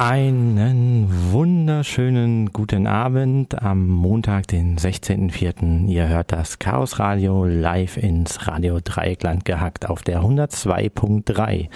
Einen 0.00 1.08
wunderschönen 1.32 2.52
guten 2.52 2.86
Abend 2.86 3.60
am 3.60 3.88
Montag, 3.88 4.46
den 4.46 4.78
16.04. 4.78 5.88
Ihr 5.88 6.06
hört 6.06 6.30
das 6.30 6.60
Chaos 6.60 7.00
Radio 7.00 7.44
live 7.44 7.96
ins 7.96 8.46
Radio 8.46 8.78
Dreieckland 8.78 9.44
gehackt 9.44 9.90
auf 9.90 10.02
der 10.02 10.20
102.3. 10.20 11.68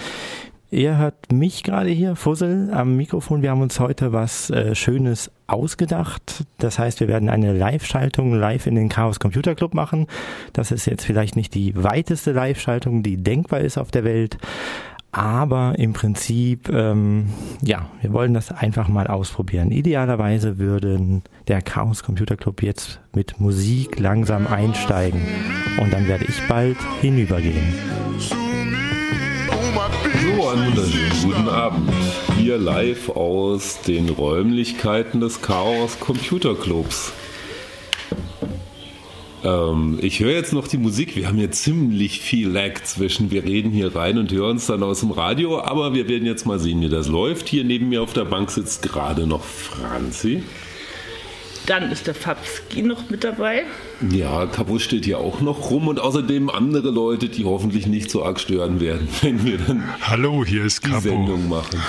Ihr 0.71 0.97
hört 0.97 1.33
mich 1.33 1.63
gerade 1.63 1.89
hier, 1.89 2.15
Fussel, 2.15 2.71
am 2.73 2.95
Mikrofon. 2.95 3.41
Wir 3.41 3.51
haben 3.51 3.61
uns 3.61 3.81
heute 3.81 4.13
was 4.13 4.49
äh, 4.49 4.73
Schönes 4.73 5.29
ausgedacht. 5.45 6.45
Das 6.59 6.79
heißt, 6.79 7.01
wir 7.01 7.09
werden 7.09 7.27
eine 7.27 7.51
Live-Schaltung 7.51 8.33
live 8.35 8.67
in 8.67 8.75
den 8.75 8.87
Chaos 8.87 9.19
Computer 9.19 9.53
Club 9.53 9.73
machen. 9.73 10.07
Das 10.53 10.71
ist 10.71 10.85
jetzt 10.85 11.03
vielleicht 11.03 11.35
nicht 11.35 11.53
die 11.55 11.73
weiteste 11.75 12.31
Live-Schaltung, 12.31 13.03
die 13.03 13.17
denkbar 13.17 13.59
ist 13.59 13.77
auf 13.77 13.91
der 13.91 14.05
Welt. 14.05 14.37
Aber 15.13 15.75
im 15.77 15.93
Prinzip, 15.93 16.69
ähm, 16.69 17.27
ja, 17.61 17.87
wir 18.01 18.11
wollen 18.13 18.33
das 18.33 18.51
einfach 18.51 18.87
mal 18.87 19.05
ausprobieren. 19.05 19.69
Idealerweise 19.69 20.57
würden 20.57 21.21
der 21.47 21.61
Chaos 21.61 22.01
Computer 22.01 22.35
Club 22.35 22.63
jetzt 22.63 22.99
mit 23.13 23.39
Musik 23.39 23.99
langsam 23.99 24.47
einsteigen 24.47 25.21
und 25.79 25.93
dann 25.93 26.07
werde 26.07 26.25
ich 26.25 26.41
bald 26.47 26.77
hinübergehen. 26.99 27.75
So, 28.17 28.35
einen 30.49 30.65
wunderschönen 30.65 31.21
guten 31.23 31.47
Abend. 31.47 31.91
Hier 32.35 32.57
live 32.57 33.09
aus 33.09 33.81
den 33.81 34.09
Räumlichkeiten 34.09 35.21
des 35.21 35.43
Chaos 35.43 35.99
Computer 35.99 36.55
Clubs. 36.55 37.13
Ähm, 39.43 39.99
ich 40.01 40.19
höre 40.19 40.31
jetzt 40.31 40.53
noch 40.53 40.67
die 40.67 40.77
Musik. 40.77 41.15
Wir 41.15 41.27
haben 41.27 41.37
hier 41.37 41.51
ziemlich 41.51 42.21
viel 42.21 42.49
Lag 42.49 42.83
zwischen. 42.83 43.31
Wir 43.31 43.43
reden 43.43 43.71
hier 43.71 43.95
rein 43.95 44.17
und 44.17 44.31
hören 44.31 44.57
es 44.57 44.67
dann 44.67 44.83
aus 44.83 45.01
dem 45.01 45.11
Radio. 45.11 45.61
Aber 45.61 45.93
wir 45.93 46.07
werden 46.07 46.25
jetzt 46.25 46.45
mal 46.45 46.59
sehen, 46.59 46.81
wie 46.81 46.89
das 46.89 47.07
läuft. 47.07 47.49
Hier 47.49 47.63
neben 47.63 47.89
mir 47.89 48.01
auf 48.01 48.13
der 48.13 48.25
Bank 48.25 48.51
sitzt 48.51 48.83
gerade 48.83 49.27
noch 49.27 49.43
Franzi. 49.43 50.43
Dann 51.65 51.91
ist 51.91 52.07
der 52.07 52.15
Fabski 52.15 52.81
noch 52.81 53.09
mit 53.09 53.23
dabei. 53.23 53.63
Ja, 54.11 54.45
Kapo 54.47 54.79
steht 54.79 55.05
hier 55.05 55.19
auch 55.19 55.39
noch 55.39 55.71
rum 55.71 55.87
und 55.87 55.97
außerdem 55.99 56.49
andere 56.49 56.89
Leute, 56.89 57.29
die 57.29 57.45
hoffentlich 57.45 57.87
nicht 57.87 58.11
so 58.11 58.23
arg 58.23 58.39
stören 58.41 58.81
werden, 58.81 59.07
wenn 59.21 59.45
wir 59.45 59.57
dann 59.59 59.83
Hallo, 60.01 60.43
hier 60.45 60.65
ist 60.65 60.83
die 60.85 60.89
Capo. 60.89 61.01
Sendung 61.01 61.47
machen. 61.47 61.81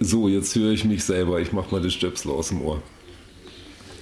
So, 0.00 0.28
jetzt 0.28 0.54
höre 0.56 0.72
ich 0.72 0.84
mich 0.84 1.04
selber. 1.04 1.40
Ich 1.40 1.52
mache 1.52 1.70
mal 1.70 1.82
das 1.82 1.92
Stöpsel 1.92 2.30
aus 2.30 2.48
dem 2.48 2.62
Ohr. 2.62 2.82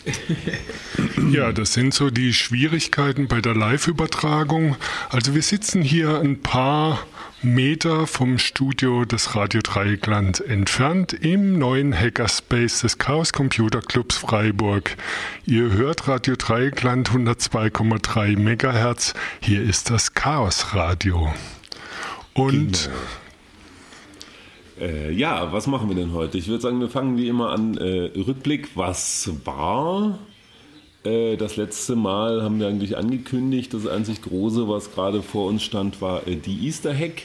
Ja, 1.31 1.53
das 1.53 1.73
sind 1.73 1.95
so 1.95 2.11
die 2.11 2.35
Schwierigkeiten 2.35 3.27
bei 3.27 3.41
der 3.41 3.55
Live-Übertragung. 3.55 4.77
Also 5.09 5.35
wir 5.35 5.43
sitzen 5.43 5.81
hier 5.81 6.21
ein 6.21 6.43
paar 6.43 7.07
Meter 7.43 8.07
vom 8.07 8.39
Studio 8.39 9.05
des 9.05 9.35
Radio 9.35 9.63
Dreieckland 9.63 10.41
entfernt 10.41 11.13
im 11.13 11.59
neuen 11.59 11.99
Hackerspace 11.99 12.83
des 12.83 12.99
Chaos 12.99 13.33
Computer 13.33 13.81
Clubs 13.81 14.17
Freiburg. 14.17 14.97
Ihr 15.47 15.73
hört 15.73 16.07
Radio 16.07 16.37
Dreieckland 16.37 17.11
102,3 17.11 18.39
Megahertz. 18.39 19.15
Hier 19.41 19.63
ist 19.63 19.91
das 19.91 20.15
Chaos 20.15 20.75
Radio. 20.75 21.33
Und 22.35 22.91
Äh, 24.81 25.13
ja, 25.13 25.53
was 25.53 25.67
machen 25.67 25.89
wir 25.89 25.97
denn 25.97 26.13
heute? 26.13 26.39
Ich 26.39 26.49
würde 26.49 26.63
sagen, 26.63 26.81
wir 26.81 26.89
fangen 26.89 27.17
wie 27.19 27.29
immer 27.29 27.51
an. 27.51 27.77
Äh, 27.77 28.11
Rückblick, 28.17 28.77
was 28.77 29.31
war? 29.45 30.19
Äh, 31.05 31.37
das 31.37 31.57
letzte 31.57 31.97
Mal 31.97 32.43
haben 32.43 32.61
wir 32.61 32.69
eigentlich 32.69 32.97
angekündigt, 32.97 33.75
das 33.75 33.87
einzig 33.87 34.23
Große, 34.23 34.69
was 34.69 34.93
gerade 34.93 35.23
vor 35.23 35.49
uns 35.49 35.63
stand, 35.63 36.01
war 36.01 36.27
äh, 36.27 36.37
die 36.37 36.67
Easter 36.67 36.95
Hack. 36.95 37.23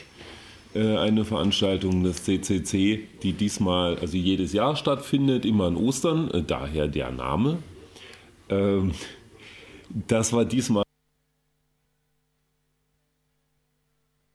Äh, 0.74 0.96
eine 0.98 1.24
Veranstaltung 1.24 2.04
des 2.04 2.24
CCC, 2.24 3.08
die 3.22 3.32
diesmal, 3.32 3.98
also 3.98 4.16
jedes 4.16 4.52
Jahr 4.52 4.76
stattfindet, 4.76 5.46
immer 5.46 5.64
an 5.66 5.76
Ostern, 5.76 6.44
daher 6.46 6.88
der 6.88 7.10
Name. 7.10 7.58
Ähm, 8.50 8.92
das 9.88 10.32
war 10.32 10.44
diesmal. 10.44 10.84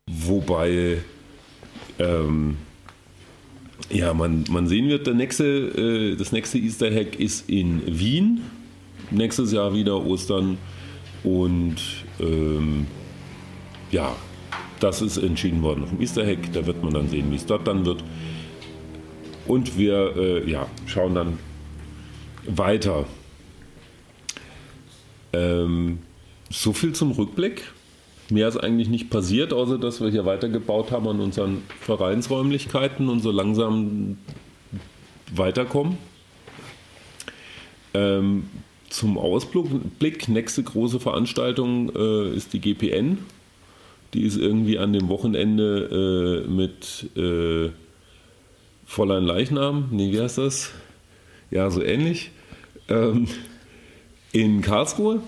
Wobei 0.07 1.03
ähm, 1.99 2.57
ja, 3.89 4.13
man, 4.13 4.45
man 4.49 4.67
sehen 4.67 4.89
wird, 4.89 5.07
der 5.07 5.13
nächste, 5.13 5.45
äh, 5.45 6.15
das 6.15 6.31
nächste 6.31 6.57
Easter 6.57 6.93
Hack 6.93 7.19
ist 7.19 7.49
in 7.49 7.81
Wien. 7.85 8.41
Nächstes 9.11 9.51
Jahr 9.51 9.73
wieder 9.73 10.03
Ostern. 10.05 10.57
Und 11.23 11.77
ähm, 12.19 12.87
ja, 13.91 14.15
das 14.79 15.01
ist 15.01 15.17
entschieden 15.17 15.61
worden 15.61 15.83
auf 15.83 15.89
dem 15.89 16.01
Easter 16.01 16.25
Hack. 16.25 16.51
Da 16.53 16.65
wird 16.65 16.83
man 16.83 16.93
dann 16.93 17.09
sehen, 17.09 17.31
wie 17.31 17.35
es 17.35 17.45
dort 17.45 17.67
dann 17.67 17.85
wird. 17.85 18.03
Und 19.47 19.77
wir 19.77 20.15
äh, 20.15 20.49
ja, 20.49 20.67
schauen 20.85 21.15
dann 21.15 21.37
weiter. 22.47 23.05
Ähm, 25.33 25.99
so 26.49 26.73
viel 26.73 26.93
zum 26.93 27.11
Rückblick. 27.11 27.71
Mehr 28.29 28.47
ist 28.47 28.57
eigentlich 28.57 28.89
nicht 28.89 29.09
passiert, 29.09 29.53
außer 29.53 29.77
dass 29.77 30.01
wir 30.01 30.09
hier 30.09 30.25
weitergebaut 30.25 30.91
haben 30.91 31.07
an 31.07 31.19
unseren 31.19 31.63
Vereinsräumlichkeiten 31.81 33.09
und 33.09 33.19
so 33.19 33.31
langsam 33.31 34.17
weiterkommen. 35.31 35.97
Ähm, 37.93 38.45
zum 38.89 39.17
Ausblick, 39.17 40.27
nächste 40.27 40.63
große 40.63 40.99
Veranstaltung 40.99 41.91
äh, 41.95 42.35
ist 42.35 42.53
die 42.53 42.59
GPN. 42.59 43.19
Die 44.13 44.23
ist 44.23 44.37
irgendwie 44.37 44.77
an 44.77 44.93
dem 44.93 45.09
Wochenende 45.09 46.45
äh, 46.45 46.49
mit 46.49 47.09
äh, 47.17 47.71
Fräulein 48.85 49.23
Leichnam, 49.23 49.87
nee, 49.91 50.11
wie 50.11 50.21
heißt 50.21 50.37
das? 50.37 50.71
Ja, 51.49 51.69
so 51.71 51.81
ähnlich. 51.81 52.31
Ähm, 52.89 53.27
in 54.31 54.61
Karlsruhe. 54.61 55.21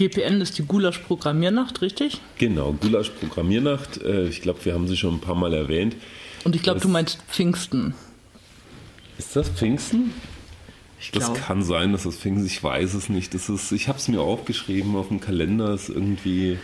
GPN 0.00 0.40
ist 0.40 0.56
die 0.56 0.62
Gulasch-Programmiernacht, 0.62 1.82
richtig? 1.82 2.22
Genau, 2.38 2.72
Gulasch 2.72 3.10
Programmiernacht. 3.10 4.02
Äh, 4.02 4.28
Ich 4.28 4.40
glaube, 4.40 4.64
wir 4.64 4.72
haben 4.72 4.88
sie 4.88 4.96
schon 4.96 5.16
ein 5.16 5.20
paar 5.20 5.34
Mal 5.34 5.52
erwähnt. 5.52 5.94
Und 6.44 6.56
ich 6.56 6.62
glaube, 6.62 6.80
du 6.80 6.88
meinst 6.88 7.18
Pfingsten. 7.28 7.92
Ist 9.18 9.36
das 9.36 9.50
Pfingsten? 9.50 10.12
Ich 10.98 11.10
Das 11.10 11.34
kann 11.34 11.62
sein, 11.62 11.92
dass 11.92 12.04
das 12.04 12.16
Pfingsten, 12.16 12.46
ich 12.46 12.64
weiß 12.64 12.94
es 12.94 13.10
nicht. 13.10 13.34
Das 13.34 13.50
ist, 13.50 13.72
ich 13.72 13.88
habe 13.88 13.98
es 13.98 14.08
mir 14.08 14.22
aufgeschrieben 14.22 14.96
auf 14.96 15.08
dem 15.08 15.20
Kalender, 15.20 15.74
ist 15.74 15.90
irgendwie. 15.90 16.58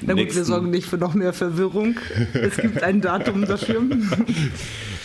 Na 0.00 0.14
gut, 0.14 0.34
wir 0.34 0.44
sorgen 0.46 0.70
nicht 0.70 0.86
für 0.86 0.96
noch 0.96 1.12
mehr 1.12 1.34
Verwirrung. 1.34 1.96
Es 2.32 2.56
gibt 2.56 2.82
ein 2.82 3.02
Datum 3.02 3.44
dafür. 3.46 3.82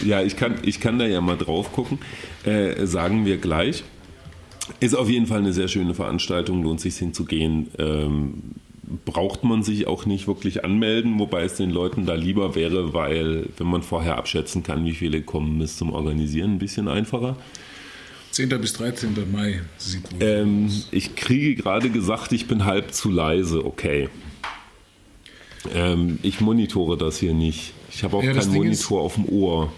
Ja, 0.01 0.21
ich 0.21 0.37
kann, 0.37 0.55
ich 0.61 0.79
kann 0.79 0.97
da 0.97 1.05
ja 1.05 1.19
mal 1.19 1.37
drauf 1.37 1.73
gucken. 1.73 1.99
Äh, 2.45 2.85
sagen 2.85 3.25
wir 3.25 3.35
gleich. 3.37 3.83
Ist 4.79 4.95
auf 4.95 5.09
jeden 5.09 5.25
Fall 5.27 5.39
eine 5.39 5.53
sehr 5.53 5.67
schöne 5.67 5.93
Veranstaltung, 5.93 6.63
lohnt 6.63 6.79
sich 6.81 6.95
hinzugehen. 6.97 7.67
Ähm, 7.77 8.33
braucht 9.05 9.43
man 9.43 9.61
sich 9.61 9.85
auch 9.87 10.05
nicht 10.07 10.27
wirklich 10.27 10.65
anmelden, 10.65 11.19
wobei 11.19 11.43
es 11.43 11.55
den 11.55 11.69
Leuten 11.69 12.05
da 12.07 12.15
lieber 12.15 12.55
wäre, 12.55 12.93
weil 12.93 13.47
wenn 13.57 13.67
man 13.67 13.83
vorher 13.83 14.17
abschätzen 14.17 14.63
kann, 14.63 14.83
wie 14.85 14.93
viele 14.93 15.21
kommen, 15.21 15.61
ist 15.61 15.77
zum 15.77 15.93
Organisieren 15.93 16.53
ein 16.55 16.59
bisschen 16.59 16.87
einfacher. 16.87 17.35
10. 18.31 18.49
bis 18.61 18.73
13. 18.73 19.15
Mai 19.31 19.61
sieht 19.77 20.11
wohl 20.11 20.23
Ähm, 20.27 20.65
aus. 20.67 20.87
ich 20.91 21.15
kriege 21.15 21.55
gerade 21.61 21.89
gesagt, 21.89 22.31
ich 22.31 22.47
bin 22.47 22.65
halb 22.65 22.93
zu 22.93 23.09
leise. 23.11 23.63
Okay. 23.65 24.09
Ähm, 25.73 26.19
ich 26.23 26.39
monitore 26.41 26.97
das 26.97 27.17
hier 27.19 27.33
nicht. 27.33 27.73
Ich 27.91 28.03
habe 28.03 28.17
auch 28.17 28.23
Ja, 28.23 28.33
keinen 28.33 28.53
Monitor 28.53 29.01
auf 29.01 29.15
dem 29.15 29.25
Ohr. 29.25 29.71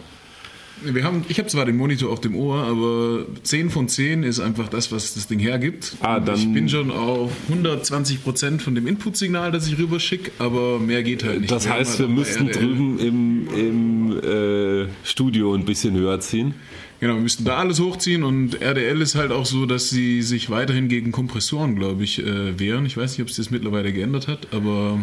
Wir 0.84 1.04
haben, 1.04 1.24
ich 1.30 1.38
habe 1.38 1.48
zwar 1.48 1.66
den 1.66 1.78
Monitor 1.78 2.12
auf 2.12 2.22
dem 2.22 2.36
Ohr, 2.36 2.64
aber 2.64 3.26
10 3.44 3.70
von 3.70 3.88
10 3.88 4.24
ist 4.24 4.40
einfach 4.40 4.68
das, 4.70 4.92
was 4.92 5.14
das 5.14 5.28
Ding 5.28 5.40
hergibt. 5.40 5.96
Ah, 6.02 6.20
dann- 6.20 6.40
ich 6.40 6.52
bin 6.52 6.68
schon 6.70 6.90
auf 6.92 7.32
120 7.50 8.24
Prozent 8.24 8.62
von 8.62 8.74
dem 8.76 8.88
Inputsignal, 8.88 9.52
das 9.52 9.68
ich 9.68 9.78
rüberschicke, 9.78 10.32
aber 10.40 10.80
mehr 10.80 11.04
geht 11.04 11.24
halt 11.24 11.42
nicht. 11.42 11.52
Das 11.52 11.66
Wir 11.66 11.74
heißt, 11.74 12.00
wir 12.00 12.08
bei 12.08 12.14
müssten 12.14 12.48
drüben 12.52 13.00
im, 13.00 13.48
im 13.56 14.20
äh, 14.24 14.88
Studio 15.04 15.54
ein 15.54 15.66
bisschen 15.66 15.96
höher 15.96 16.20
ziehen. 16.20 16.56
Genau, 17.02 17.16
wir 17.16 17.22
müssten 17.22 17.46
da 17.46 17.58
alles 17.58 17.80
hochziehen 17.80 18.22
und 18.22 18.62
RDL 18.62 19.02
ist 19.02 19.16
halt 19.16 19.32
auch 19.32 19.48
so, 19.48 19.66
dass 19.66 19.90
sie 19.90 20.22
sich 20.22 20.52
weiterhin 20.52 20.88
gegen 20.88 21.12
Kompressoren, 21.12 21.76
glaube 21.76 22.04
ich, 22.04 22.20
äh, 22.20 22.60
wehren. 22.60 22.86
Ich 22.86 22.96
weiß 22.96 23.14
nicht, 23.14 23.24
ob 23.24 23.30
es 23.30 23.38
das 23.38 23.50
mittlerweile 23.50 23.92
geändert 23.92 24.28
hat, 24.28 24.54
aber 24.54 25.00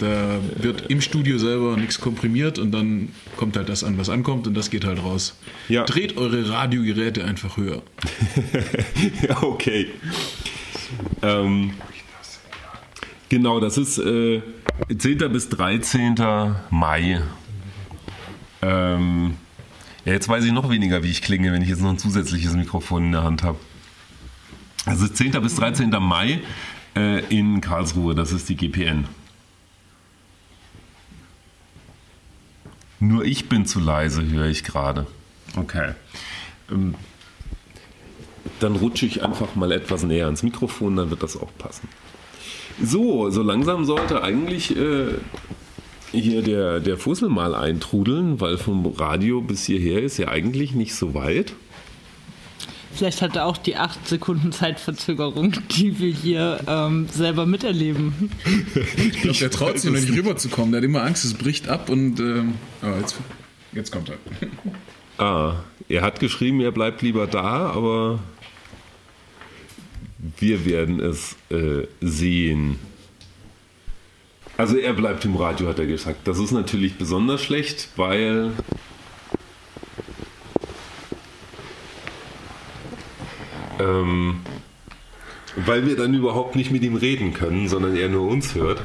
da 0.00 0.40
wird 0.56 0.90
im 0.90 1.00
Studio 1.00 1.38
selber 1.38 1.76
nichts 1.76 2.00
komprimiert 2.00 2.58
und 2.58 2.72
dann 2.72 3.10
kommt 3.36 3.56
halt 3.56 3.68
das 3.68 3.84
an, 3.84 3.96
was 3.96 4.08
ankommt 4.08 4.48
und 4.48 4.54
das 4.54 4.70
geht 4.70 4.84
halt 4.84 5.00
raus. 5.00 5.38
Ja. 5.68 5.84
Dreht 5.84 6.16
eure 6.16 6.48
Radiogeräte 6.48 7.24
einfach 7.24 7.56
höher. 7.56 7.80
ja, 9.28 9.40
okay. 9.44 9.86
Ähm, 11.22 11.74
genau, 13.28 13.60
das 13.60 13.78
ist 13.78 13.98
äh, 13.98 14.42
10. 14.98 15.18
bis 15.30 15.48
13. 15.50 16.16
Mai. 16.70 17.22
Ähm, 18.62 19.34
ja, 20.06 20.12
jetzt 20.12 20.28
weiß 20.28 20.44
ich 20.44 20.52
noch 20.52 20.70
weniger, 20.70 21.02
wie 21.02 21.10
ich 21.10 21.20
klinge, 21.20 21.52
wenn 21.52 21.62
ich 21.62 21.68
jetzt 21.68 21.82
noch 21.82 21.90
ein 21.90 21.98
zusätzliches 21.98 22.54
Mikrofon 22.54 23.06
in 23.06 23.12
der 23.12 23.24
Hand 23.24 23.42
habe. 23.42 23.58
Also 24.84 25.08
10. 25.08 25.32
bis 25.42 25.56
13. 25.56 25.90
Mai 26.00 26.40
äh, 26.94 27.24
in 27.26 27.60
Karlsruhe, 27.60 28.14
das 28.14 28.30
ist 28.30 28.48
die 28.48 28.56
GPN. 28.56 29.08
Nur 33.00 33.24
ich 33.24 33.48
bin 33.48 33.66
zu 33.66 33.80
leise, 33.80 34.24
höre 34.24 34.46
ich 34.46 34.62
gerade. 34.62 35.08
Okay. 35.56 35.94
Ähm, 36.70 36.94
dann 38.60 38.76
rutsche 38.76 39.06
ich 39.06 39.24
einfach 39.24 39.56
mal 39.56 39.72
etwas 39.72 40.04
näher 40.04 40.26
ans 40.26 40.44
Mikrofon, 40.44 40.94
dann 40.94 41.10
wird 41.10 41.24
das 41.24 41.36
auch 41.36 41.50
passen. 41.58 41.88
So, 42.80 43.28
so 43.30 43.42
langsam 43.42 43.84
sollte 43.84 44.22
eigentlich 44.22 44.76
äh, 44.76 45.14
hier 46.12 46.42
der, 46.42 46.80
der 46.80 46.96
Fussel 46.96 47.28
mal 47.28 47.54
eintrudeln, 47.54 48.40
weil 48.40 48.58
vom 48.58 48.86
Radio 48.86 49.40
bis 49.40 49.64
hierher 49.66 50.02
ist 50.02 50.18
ja 50.18 50.28
eigentlich 50.28 50.74
nicht 50.74 50.94
so 50.94 51.14
weit. 51.14 51.52
Vielleicht 52.96 53.20
hat 53.20 53.36
er 53.36 53.44
auch 53.44 53.58
die 53.58 53.76
8 53.76 54.08
Sekunden 54.08 54.52
Zeitverzögerung, 54.52 55.52
die 55.76 55.98
wir 55.98 56.10
hier 56.10 56.60
ähm, 56.66 57.08
selber 57.12 57.44
miterleben. 57.44 58.30
Ich 58.96 59.20
glaube, 59.20 59.38
der 59.38 59.50
traut 59.50 59.78
sich 59.78 59.90
noch 59.90 60.00
nicht 60.00 60.10
rüberzukommen. 60.10 60.72
Der 60.72 60.80
hat 60.80 60.84
immer 60.84 61.02
Angst, 61.02 61.24
es 61.24 61.34
bricht 61.34 61.68
ab 61.68 61.90
und 61.90 62.18
ähm, 62.20 62.54
aber 62.80 62.98
jetzt, 62.98 63.16
jetzt 63.72 63.92
kommt 63.92 64.10
er. 64.10 64.16
Ah, 65.18 65.64
er 65.88 66.02
hat 66.02 66.20
geschrieben, 66.20 66.60
er 66.60 66.72
bleibt 66.72 67.00
lieber 67.00 67.26
da, 67.26 67.70
aber 67.70 68.18
wir 70.38 70.66
werden 70.66 71.00
es 71.00 71.36
äh, 71.48 71.86
sehen. 72.02 72.78
Also 74.56 74.78
er 74.78 74.94
bleibt 74.94 75.24
im 75.24 75.36
Radio, 75.36 75.68
hat 75.68 75.78
er 75.78 75.86
gesagt. 75.86 76.26
Das 76.26 76.38
ist 76.38 76.50
natürlich 76.50 76.96
besonders 76.96 77.42
schlecht, 77.42 77.88
weil 77.96 78.52
ähm, 83.78 84.40
weil 85.56 85.86
wir 85.86 85.96
dann 85.96 86.14
überhaupt 86.14 86.56
nicht 86.56 86.70
mit 86.70 86.82
ihm 86.82 86.96
reden 86.96 87.34
können, 87.34 87.68
sondern 87.68 87.96
er 87.96 88.08
nur 88.08 88.28
uns 88.28 88.54
hört. 88.54 88.82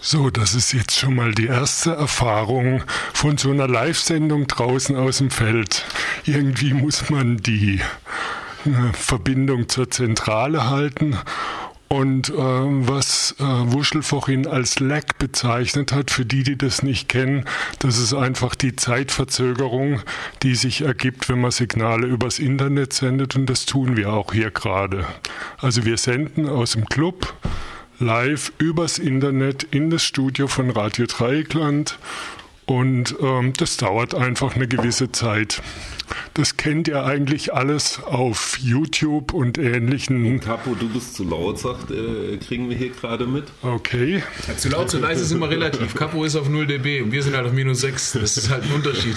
So, 0.00 0.30
das 0.30 0.54
ist 0.54 0.72
jetzt 0.72 0.98
schon 0.98 1.14
mal 1.14 1.32
die 1.32 1.46
erste 1.46 1.92
Erfahrung 1.92 2.82
von 3.12 3.38
so 3.38 3.50
einer 3.50 3.68
Live-Sendung 3.68 4.48
draußen 4.48 4.96
aus 4.96 5.18
dem 5.18 5.30
Feld. 5.30 5.84
Irgendwie 6.24 6.74
muss 6.74 7.08
man 7.08 7.36
die 7.36 7.80
äh, 8.64 8.92
Verbindung 8.94 9.68
zur 9.68 9.88
Zentrale 9.90 10.68
halten 10.68 11.16
und 11.92 12.30
äh, 12.30 12.32
was 12.32 13.34
äh, 13.38 13.42
Wuschel 13.44 14.02
vorhin 14.02 14.46
als 14.46 14.80
Lag 14.80 15.04
bezeichnet 15.18 15.92
hat, 15.92 16.10
für 16.10 16.24
die, 16.24 16.42
die 16.42 16.56
das 16.56 16.82
nicht 16.82 17.10
kennen, 17.10 17.44
das 17.80 17.98
ist 17.98 18.14
einfach 18.14 18.54
die 18.54 18.74
Zeitverzögerung, 18.74 20.00
die 20.42 20.54
sich 20.54 20.80
ergibt, 20.80 21.28
wenn 21.28 21.42
man 21.42 21.50
Signale 21.50 22.06
übers 22.06 22.38
Internet 22.38 22.94
sendet. 22.94 23.36
Und 23.36 23.44
das 23.44 23.66
tun 23.66 23.98
wir 23.98 24.10
auch 24.10 24.32
hier 24.32 24.50
gerade. 24.50 25.04
Also 25.58 25.84
wir 25.84 25.98
senden 25.98 26.48
aus 26.48 26.72
dem 26.72 26.86
Club 26.86 27.34
live 27.98 28.54
übers 28.56 28.98
Internet 28.98 29.62
in 29.64 29.90
das 29.90 30.02
Studio 30.02 30.46
von 30.46 30.70
Radio 30.70 31.04
Dreieckland. 31.04 31.98
Und 32.72 33.16
ähm, 33.20 33.52
das 33.54 33.76
dauert 33.76 34.14
einfach 34.14 34.56
eine 34.56 34.66
gewisse 34.66 35.12
Zeit. 35.12 35.60
Das 36.32 36.56
kennt 36.56 36.88
ihr 36.88 37.04
eigentlich 37.04 37.52
alles 37.52 38.02
auf 38.02 38.58
YouTube 38.62 39.34
und 39.34 39.58
ähnlichen. 39.58 40.40
Capo, 40.40 40.74
du 40.74 40.88
bist 40.88 41.14
zu 41.14 41.24
laut, 41.24 41.58
sagt, 41.58 41.90
äh, 41.90 42.38
kriegen 42.38 42.70
wir 42.70 42.76
hier 42.78 42.88
gerade 42.88 43.26
mit. 43.26 43.44
Okay. 43.60 44.22
Ja, 44.48 44.56
zu 44.56 44.70
laut, 44.70 44.88
zu 44.88 44.98
leise 45.00 45.22
ist 45.22 45.32
immer 45.32 45.50
relativ. 45.50 45.94
Capo 45.94 46.24
ist 46.24 46.34
auf 46.34 46.48
0 46.48 46.66
dB 46.66 47.02
und 47.02 47.12
wir 47.12 47.22
sind 47.22 47.36
halt 47.36 47.46
auf 47.46 47.52
minus 47.52 47.82
6. 47.82 48.12
Das 48.12 48.38
ist 48.38 48.48
halt 48.48 48.64
ein 48.64 48.72
Unterschied. 48.72 49.16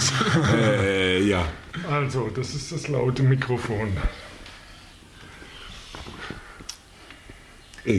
Äh, 0.58 1.22
ja. 1.22 1.46
Also, 1.90 2.30
das 2.34 2.54
ist 2.54 2.72
das 2.72 2.88
laute 2.88 3.22
Mikrofon. 3.22 3.88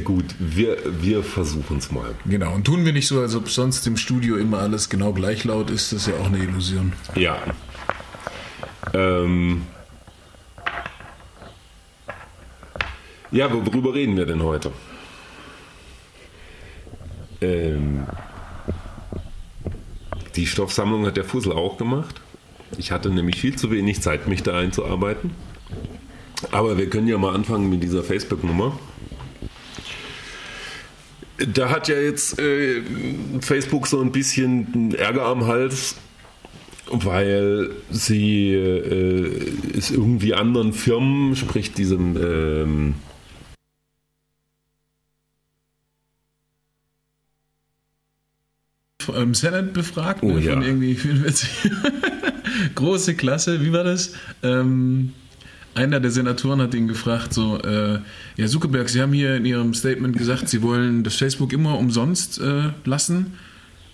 Gut, 0.03 0.35
wir, 0.37 0.77
wir 1.01 1.23
versuchen 1.23 1.77
es 1.77 1.91
mal. 1.91 2.13
Genau, 2.25 2.53
und 2.53 2.65
tun 2.65 2.83
wir 2.83 2.91
nicht 2.91 3.07
so, 3.07 3.21
als 3.21 3.35
ob 3.35 3.49
sonst 3.49 3.87
im 3.87 3.95
Studio 3.95 4.35
immer 4.35 4.59
alles 4.59 4.89
genau 4.89 5.13
gleich 5.13 5.45
laut 5.45 5.69
ist. 5.69 5.93
Das 5.93 6.01
ist 6.01 6.07
ja 6.07 6.15
auch 6.15 6.25
eine 6.25 6.39
Illusion. 6.39 6.91
Ja. 7.15 7.41
Ähm. 8.93 9.63
Ja, 13.31 13.49
worüber 13.51 13.93
reden 13.93 14.17
wir 14.17 14.25
denn 14.25 14.43
heute? 14.43 14.71
Ähm, 17.39 18.05
die 20.35 20.47
Stoffsammlung 20.47 21.05
hat 21.05 21.15
der 21.15 21.23
Fussel 21.25 21.53
auch 21.53 21.77
gemacht. 21.77 22.21
Ich 22.77 22.91
hatte 22.91 23.09
nämlich 23.09 23.39
viel 23.39 23.55
zu 23.55 23.71
wenig 23.71 24.01
Zeit, 24.01 24.27
mich 24.27 24.43
da 24.43 24.57
einzuarbeiten. 24.57 25.31
Aber 26.51 26.77
wir 26.77 26.89
können 26.89 27.07
ja 27.07 27.17
mal 27.17 27.33
anfangen 27.33 27.69
mit 27.69 27.83
dieser 27.83 28.03
Facebook-Nummer. 28.03 28.77
Da 31.53 31.69
hat 31.69 31.87
ja 31.87 31.99
jetzt 31.99 32.39
äh, 32.39 32.81
Facebook 33.41 33.87
so 33.87 34.01
ein 34.01 34.11
bisschen 34.11 34.95
Ärger 34.95 35.25
am 35.25 35.45
Hals, 35.45 35.95
weil 36.89 37.69
sie 37.91 38.53
äh, 38.53 39.77
es 39.77 39.91
irgendwie 39.91 40.33
anderen 40.33 40.73
Firmen, 40.73 41.35
sprich 41.35 41.73
diesem 41.73 42.17
ähm, 42.17 42.95
Im 49.15 49.33
Senate 49.33 49.69
befragt, 49.71 50.21
Oh 50.21 50.33
ne, 50.33 50.41
ja. 50.41 50.61
irgendwie 50.61 50.95
44. 50.95 51.71
Große 52.75 53.15
Klasse, 53.15 53.63
wie 53.63 53.71
war 53.71 53.85
das? 53.85 54.13
Ähm, 54.43 55.13
einer 55.77 55.99
der 55.99 56.11
Senatoren 56.11 56.61
hat 56.61 56.73
ihn 56.73 56.87
gefragt, 56.87 57.33
so, 57.33 57.59
äh, 57.59 57.99
ja, 58.35 58.47
Zuckerberg, 58.47 58.89
Sie 58.89 59.01
haben 59.01 59.13
hier 59.13 59.35
in 59.35 59.45
Ihrem 59.45 59.73
Statement 59.73 60.17
gesagt, 60.17 60.49
Sie 60.49 60.61
wollen 60.61 61.03
das 61.03 61.15
Facebook 61.15 61.53
immer 61.53 61.77
umsonst 61.77 62.39
äh, 62.39 62.71
lassen. 62.83 63.33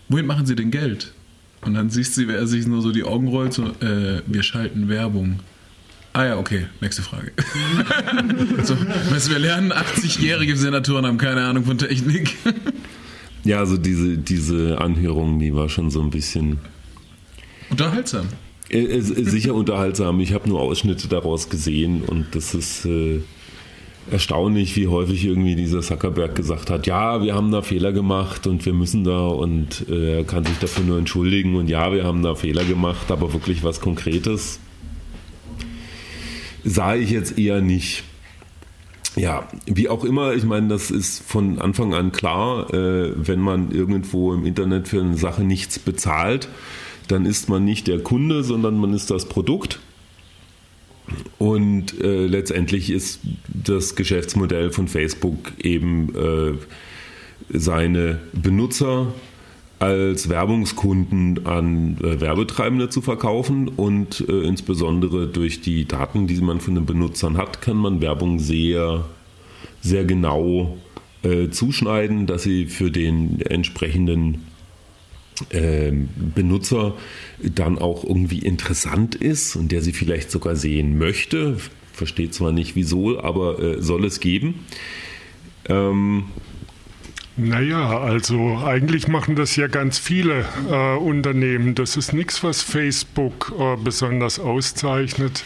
Wohin 0.09 0.25
machen 0.25 0.45
Sie 0.45 0.55
denn 0.55 0.71
Geld? 0.71 1.13
Und 1.61 1.75
dann 1.75 1.89
siehst 1.89 2.17
du, 2.17 2.27
wie 2.27 2.33
er 2.33 2.47
sich 2.47 2.67
nur 2.67 2.81
so 2.81 2.91
die 2.91 3.03
Augen 3.03 3.27
rollt, 3.27 3.53
so, 3.53 3.65
äh, 3.81 4.21
wir 4.25 4.43
schalten 4.43 4.89
Werbung. 4.89 5.39
Ah 6.13 6.25
ja, 6.25 6.37
okay, 6.37 6.67
nächste 6.79 7.01
Frage. 7.01 7.31
so, 8.63 8.75
du, 8.75 9.29
wir 9.29 9.39
lernen, 9.39 9.73
80-jährige 9.73 10.55
Senatoren 10.55 11.05
haben 11.05 11.17
keine 11.17 11.43
Ahnung 11.45 11.65
von 11.65 11.77
Technik. 11.77 12.35
Ja, 13.43 13.59
also 13.59 13.77
diese, 13.77 14.17
diese 14.17 14.79
Anhörung, 14.79 15.39
die 15.39 15.53
war 15.53 15.69
schon 15.69 15.89
so 15.89 16.01
ein 16.01 16.11
bisschen 16.11 16.59
Unterhaltsam. 17.69 18.27
Äh, 18.73 18.97
äh, 18.97 19.01
sicher 19.01 19.53
unterhaltsam. 19.53 20.19
Ich 20.19 20.33
habe 20.33 20.49
nur 20.49 20.59
Ausschnitte 20.59 21.07
daraus 21.07 21.49
gesehen 21.49 22.03
und 22.03 22.27
das 22.33 22.53
ist 22.53 22.85
äh, 22.85 23.19
erstaunlich, 24.11 24.75
wie 24.75 24.87
häufig 24.87 25.25
irgendwie 25.25 25.55
dieser 25.55 25.81
Zuckerberg 25.81 26.35
gesagt 26.35 26.69
hat, 26.69 26.87
ja, 26.87 27.21
wir 27.21 27.35
haben 27.35 27.51
da 27.51 27.61
Fehler 27.61 27.93
gemacht 27.93 28.47
und 28.47 28.65
wir 28.65 28.73
müssen 28.73 29.03
da 29.03 29.27
und 29.27 29.87
äh, 29.89 30.17
er 30.17 30.23
kann 30.23 30.45
sich 30.45 30.57
dafür 30.57 30.83
nur 30.83 30.97
entschuldigen 30.97 31.55
und 31.55 31.69
ja, 31.69 31.93
wir 31.93 32.03
haben 32.03 32.23
da 32.23 32.35
Fehler 32.35 32.65
gemacht, 32.65 33.11
aber 33.11 33.31
wirklich 33.33 33.63
was 33.63 33.79
Konkretes 33.79 34.59
sah 36.63 36.95
ich 36.95 37.11
jetzt 37.11 37.37
eher 37.37 37.61
nicht. 37.61 38.03
Ja, 39.15 39.47
wie 39.67 39.89
auch 39.89 40.03
immer, 40.03 40.33
ich 40.33 40.43
meine, 40.43 40.69
das 40.69 40.89
ist 40.89 41.21
von 41.23 41.59
Anfang 41.59 41.93
an 41.93 42.11
klar, 42.11 42.73
äh, 42.73 43.13
wenn 43.15 43.39
man 43.39 43.69
irgendwo 43.71 44.33
im 44.33 44.45
Internet 44.45 44.87
für 44.87 45.01
eine 45.01 45.17
Sache 45.17 45.43
nichts 45.43 45.77
bezahlt, 45.77 46.49
dann 47.07 47.25
ist 47.25 47.49
man 47.49 47.65
nicht 47.65 47.87
der 47.87 47.99
Kunde, 47.99 48.43
sondern 48.43 48.77
man 48.77 48.93
ist 48.93 49.11
das 49.11 49.25
Produkt. 49.25 49.79
Und 51.37 51.99
äh, 52.01 52.25
letztendlich 52.25 52.89
ist 52.89 53.19
das 53.47 53.95
Geschäftsmodell 53.95 54.71
von 54.71 54.87
Facebook 54.87 55.51
eben 55.59 56.15
äh, 56.15 56.53
seine 57.49 58.19
Benutzer 58.31 59.13
als 59.79 60.29
Werbungskunden 60.29 61.45
an 61.45 61.97
äh, 62.01 62.21
Werbetreibende 62.21 62.87
zu 62.89 63.01
verkaufen 63.01 63.67
und 63.67 64.23
äh, 64.29 64.43
insbesondere 64.43 65.27
durch 65.27 65.59
die 65.59 65.85
Daten, 65.85 66.25
die 66.25 66.39
man 66.39 66.61
von 66.61 66.75
den 66.75 66.85
Benutzern 66.85 67.35
hat, 67.37 67.61
kann 67.61 67.75
man 67.75 67.99
Werbung 67.99 68.39
sehr, 68.39 69.03
sehr 69.81 70.05
genau 70.05 70.77
äh, 71.23 71.49
zuschneiden, 71.49 72.27
dass 72.27 72.43
sie 72.43 72.67
für 72.67 72.91
den 72.91 73.41
entsprechenden 73.41 74.45
Benutzer 76.35 76.93
dann 77.41 77.79
auch 77.79 78.03
irgendwie 78.03 78.39
interessant 78.39 79.15
ist 79.15 79.55
und 79.55 79.71
der 79.71 79.81
sie 79.81 79.93
vielleicht 79.93 80.31
sogar 80.31 80.55
sehen 80.55 80.97
möchte. 80.97 81.57
Versteht 81.91 82.33
zwar 82.33 82.51
nicht 82.51 82.75
wieso, 82.75 83.19
aber 83.19 83.59
äh, 83.59 83.81
soll 83.81 84.05
es 84.05 84.19
geben. 84.19 84.65
Ähm, 85.69 86.25
Naja, 87.35 87.99
also 87.99 88.59
eigentlich 88.63 89.07
machen 89.07 89.35
das 89.35 89.55
ja 89.55 89.67
ganz 89.67 89.97
viele 89.97 90.45
äh, 90.69 90.97
Unternehmen. 90.97 91.73
Das 91.73 91.97
ist 91.97 92.13
nichts, 92.13 92.43
was 92.43 92.61
Facebook 92.61 93.53
äh, 93.57 93.75
besonders 93.83 94.39
auszeichnet. 94.39 95.43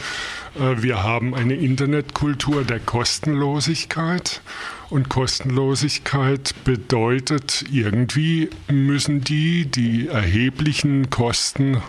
Äh, 0.59 0.81
wir 0.83 1.03
haben 1.03 1.33
eine 1.33 1.55
Internetkultur 1.55 2.65
der 2.65 2.79
Kostenlosigkeit. 2.79 4.41
Und 4.89 5.09
Kostenlosigkeit 5.09 6.55
bedeutet, 6.63 7.65
irgendwie 7.71 8.49
müssen 8.69 9.21
die 9.21 9.65
die 9.65 10.07
erheblichen 10.07 11.09
Kosten 11.09 11.81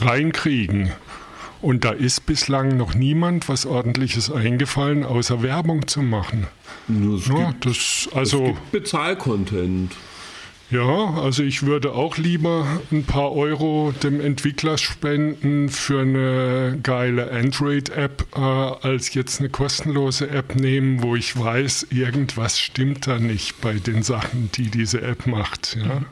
reinkriegen. 0.00 0.92
Und 1.62 1.84
da 1.84 1.92
ist 1.92 2.26
bislang 2.26 2.76
noch 2.76 2.94
niemand 2.94 3.48
was 3.48 3.64
ordentliches 3.64 4.30
eingefallen, 4.30 5.04
außer 5.04 5.42
Werbung 5.42 5.86
zu 5.88 6.02
machen. 6.02 6.46
es 6.88 7.26
Ja, 7.26 7.52
gibt, 7.52 7.64
das, 7.64 7.76
es 7.76 8.08
also, 8.12 8.44
gibt 8.44 8.72
Bezahlcontent. 8.72 9.92
Ja, 10.74 11.14
also 11.22 11.44
ich 11.44 11.62
würde 11.62 11.94
auch 11.94 12.16
lieber 12.16 12.66
ein 12.90 13.04
paar 13.04 13.30
Euro 13.30 13.94
dem 14.02 14.20
Entwickler 14.20 14.76
spenden 14.76 15.68
für 15.68 16.00
eine 16.00 16.80
geile 16.82 17.30
Android-App, 17.30 18.26
äh, 18.34 18.40
als 18.40 19.14
jetzt 19.14 19.38
eine 19.38 19.50
kostenlose 19.50 20.28
App 20.30 20.56
nehmen, 20.56 21.00
wo 21.00 21.14
ich 21.14 21.38
weiß, 21.38 21.86
irgendwas 21.90 22.58
stimmt 22.58 23.06
da 23.06 23.20
nicht 23.20 23.60
bei 23.60 23.74
den 23.74 24.02
Sachen, 24.02 24.50
die 24.56 24.68
diese 24.68 25.00
App 25.00 25.28
macht. 25.28 25.76
Ja. 25.76 26.04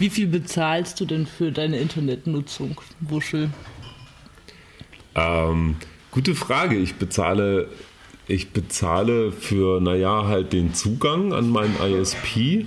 Wie 0.00 0.10
viel 0.10 0.26
bezahlst 0.26 0.98
du 0.98 1.04
denn 1.04 1.28
für 1.28 1.52
deine 1.52 1.78
Internetnutzung, 1.78 2.80
Wuschel? 2.98 3.50
Ähm, 5.14 5.76
gute 6.10 6.34
Frage. 6.34 6.74
Ich 6.74 6.96
bezahle, 6.96 7.68
ich 8.26 8.50
bezahle 8.50 9.30
für, 9.30 9.80
naja, 9.80 10.24
halt 10.26 10.52
den 10.52 10.74
Zugang 10.74 11.32
an 11.32 11.48
meinen 11.48 11.76
ISP 11.80 12.66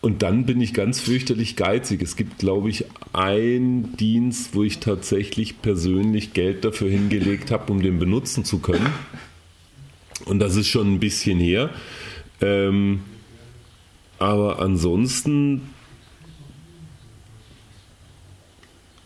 und 0.00 0.22
dann 0.22 0.46
bin 0.46 0.60
ich 0.60 0.74
ganz 0.74 1.00
fürchterlich 1.00 1.56
geizig. 1.56 2.02
Es 2.02 2.14
gibt, 2.14 2.38
glaube 2.38 2.70
ich, 2.70 2.84
einen 3.12 3.96
Dienst, 3.96 4.54
wo 4.54 4.62
ich 4.62 4.78
tatsächlich 4.78 5.60
persönlich 5.60 6.32
Geld 6.32 6.64
dafür 6.64 6.88
hingelegt 6.88 7.50
habe, 7.50 7.72
um 7.72 7.82
den 7.82 7.98
benutzen 7.98 8.44
zu 8.44 8.60
können. 8.60 8.86
Und 10.24 10.38
das 10.38 10.54
ist 10.54 10.68
schon 10.68 10.94
ein 10.94 11.00
bisschen 11.00 11.38
her. 11.40 11.70
Ähm, 12.40 13.00
aber 14.18 14.60
ansonsten 14.60 15.62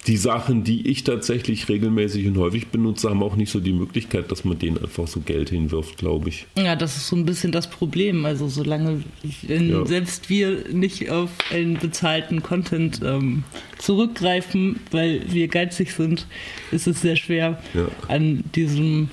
die 0.06 0.16
Sachen, 0.16 0.64
die 0.64 0.88
ich 0.88 1.04
tatsächlich 1.04 1.68
regelmäßig 1.68 2.26
und 2.26 2.36
häufig 2.36 2.66
benutze, 2.68 3.08
haben 3.08 3.22
auch 3.22 3.36
nicht 3.36 3.52
so 3.52 3.60
die 3.60 3.72
Möglichkeit, 3.72 4.32
dass 4.32 4.44
man 4.44 4.58
denen 4.58 4.78
einfach 4.78 5.06
so 5.06 5.20
Geld 5.20 5.50
hinwirft, 5.50 5.98
glaube 5.98 6.28
ich. 6.28 6.46
Ja, 6.56 6.74
das 6.74 6.96
ist 6.96 7.06
so 7.06 7.14
ein 7.14 7.24
bisschen 7.24 7.52
das 7.52 7.70
Problem. 7.70 8.24
Also 8.24 8.48
solange 8.48 9.04
ja. 9.46 9.86
selbst 9.86 10.28
wir 10.28 10.64
nicht 10.72 11.08
auf 11.10 11.30
einen 11.50 11.78
bezahlten 11.78 12.42
Content 12.42 13.00
ähm, 13.04 13.44
zurückgreifen, 13.78 14.80
weil 14.90 15.32
wir 15.32 15.46
geizig 15.46 15.92
sind, 15.92 16.26
ist 16.72 16.88
es 16.88 17.00
sehr 17.00 17.14
schwer, 17.14 17.62
ja. 17.72 17.86
an 18.08 18.42
diesem 18.56 19.08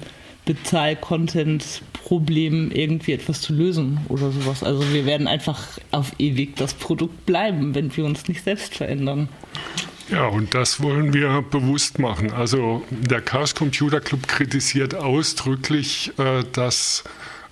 Bezahl-Content-Problem 0.46 2.72
irgendwie 2.72 3.12
etwas 3.12 3.42
zu 3.42 3.54
lösen 3.54 4.00
oder 4.10 4.32
sowas. 4.32 4.64
Also 4.64 4.92
wir 4.92 5.06
werden 5.06 5.28
einfach 5.28 5.78
auf 5.92 6.14
ewig 6.18 6.56
das 6.56 6.74
Produkt 6.74 7.28
bleiben, 7.28 7.76
wenn 7.76 7.96
wir 7.96 8.06
uns 8.06 8.28
nicht 8.28 8.44
selbst 8.44 8.74
verändern. 8.74 9.30
Ja, 10.12 10.26
und 10.26 10.56
das 10.56 10.82
wollen 10.82 11.14
wir 11.14 11.44
bewusst 11.44 12.00
machen. 12.00 12.32
Also 12.32 12.84
der 12.90 13.22
Chaos 13.22 13.54
Computer 13.54 14.02
Club 14.02 14.28
kritisiert 14.28 14.96
ausdrücklich, 14.96 16.12
äh, 16.18 16.44
dass 16.52 17.04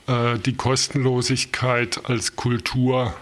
äh, 0.07 0.39
die 0.39 0.55
Kostenlosigkeit 0.55 2.09
als 2.09 2.35
Kultur 2.35 3.13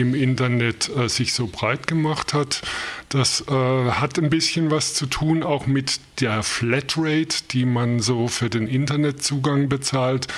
im 0.00 0.14
Internet 0.14 0.90
äh, 0.96 1.08
sich 1.08 1.32
so 1.32 1.46
breit 1.46 1.86
gemacht 1.86 2.34
hat. 2.34 2.62
Das 3.08 3.44
äh, 3.48 3.52
hat 3.52 4.18
ein 4.18 4.30
bisschen 4.30 4.70
was 4.70 4.94
zu 4.94 5.06
tun 5.06 5.42
auch 5.42 5.66
mit 5.66 6.00
der 6.20 6.42
Flatrate, 6.42 7.36
die 7.50 7.64
man 7.64 8.00
so 8.00 8.28
für 8.28 8.50
den 8.50 8.66
Internetzugang 8.66 9.68
bezahlt, 9.68 10.28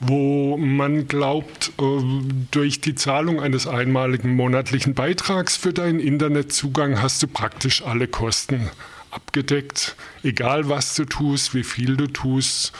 wo 0.00 0.56
man 0.56 1.08
glaubt, 1.08 1.72
äh, 1.80 1.82
durch 2.50 2.80
die 2.80 2.94
Zahlung 2.94 3.40
eines 3.40 3.66
einmaligen 3.66 4.34
monatlichen 4.34 4.94
Beitrags 4.94 5.56
für 5.56 5.72
deinen 5.72 6.00
Internetzugang 6.00 7.00
hast 7.00 7.22
du 7.22 7.28
praktisch 7.28 7.82
alle 7.82 8.08
Kosten 8.08 8.70
abgedeckt, 9.10 9.96
egal 10.22 10.68
was 10.68 10.94
du 10.94 11.04
tust, 11.04 11.54
wie 11.54 11.64
viel 11.64 11.96
du 11.96 12.06
tust 12.06 12.72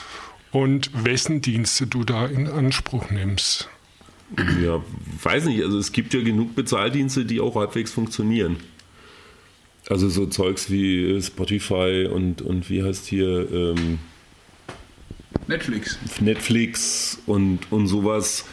und 0.52 0.90
wessen 1.05 1.40
Dienste 1.40 1.87
du 1.87 2.05
da 2.05 2.26
in 2.26 2.49
Anspruch 2.49 3.11
nimmst. 3.11 3.69
Ja, 4.62 4.83
weiß 5.23 5.47
nicht. 5.47 5.62
Also 5.62 5.78
es 5.78 5.92
gibt 5.92 6.12
ja 6.14 6.21
genug 6.21 6.54
Bezahldienste, 6.54 7.25
die 7.25 7.40
auch 7.40 7.54
halbwegs 7.54 7.92
funktionieren. 7.92 8.56
Also 9.88 10.09
so 10.09 10.26
Zeugs 10.26 10.71
wie 10.71 11.21
Spotify 11.23 12.09
und, 12.12 12.42
und 12.42 12.68
wie 12.68 12.83
heißt 12.83 13.06
hier 13.06 13.50
ähm, 13.52 13.99
Netflix. 15.47 15.99
Netflix 16.21 17.23
und, 17.26 17.61
und 17.71 17.87
sowas. 17.87 18.47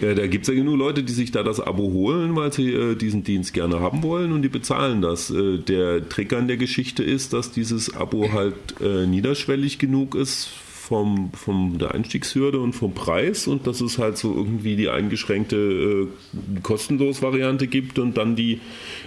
Ja, 0.00 0.14
da 0.14 0.26
gibt 0.28 0.44
es 0.44 0.48
ja 0.48 0.54
genug 0.54 0.78
Leute, 0.78 1.02
die 1.02 1.12
sich 1.12 1.32
da 1.32 1.42
das 1.42 1.58
Abo 1.58 1.92
holen, 1.92 2.36
weil 2.36 2.52
sie 2.52 2.72
äh, 2.72 2.94
diesen 2.94 3.24
Dienst 3.24 3.52
gerne 3.52 3.80
haben 3.80 4.04
wollen 4.04 4.30
und 4.30 4.42
die 4.42 4.48
bezahlen 4.48 5.02
das. 5.02 5.30
Äh, 5.30 5.58
der 5.58 6.08
Trick 6.08 6.32
an 6.32 6.46
der 6.46 6.56
Geschichte 6.56 7.02
ist, 7.02 7.32
dass 7.32 7.50
dieses 7.50 7.94
Abo 7.94 8.32
halt 8.32 8.54
äh, 8.80 9.06
niederschwellig 9.06 9.78
genug 9.78 10.14
ist 10.14 10.50
vom, 10.88 11.30
vom 11.34 11.76
der 11.78 11.94
Einstiegshürde 11.94 12.60
und 12.60 12.72
vom 12.72 12.94
Preis 12.94 13.46
und 13.46 13.66
dass 13.66 13.82
es 13.82 13.98
halt 13.98 14.16
so 14.16 14.34
irgendwie 14.34 14.74
die 14.74 14.88
eingeschränkte 14.88 16.08
äh, 16.34 16.60
kostenlos 16.62 17.20
Variante 17.20 17.66
gibt 17.66 17.98
und 17.98 18.16
dann 18.16 18.36
die, 18.36 18.60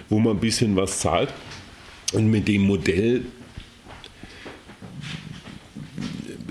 wo 0.08 0.20
man 0.20 0.36
ein 0.36 0.40
bisschen 0.40 0.76
was 0.76 1.00
zahlt. 1.00 1.30
Und 2.12 2.30
mit 2.30 2.46
dem 2.46 2.62
Modell 2.62 3.22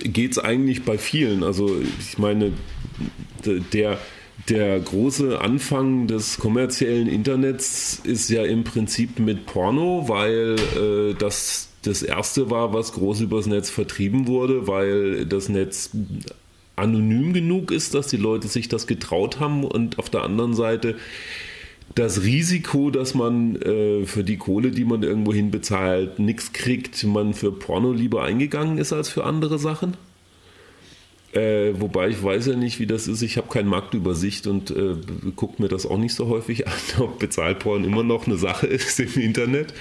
geht 0.04 0.32
es 0.32 0.40
eigentlich 0.40 0.84
bei 0.84 0.98
vielen. 0.98 1.44
Also 1.44 1.80
ich 2.00 2.18
meine, 2.18 2.52
der, 3.46 4.00
der 4.50 4.80
große 4.82 5.40
Anfang 5.40 6.08
des 6.08 6.40
kommerziellen 6.40 7.08
Internets 7.08 8.02
ist 8.04 8.30
ja 8.30 8.44
im 8.44 8.66
Prinzip 8.66 9.20
mit 9.20 9.46
Porno, 9.46 10.10
weil 10.10 10.58
äh, 10.76 11.14
das 11.18 11.71
das 11.84 12.04
erste 12.04 12.50
war, 12.50 12.74
was 12.74 12.94
groß 12.94 13.22
übers 13.22 13.48
Netz 13.48 13.70
vertrieben 13.70 14.28
wurde, 14.28 14.68
weil 14.68 15.26
das 15.26 15.50
Netz 15.50 15.92
anonym 16.76 17.34
genug 17.34 17.72
ist, 17.72 17.94
dass 17.94 18.08
die 18.08 18.18
Leute 18.18 18.48
sich 18.48 18.68
das 18.70 18.88
getraut 18.88 19.40
haben 19.40 19.64
und 19.64 20.00
auf 20.00 20.10
der 20.10 20.24
anderen 20.24 20.54
Seite 20.54 20.96
das 21.96 22.24
Risiko, 22.24 22.90
dass 22.90 23.14
man 23.14 23.56
äh, 23.58 24.06
für 24.06 24.24
die 24.24 24.38
Kohle, 24.38 24.72
die 24.72 24.86
man 24.86 25.04
irgendwo 25.04 25.34
hin 25.34 25.52
bezahlt, 25.52 26.20
nichts 26.20 26.54
kriegt, 26.54 27.04
man 27.04 27.34
für 27.34 27.52
Porno 27.52 27.92
lieber 27.92 28.24
eingegangen 28.24 28.78
ist 28.78 28.94
als 28.94 29.10
für 29.10 29.26
andere 29.26 29.60
Sachen. 29.60 29.98
Äh, 31.34 31.74
wobei 31.80 32.10
ich 32.10 32.22
weiß 32.22 32.48
ja 32.48 32.56
nicht, 32.56 32.80
wie 32.80 32.88
das 32.88 33.08
ist. 33.08 33.22
Ich 33.22 33.38
habe 33.38 33.48
keine 33.48 33.70
Marktübersicht 33.70 34.48
und 34.48 34.72
äh, 34.72 34.96
gucke 35.36 35.62
mir 35.62 35.70
das 35.70 35.86
auch 35.86 35.98
nicht 35.98 36.14
so 36.14 36.28
häufig 36.28 36.68
an, 36.68 36.74
ob 37.00 37.20
Bezahlporn 37.20 37.84
immer 37.84 38.04
noch 38.04 38.28
eine 38.28 38.38
Sache 38.38 38.68
ist 38.68 39.00
im 39.00 39.14
Internet. 39.22 39.74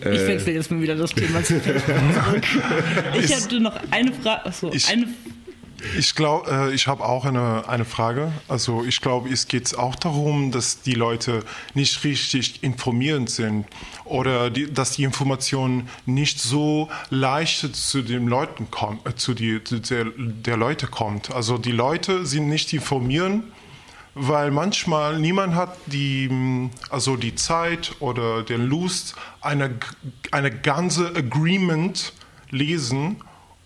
Ich 0.00 0.06
äh. 0.06 0.28
wechsle 0.28 0.52
jetzt 0.52 0.70
mal 0.70 0.80
wieder 0.80 0.96
das 0.96 1.10
Thema 1.10 1.42
zu 1.42 1.54
Ich 3.18 3.34
hatte 3.34 3.60
noch 3.60 3.78
eine 3.90 4.12
Frage. 4.12 4.46
Achso, 4.46 4.70
ich, 4.72 4.88
eine 4.88 5.06
ich 5.98 6.14
glaube, 6.14 6.50
äh, 6.50 6.74
ich 6.74 6.86
habe 6.86 7.04
auch 7.04 7.24
eine, 7.24 7.68
eine 7.68 7.84
Frage. 7.84 8.32
Also 8.48 8.84
ich 8.84 9.00
glaube, 9.00 9.28
es 9.28 9.48
geht 9.48 9.76
auch 9.76 9.94
darum, 9.94 10.50
dass 10.50 10.82
die 10.82 10.94
Leute 10.94 11.44
nicht 11.74 12.02
richtig 12.04 12.62
informiert 12.62 13.28
sind 13.30 13.66
oder 14.04 14.50
die, 14.50 14.72
dass 14.72 14.92
die 14.92 15.04
Information 15.04 15.88
nicht 16.06 16.40
so 16.40 16.88
leicht 17.10 17.74
zu 17.74 18.02
den 18.02 18.26
Leuten 18.26 18.70
kommt, 18.70 19.06
äh, 19.06 19.14
zu, 19.14 19.34
die, 19.34 19.60
der, 19.60 20.06
der 20.16 20.56
Leute 20.56 20.86
kommt. 20.86 21.32
Also 21.32 21.58
die 21.58 21.72
Leute 21.72 22.26
sind 22.26 22.48
nicht 22.48 22.72
informiert 22.72 23.42
weil 24.14 24.50
manchmal 24.50 25.18
niemand 25.18 25.54
hat 25.54 25.76
die, 25.86 26.70
also 26.90 27.16
die 27.16 27.34
Zeit 27.34 27.96
oder 28.00 28.42
den 28.42 28.66
Lust, 28.66 29.14
eine, 29.40 29.78
eine 30.30 30.50
ganze 30.50 31.08
Agreement 31.14 32.12
lesen, 32.50 33.16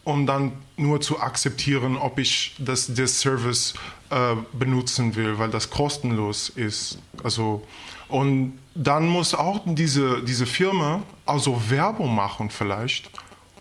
um 0.05 0.27
dann 0.27 0.53
nur 0.77 1.01
zu 1.01 1.21
akzeptieren, 1.21 1.97
ob 1.97 2.19
ich 2.19 2.57
das, 2.59 2.95
das 2.95 3.21
Service 3.21 3.75
äh, 4.11 4.37
benutzen 4.53 5.17
will, 5.17 5.39
weil 5.39 5.51
das 5.51 5.69
kostenlos 5.69 6.49
ist. 6.49 6.99
Also, 7.23 7.67
und 8.09 8.59
dann 8.75 9.07
muss 9.07 9.35
auch 9.35 9.61
diese, 9.67 10.23
diese 10.23 10.47
Firma 10.47 11.03
also 11.27 11.61
Werbung 11.69 12.15
machen 12.15 12.49
vielleicht, 12.49 13.11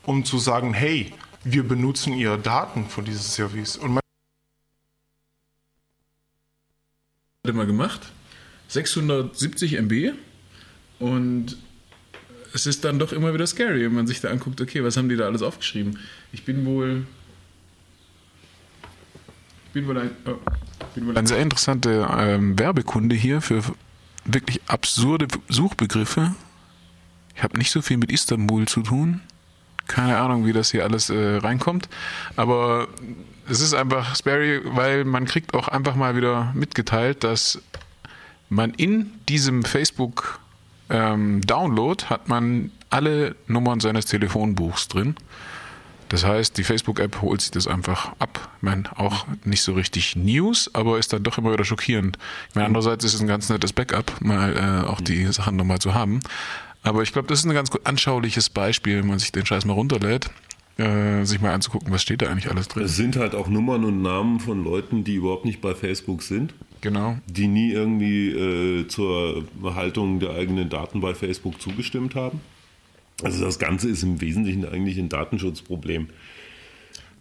um 0.05 0.23
zu 0.23 0.37
sagen, 0.37 0.73
hey, 0.73 1.11
wir 1.43 1.67
benutzen 1.67 2.13
ihre 2.13 2.37
Daten 2.37 2.87
für 2.87 3.01
dieses 3.01 3.33
Service. 3.33 3.75
Und 3.75 3.99
mal 7.53 7.65
gemacht. 7.65 8.01
670 8.69 9.73
MB. 9.73 10.13
Und 10.99 11.57
es 12.53 12.65
ist 12.65 12.83
dann 12.85 12.99
doch 12.99 13.13
immer 13.13 13.33
wieder 13.33 13.45
scary, 13.45 13.83
wenn 13.85 13.93
man 13.93 14.07
sich 14.07 14.21
da 14.21 14.29
anguckt, 14.29 14.61
okay, 14.61 14.83
was 14.83 14.97
haben 14.97 15.09
die 15.09 15.15
da 15.15 15.25
alles 15.25 15.41
aufgeschrieben? 15.41 15.99
Ich 16.31 16.43
bin 16.43 16.65
wohl. 16.65 17.05
Bin 19.73 19.87
wohl 19.87 19.97
ein, 19.97 20.11
oh, 20.25 20.35
bin 20.95 21.07
wohl 21.07 21.17
ein 21.17 21.27
sehr 21.27 21.39
interessanter 21.39 22.17
ähm, 22.19 22.57
Werbekunde 22.57 23.15
hier 23.15 23.41
für 23.41 23.63
wirklich 24.25 24.61
absurde 24.67 25.27
Suchbegriffe. 25.49 26.33
Ich 27.35 27.43
habe 27.43 27.57
nicht 27.57 27.71
so 27.71 27.81
viel 27.81 27.97
mit 27.97 28.11
Istanbul 28.11 28.67
zu 28.67 28.81
tun. 28.81 29.21
Keine 29.87 30.17
Ahnung, 30.17 30.45
wie 30.45 30.53
das 30.53 30.71
hier 30.71 30.83
alles 30.83 31.09
äh, 31.09 31.37
reinkommt. 31.37 31.89
Aber 32.35 32.87
es 33.49 33.61
ist 33.61 33.73
einfach 33.73 34.15
Sperry, 34.15 34.61
weil 34.63 35.05
man 35.05 35.25
kriegt 35.25 35.53
auch 35.53 35.67
einfach 35.67 35.95
mal 35.95 36.15
wieder 36.15 36.51
mitgeteilt, 36.53 37.23
dass 37.23 37.61
man 38.49 38.73
in 38.73 39.11
diesem 39.27 39.63
Facebook 39.63 40.39
ähm, 40.89 41.41
Download 41.41 42.05
hat 42.05 42.29
man 42.29 42.71
alle 42.89 43.35
Nummern 43.47 43.79
seines 43.79 44.05
Telefonbuchs 44.05 44.87
drin. 44.87 45.15
Das 46.09 46.23
heißt, 46.23 46.57
die 46.57 46.63
Facebook-App 46.63 47.21
holt 47.21 47.41
sich 47.41 47.51
das 47.51 47.67
einfach 47.67 48.13
ab. 48.19 48.49
Ich 48.57 48.63
meine, 48.63 48.83
auch 48.97 49.25
nicht 49.43 49.61
so 49.61 49.73
richtig 49.73 50.15
News, 50.15 50.69
aber 50.73 50.97
ist 50.97 51.11
dann 51.11 51.23
doch 51.23 51.37
immer 51.37 51.51
wieder 51.51 51.65
schockierend. 51.65 52.17
Ich 52.49 52.55
meine, 52.55 52.67
andererseits 52.67 53.03
ist 53.03 53.13
es 53.13 53.19
ein 53.19 53.27
ganz 53.27 53.49
nettes 53.49 53.73
Backup, 53.73 54.21
mal 54.21 54.55
äh, 54.55 54.87
auch 54.87 55.01
die 55.01 55.25
Sachen 55.33 55.57
nochmal 55.57 55.79
zu 55.79 55.93
haben. 55.93 56.21
Aber 56.83 57.03
ich 57.03 57.11
glaube, 57.11 57.27
das 57.27 57.39
ist 57.39 57.45
ein 57.45 57.53
ganz 57.53 57.69
anschauliches 57.83 58.49
Beispiel, 58.49 58.99
wenn 58.99 59.07
man 59.07 59.19
sich 59.19 59.31
den 59.31 59.45
Scheiß 59.45 59.65
mal 59.65 59.73
runterlädt, 59.73 60.29
äh, 60.77 61.23
sich 61.25 61.41
mal 61.41 61.53
anzugucken, 61.53 61.91
was 61.91 62.01
steht 62.01 62.21
da 62.21 62.27
eigentlich 62.27 62.49
alles 62.49 62.67
drin. 62.67 62.83
Es 62.83 62.95
sind 62.95 63.15
halt 63.15 63.35
auch 63.35 63.47
Nummern 63.47 63.83
und 63.83 64.01
Namen 64.01 64.39
von 64.39 64.63
Leuten, 64.63 65.03
die 65.03 65.15
überhaupt 65.15 65.45
nicht 65.45 65.59
bei 65.59 65.73
Facebook 65.73 66.23
sind. 66.23 66.53
Genau. 66.81 67.17
Die 67.27 67.47
nie 67.47 67.71
irgendwie 67.71 68.29
äh, 68.29 68.87
zur 68.87 69.45
Erhaltung 69.63 70.19
der 70.19 70.31
eigenen 70.31 70.69
Daten 70.69 71.01
bei 71.01 71.15
Facebook 71.15 71.59
zugestimmt 71.59 72.15
haben. 72.15 72.41
Also 73.23 73.43
das 73.43 73.57
Ganze 73.57 73.89
ist 73.89 74.03
im 74.03 74.21
Wesentlichen 74.21 74.65
eigentlich 74.65 74.99
ein 74.99 75.09
Datenschutzproblem. 75.09 76.09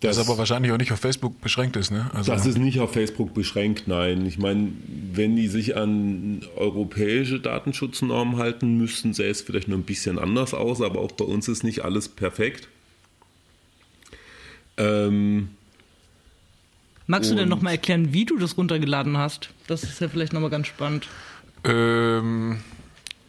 Das, 0.01 0.17
das 0.17 0.29
aber 0.29 0.37
wahrscheinlich 0.37 0.73
auch 0.73 0.79
nicht 0.79 0.93
auf 0.93 1.01
Facebook 1.01 1.41
beschränkt 1.41 1.77
ist, 1.77 1.91
ne? 1.91 2.11
Also 2.13 2.33
das 2.33 2.45
ist 2.45 2.59
nicht 2.59 2.81
auf 2.81 2.93
Facebook 2.93 3.33
beschränkt, 3.33 3.89
nein. 3.89 4.27
Ich 4.27 4.39
meine, 4.39 4.73
wenn 5.13 5.37
die 5.37 5.49
sich 5.49 5.77
an 5.77 6.43
europäische 6.57 7.41
Datenschutznormen 7.41 8.37
halten 8.37 8.77
müssten, 8.77 9.15
sähe 9.15 9.31
es 9.31 9.41
vielleicht 9.41 9.69
nur 9.69 9.79
ein 9.79 9.85
bisschen 9.85 10.19
anders 10.19 10.53
aus, 10.53 10.83
aber 10.83 11.01
auch 11.01 11.13
bei 11.13 11.25
uns 11.25 11.49
ist 11.49 11.65
nicht 11.65 11.85
alles 11.85 12.09
perfekt. 12.09 12.69
Ähm, 14.77 15.49
Magst 17.07 17.31
du 17.31 17.35
denn 17.35 17.49
nochmal 17.49 17.75
erklären, 17.75 18.13
wie 18.13 18.25
du 18.25 18.37
das 18.37 18.59
runtergeladen 18.59 19.17
hast? 19.17 19.51
Das 19.69 19.83
ist 19.85 20.01
ja 20.01 20.09
vielleicht 20.09 20.33
nochmal 20.33 20.51
ganz 20.51 20.67
spannend. 20.67 21.09
Ähm, 21.65 22.59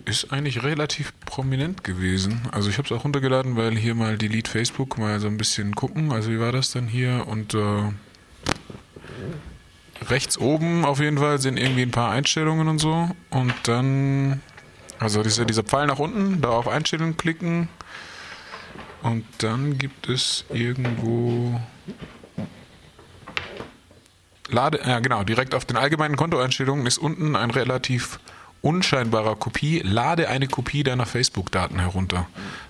ist 0.07 0.31
eigentlich 0.31 0.63
relativ 0.63 1.13
prominent 1.25 1.83
gewesen. 1.83 2.47
Also 2.51 2.69
ich 2.69 2.77
habe 2.77 2.85
es 2.85 2.91
auch 2.93 3.03
runtergeladen, 3.03 3.57
weil 3.57 3.77
hier 3.77 3.93
mal 3.93 4.17
Delete 4.17 4.49
Facebook 4.49 4.97
mal 4.97 5.19
so 5.19 5.27
ein 5.27 5.37
bisschen 5.37 5.75
gucken. 5.75 6.13
Also 6.13 6.31
wie 6.31 6.39
war 6.39 6.53
das 6.53 6.71
dann 6.71 6.87
hier? 6.87 7.27
Und 7.27 7.53
äh, 7.53 7.91
rechts 10.09 10.37
oben 10.37 10.85
auf 10.85 10.99
jeden 10.99 11.17
Fall 11.17 11.39
sind 11.39 11.57
irgendwie 11.57 11.81
ein 11.81 11.91
paar 11.91 12.11
Einstellungen 12.11 12.69
und 12.69 12.79
so. 12.79 13.09
Und 13.29 13.53
dann, 13.63 14.41
also 14.97 15.21
dieser, 15.23 15.43
dieser 15.43 15.63
Pfeil 15.63 15.87
nach 15.87 15.99
unten, 15.99 16.41
da 16.41 16.49
auf 16.49 16.69
Einstellungen 16.69 17.17
klicken. 17.17 17.67
Und 19.03 19.25
dann 19.39 19.77
gibt 19.77 20.07
es 20.07 20.45
irgendwo 20.49 21.59
Lade, 24.49 24.79
ja 24.85 24.99
genau, 24.99 25.25
direkt 25.25 25.53
auf 25.53 25.65
den 25.65 25.75
allgemeinen 25.75 26.15
Kontoeinstellungen 26.15 26.85
ist 26.85 26.97
unten 26.97 27.35
ein 27.35 27.51
relativ 27.51 28.19
unscheinbarer 28.61 29.35
Kopie, 29.35 29.81
lade 29.83 30.29
eine 30.29 30.47
Kopie 30.47 30.83
deiner 30.83 31.05
Facebook-Daten 31.05 31.79
herunter. 31.79 32.27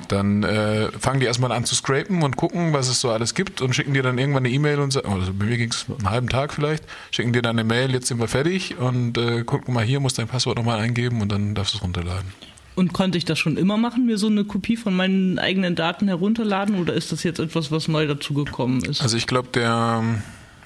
Dann 0.08 0.44
äh, 0.44 0.92
fangen 0.92 1.20
die 1.20 1.26
erstmal 1.26 1.52
an 1.52 1.66
zu 1.66 1.76
scrapen 1.76 2.24
und 2.24 2.38
gucken, 2.38 2.74
was 2.74 2.88
es 2.88 3.02
so 3.02 3.10
alles 3.10 3.34
gibt 3.34 3.62
und 3.62 3.74
schicken 3.74 3.94
dir 3.94 4.04
dann 4.04 4.18
irgendwann 4.18 4.46
eine 4.46 4.54
E-Mail 4.54 4.80
und 4.80 4.92
sagen, 4.92 5.12
also 5.12 5.34
bei 5.34 5.46
mir 5.46 5.58
ging 5.58 5.72
es 5.72 5.86
einen 5.90 6.10
halben 6.10 6.30
Tag 6.30 6.54
vielleicht, 6.54 6.84
schicken 7.12 7.34
dir 7.34 7.42
dann 7.42 7.58
eine 7.58 7.68
Mail, 7.68 7.92
jetzt 7.92 8.08
sind 8.08 8.20
wir 8.20 8.28
fertig 8.28 8.78
und 8.78 9.18
äh, 9.18 9.44
guck 9.46 9.68
mal 9.68 9.84
hier, 9.84 10.00
musst 10.00 10.18
dein 10.18 10.28
Passwort 10.28 10.58
nochmal 10.58 10.80
eingeben 10.80 11.22
und 11.22 11.32
dann 11.32 11.56
darfst 11.56 11.74
du 11.74 11.78
es 11.78 11.84
runterladen. 11.84 12.32
Und 12.76 12.94
konnte 12.94 13.18
ich 13.18 13.26
das 13.26 13.40
schon 13.40 13.58
immer 13.58 13.78
machen, 13.78 14.06
mir 14.06 14.20
so 14.20 14.28
eine 14.28 14.44
Kopie 14.44 14.78
von 14.78 14.96
meinen 14.96 15.40
eigenen 15.40 15.76
Daten 15.76 16.08
herunterladen 16.08 16.80
oder 16.80 16.94
ist 16.94 17.12
das 17.12 17.24
jetzt 17.24 17.40
etwas, 17.40 17.72
was 17.72 17.88
neu 17.88 18.06
dazugekommen 18.06 18.86
ist? 18.86 19.02
Also 19.02 19.18
ich 19.18 19.26
glaube, 19.26 19.48
der 19.52 20.04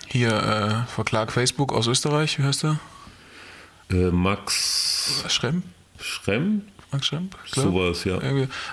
hier 0.08 0.34
äh, 0.34 0.92
verklagt 0.92 1.32
Facebook 1.32 1.72
aus 1.72 1.88
Österreich, 1.88 2.38
wie 2.38 2.44
heißt 2.44 2.64
der? 2.64 2.80
Äh, 3.92 4.12
Max 4.12 5.26
Schrem? 5.28 5.64
Schrem? 6.00 6.64
Max 6.92 7.08
Schremp? 7.08 7.38
Sowas, 7.46 8.04
ja. 8.04 8.20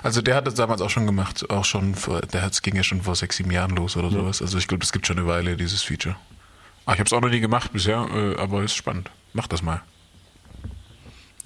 Also 0.03 0.21
der 0.21 0.35
hat 0.35 0.47
das 0.47 0.55
damals 0.55 0.81
auch 0.81 0.89
schon 0.89 1.05
gemacht, 1.05 1.49
auch 1.49 1.63
schon, 1.63 1.95
vor, 1.95 2.21
der 2.21 2.41
hat, 2.41 2.61
ging 2.63 2.75
ja 2.75 2.83
schon 2.83 3.01
vor 3.01 3.15
sechs, 3.15 3.37
sieben 3.37 3.51
Jahren 3.51 3.75
los 3.75 3.95
oder 3.95 4.07
ja. 4.09 4.13
sowas. 4.13 4.41
Also 4.41 4.57
ich 4.57 4.67
glaube, 4.67 4.83
es 4.83 4.91
gibt 4.91 5.07
schon 5.07 5.17
eine 5.17 5.27
Weile, 5.27 5.55
dieses 5.55 5.83
Feature. 5.83 6.15
Ah, 6.85 6.93
ich 6.93 6.99
habe 6.99 7.07
es 7.07 7.13
auch 7.13 7.21
noch 7.21 7.29
nie 7.29 7.39
gemacht 7.39 7.71
bisher, 7.71 8.07
äh, 8.13 8.35
aber 8.39 8.63
ist 8.63 8.75
spannend. 8.75 9.09
Mach 9.33 9.47
das 9.47 9.61
mal. 9.61 9.81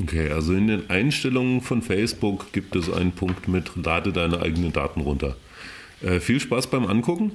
Okay, 0.01 0.31
also 0.31 0.53
in 0.53 0.67
den 0.67 0.89
Einstellungen 0.89 1.61
von 1.61 1.81
Facebook 1.81 2.51
gibt 2.53 2.75
es 2.75 2.91
einen 2.91 3.11
Punkt 3.11 3.47
mit 3.47 3.71
Lade 3.75 4.11
deine 4.11 4.41
eigenen 4.41 4.73
Daten 4.73 5.01
runter. 5.01 5.35
Äh, 6.01 6.19
viel 6.19 6.39
Spaß 6.39 6.67
beim 6.67 6.87
Angucken. 6.87 7.31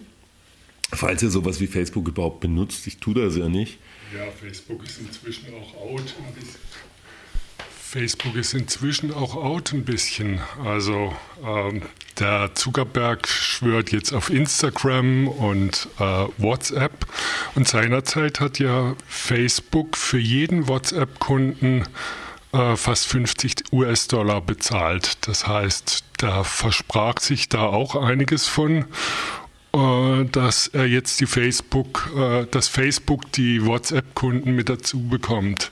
Falls 0.90 1.22
ihr 1.22 1.30
sowas 1.30 1.60
wie 1.60 1.66
Facebook 1.66 2.08
überhaupt 2.08 2.40
benutzt, 2.40 2.86
ich 2.86 2.98
tue 2.98 3.14
das 3.14 3.36
ja 3.36 3.48
nicht. 3.48 3.78
Ja, 4.16 4.30
Facebook 4.30 4.84
ist 4.84 4.98
inzwischen 5.00 5.52
auch 5.54 5.74
out. 5.74 6.14
Facebook 7.90 8.36
ist 8.36 8.54
inzwischen 8.54 9.12
auch 9.12 9.34
out 9.34 9.72
ein 9.72 9.84
bisschen. 9.84 10.40
Also 10.64 11.14
ähm, 11.44 11.82
der 12.18 12.54
Zuckerberg 12.54 13.28
schwört 13.28 13.92
jetzt 13.92 14.12
auf 14.12 14.30
Instagram 14.30 15.28
und 15.28 15.88
äh, 15.98 16.26
WhatsApp. 16.38 17.06
Und 17.54 17.68
seinerzeit 17.68 18.40
hat 18.40 18.58
ja 18.58 18.94
Facebook 19.06 19.96
für 19.96 20.18
jeden 20.18 20.68
WhatsApp-Kunden 20.68 21.84
äh, 22.52 22.76
fast 22.76 23.06
50 23.08 23.72
US-Dollar 23.72 24.40
bezahlt. 24.40 25.26
Das 25.26 25.46
heißt, 25.46 26.04
da 26.16 26.44
versprach 26.44 27.20
sich 27.20 27.48
da 27.48 27.62
auch 27.62 27.94
einiges 27.94 28.46
von. 28.46 28.86
Äh, 29.74 30.24
dass 30.32 30.68
er 30.68 30.86
jetzt 30.86 31.20
die 31.20 31.26
Facebook, 31.26 32.10
äh, 32.16 32.46
dass 32.50 32.68
Facebook 32.68 33.30
die 33.32 33.66
WhatsApp-Kunden 33.66 34.52
mit 34.56 34.70
dazu 34.70 35.06
bekommt. 35.08 35.68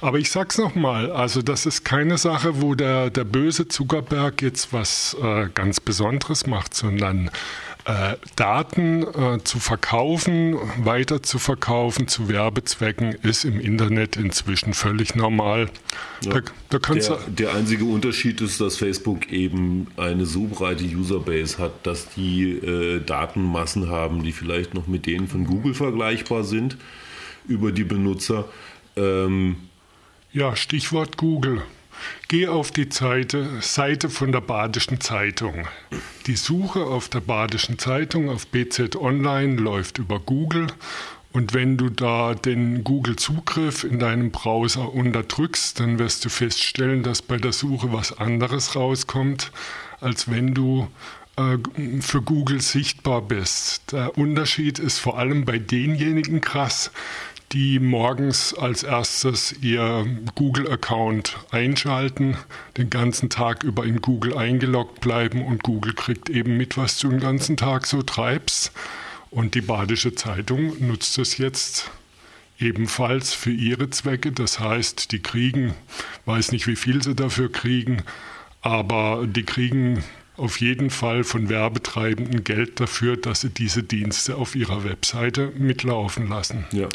Aber 0.00 0.18
ich 0.18 0.30
sag's 0.30 0.58
nochmal, 0.58 1.12
also 1.12 1.42
das 1.42 1.64
ist 1.64 1.84
keine 1.84 2.18
Sache, 2.18 2.60
wo 2.60 2.74
der, 2.74 3.08
der 3.10 3.22
böse 3.24 3.68
Zuckerberg 3.68 4.42
jetzt 4.42 4.72
was 4.72 5.16
äh, 5.22 5.48
ganz 5.54 5.78
Besonderes 5.78 6.46
macht, 6.46 6.74
sondern 6.74 7.30
äh, 7.86 8.16
Daten 8.34 9.04
äh, 9.04 9.38
zu 9.44 9.60
verkaufen, 9.60 10.56
weiter 10.78 11.22
zu 11.22 11.38
verkaufen 11.38 12.08
zu 12.08 12.28
Werbezwecken 12.28 13.12
ist 13.12 13.44
im 13.44 13.60
Internet 13.60 14.16
inzwischen 14.16 14.74
völlig 14.74 15.14
normal. 15.14 15.70
Ja. 16.22 16.40
Da, 16.40 16.78
da 16.78 16.94
der, 16.94 17.18
der, 17.28 17.54
einzige 17.54 17.84
Unterschied 17.84 18.40
ist, 18.40 18.60
dass 18.60 18.76
Facebook 18.76 19.30
eben 19.30 19.86
eine 19.96 20.26
so 20.26 20.46
breite 20.46 20.84
Userbase 20.84 21.58
hat, 21.58 21.86
dass 21.86 22.08
die 22.08 22.54
äh, 22.54 23.00
Datenmassen 23.04 23.88
haben, 23.88 24.24
die 24.24 24.32
vielleicht 24.32 24.74
noch 24.74 24.88
mit 24.88 25.06
denen 25.06 25.28
von 25.28 25.44
Google 25.44 25.74
vergleichbar 25.74 26.42
sind 26.42 26.76
über 27.46 27.70
die 27.70 27.84
Benutzer. 27.84 28.46
Ähm, 28.96 29.56
ja, 30.32 30.56
Stichwort 30.56 31.16
Google. 31.16 31.62
Geh 32.28 32.48
auf 32.48 32.70
die 32.70 32.88
Seite, 32.90 33.60
Seite 33.60 34.08
von 34.10 34.32
der 34.32 34.40
Badischen 34.40 35.00
Zeitung. 35.00 35.66
Die 36.26 36.36
Suche 36.36 36.84
auf 36.84 37.08
der 37.08 37.20
Badischen 37.20 37.78
Zeitung 37.78 38.28
auf 38.28 38.46
BZ 38.48 38.96
Online 38.96 39.56
läuft 39.56 39.98
über 39.98 40.18
Google 40.18 40.66
und 41.36 41.52
wenn 41.52 41.76
du 41.76 41.90
da 41.90 42.32
den 42.32 42.82
Google-Zugriff 42.82 43.84
in 43.84 43.98
deinem 43.98 44.30
Browser 44.30 44.94
unterdrückst, 44.94 45.78
dann 45.78 45.98
wirst 45.98 46.24
du 46.24 46.30
feststellen, 46.30 47.02
dass 47.02 47.20
bei 47.20 47.36
der 47.36 47.52
Suche 47.52 47.92
was 47.92 48.18
anderes 48.18 48.74
rauskommt, 48.74 49.52
als 50.00 50.30
wenn 50.30 50.54
du 50.54 50.88
äh, 51.36 51.58
für 52.00 52.22
Google 52.22 52.62
sichtbar 52.62 53.20
bist. 53.20 53.92
Der 53.92 54.16
Unterschied 54.16 54.78
ist 54.78 54.98
vor 54.98 55.18
allem 55.18 55.44
bei 55.44 55.58
denjenigen 55.58 56.40
krass, 56.40 56.90
die 57.52 57.78
morgens 57.78 58.54
als 58.54 58.82
erstes 58.82 59.54
ihr 59.60 60.06
Google-Account 60.34 61.38
einschalten, 61.50 62.36
den 62.76 62.90
ganzen 62.90 63.30
Tag 63.30 63.62
über 63.62 63.84
in 63.84 64.00
Google 64.02 64.36
eingeloggt 64.36 65.00
bleiben 65.00 65.44
und 65.44 65.62
Google 65.62 65.94
kriegt 65.94 66.28
eben 66.28 66.56
mit, 66.56 66.76
was 66.76 66.98
du 66.98 67.08
den 67.08 67.20
ganzen 67.20 67.56
Tag 67.56 67.86
so 67.86 68.02
treibst. 68.02 68.72
Und 69.30 69.54
die 69.54 69.60
Badische 69.60 70.14
Zeitung 70.14 70.74
nutzt 70.86 71.18
es 71.18 71.38
jetzt 71.38 71.90
ebenfalls 72.58 73.34
für 73.34 73.50
ihre 73.50 73.90
Zwecke. 73.90 74.32
Das 74.32 74.60
heißt, 74.60 75.12
die 75.12 75.20
kriegen, 75.20 75.74
weiß 76.24 76.52
nicht, 76.52 76.66
wie 76.66 76.76
viel 76.76 77.02
sie 77.02 77.14
dafür 77.14 77.50
kriegen, 77.50 78.02
aber 78.62 79.26
die 79.26 79.44
kriegen 79.44 80.02
auf 80.36 80.60
jeden 80.60 80.90
Fall 80.90 81.24
von 81.24 81.48
Werbetreibenden 81.48 82.44
Geld 82.44 82.80
dafür, 82.80 83.16
dass 83.16 83.40
sie 83.40 83.50
diese 83.50 83.82
Dienste 83.82 84.36
auf 84.36 84.54
ihrer 84.54 84.84
Webseite 84.84 85.52
mitlaufen 85.56 86.28
lassen. 86.28 86.66
Ja. 86.72 86.88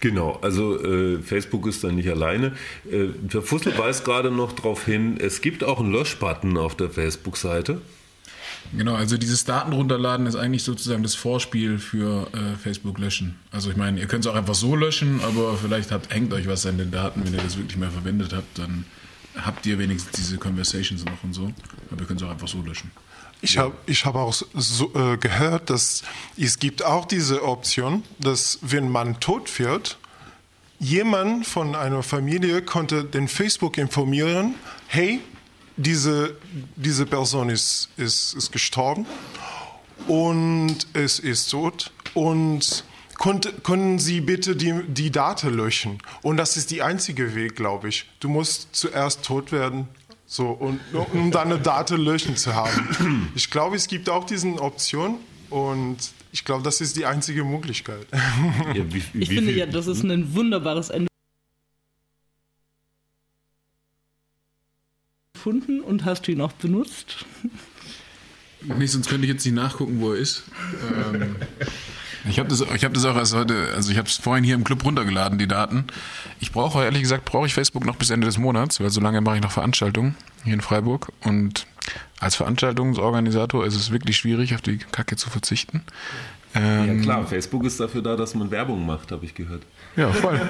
Genau, 0.00 0.38
also 0.42 0.80
äh, 0.80 1.20
Facebook 1.22 1.66
ist 1.66 1.82
da 1.82 1.90
nicht 1.90 2.08
alleine. 2.08 2.52
Äh, 2.90 3.08
der 3.20 3.42
Fussel 3.42 3.76
weist 3.76 4.04
gerade 4.04 4.30
noch 4.30 4.52
darauf 4.52 4.84
hin, 4.84 5.18
es 5.20 5.40
gibt 5.40 5.64
auch 5.64 5.80
einen 5.80 5.90
Löschbutton 5.90 6.56
auf 6.56 6.76
der 6.76 6.90
Facebook-Seite. 6.90 7.80
Genau, 8.76 8.94
also 8.94 9.16
dieses 9.16 9.44
Daten 9.44 9.72
runterladen 9.72 10.26
ist 10.26 10.36
eigentlich 10.36 10.62
sozusagen 10.62 11.02
das 11.02 11.14
Vorspiel 11.14 11.78
für 11.78 12.28
äh, 12.32 12.56
Facebook 12.56 12.98
löschen. 12.98 13.36
Also 13.50 13.70
ich 13.70 13.76
meine, 13.76 13.98
ihr 13.98 14.06
könnt 14.06 14.26
es 14.26 14.30
auch 14.30 14.36
einfach 14.36 14.54
so 14.54 14.76
löschen, 14.76 15.20
aber 15.22 15.56
vielleicht 15.56 15.90
habt, 15.90 16.12
hängt 16.12 16.32
euch 16.32 16.46
was 16.46 16.66
an 16.66 16.76
den 16.76 16.90
Daten, 16.90 17.24
wenn 17.24 17.32
ihr 17.32 17.40
das 17.40 17.56
wirklich 17.56 17.78
mehr 17.78 17.90
verwendet 17.90 18.32
habt, 18.32 18.58
dann 18.58 18.84
habt 19.44 19.66
ihr 19.66 19.78
wenigstens 19.78 20.16
diese 20.16 20.38
Conversations 20.38 21.04
noch 21.04 21.22
und 21.22 21.32
so. 21.32 21.52
Aber 21.90 22.00
ihr 22.00 22.06
könnt 22.06 22.20
es 22.20 22.26
auch 22.26 22.30
einfach 22.30 22.48
so 22.48 22.62
löschen. 22.62 22.90
Ich 23.40 23.56
habe 23.56 23.74
hab 23.88 24.14
auch 24.16 24.32
so, 24.32 24.94
äh, 24.94 25.16
gehört, 25.16 25.70
dass 25.70 26.02
es 26.36 26.58
gibt 26.58 26.84
auch 26.84 27.04
diese 27.04 27.44
Option, 27.44 28.02
dass 28.18 28.58
wenn 28.62 28.88
man 28.88 29.20
tot 29.20 29.58
wird, 29.60 29.98
jemand 30.80 31.46
von 31.46 31.74
einer 31.74 32.02
Familie 32.02 32.62
konnte 32.62 33.04
den 33.04 33.28
Facebook 33.28 33.78
informieren, 33.78 34.54
hey, 34.88 35.20
diese, 35.76 36.36
diese 36.74 37.06
Person 37.06 37.48
ist, 37.48 37.90
ist, 37.96 38.34
ist 38.34 38.50
gestorben 38.50 39.06
und 40.08 40.86
es 40.92 41.20
ist 41.20 41.50
tot 41.50 41.92
und 42.14 42.84
können 43.18 43.98
Sie 43.98 44.20
bitte 44.20 44.56
die, 44.56 44.82
die 44.86 45.10
Daten 45.10 45.54
löschen? 45.54 45.98
Und 46.22 46.36
das 46.36 46.56
ist 46.56 46.70
der 46.70 46.86
einzige 46.86 47.34
Weg, 47.34 47.56
glaube 47.56 47.88
ich. 47.88 48.06
Du 48.20 48.28
musst 48.28 48.68
zuerst 48.72 49.24
tot 49.24 49.52
werden, 49.52 49.88
so, 50.24 50.50
und, 50.50 50.80
um 51.12 51.30
deine 51.30 51.58
Daten 51.58 52.00
löschen 52.00 52.36
zu 52.36 52.54
haben. 52.54 53.30
Ich 53.34 53.50
glaube, 53.50 53.76
es 53.76 53.88
gibt 53.88 54.08
auch 54.08 54.24
diese 54.24 54.48
Option 54.60 55.16
und 55.50 55.96
ich 56.32 56.44
glaube, 56.44 56.62
das 56.62 56.80
ist 56.80 56.96
die 56.96 57.06
einzige 57.06 57.44
Möglichkeit. 57.44 58.06
Ja, 58.74 58.84
wie, 58.92 59.02
wie, 59.12 59.22
ich 59.22 59.28
finde 59.30 59.52
ja, 59.52 59.66
das 59.66 59.86
ist 59.86 60.04
ein 60.04 60.34
wunderbares 60.34 60.90
Ende. 60.90 61.08
Gefunden 65.32 65.80
und 65.80 66.04
hast 66.04 66.26
du 66.26 66.32
ihn 66.32 66.40
auch 66.42 66.52
benutzt? 66.52 67.24
Nee, 68.60 68.86
sonst 68.86 69.08
könnte 69.08 69.24
ich 69.26 69.32
jetzt 69.32 69.46
nicht 69.46 69.54
nachgucken, 69.54 70.00
wo 70.00 70.12
er 70.12 70.18
ist. 70.18 70.44
Ähm, 71.12 71.36
ich 72.28 72.38
habe 72.38 72.48
das, 72.48 72.60
hab 72.60 72.94
das 72.94 73.04
auch 73.04 73.16
erst 73.16 73.34
heute, 73.34 73.72
also 73.74 73.90
ich 73.90 73.98
habe 73.98 74.08
es 74.08 74.16
vorhin 74.16 74.44
hier 74.44 74.54
im 74.54 74.64
Club 74.64 74.84
runtergeladen, 74.84 75.38
die 75.38 75.48
Daten. 75.48 75.84
Ich 76.40 76.52
brauche, 76.52 76.82
ehrlich 76.82 77.02
gesagt, 77.02 77.24
brauche 77.24 77.46
ich 77.46 77.54
Facebook 77.54 77.84
noch 77.84 77.96
bis 77.96 78.10
Ende 78.10 78.26
des 78.26 78.38
Monats, 78.38 78.80
weil 78.80 78.90
so 78.90 79.00
lange 79.00 79.20
mache 79.20 79.36
ich 79.36 79.42
noch 79.42 79.52
Veranstaltungen 79.52 80.16
hier 80.44 80.54
in 80.54 80.60
Freiburg. 80.60 81.12
Und 81.22 81.66
als 82.20 82.36
Veranstaltungsorganisator 82.36 83.64
ist 83.64 83.76
es 83.76 83.90
wirklich 83.90 84.16
schwierig, 84.16 84.54
auf 84.54 84.60
die 84.60 84.78
Kacke 84.78 85.16
zu 85.16 85.30
verzichten. 85.30 85.82
Ähm, 86.54 86.96
ja 86.96 87.02
klar, 87.02 87.26
Facebook 87.26 87.64
ist 87.64 87.78
dafür 87.78 88.02
da, 88.02 88.16
dass 88.16 88.34
man 88.34 88.50
Werbung 88.50 88.86
macht, 88.86 89.12
habe 89.12 89.24
ich 89.24 89.34
gehört. 89.34 89.62
Ja, 89.96 90.10
voll. 90.12 90.40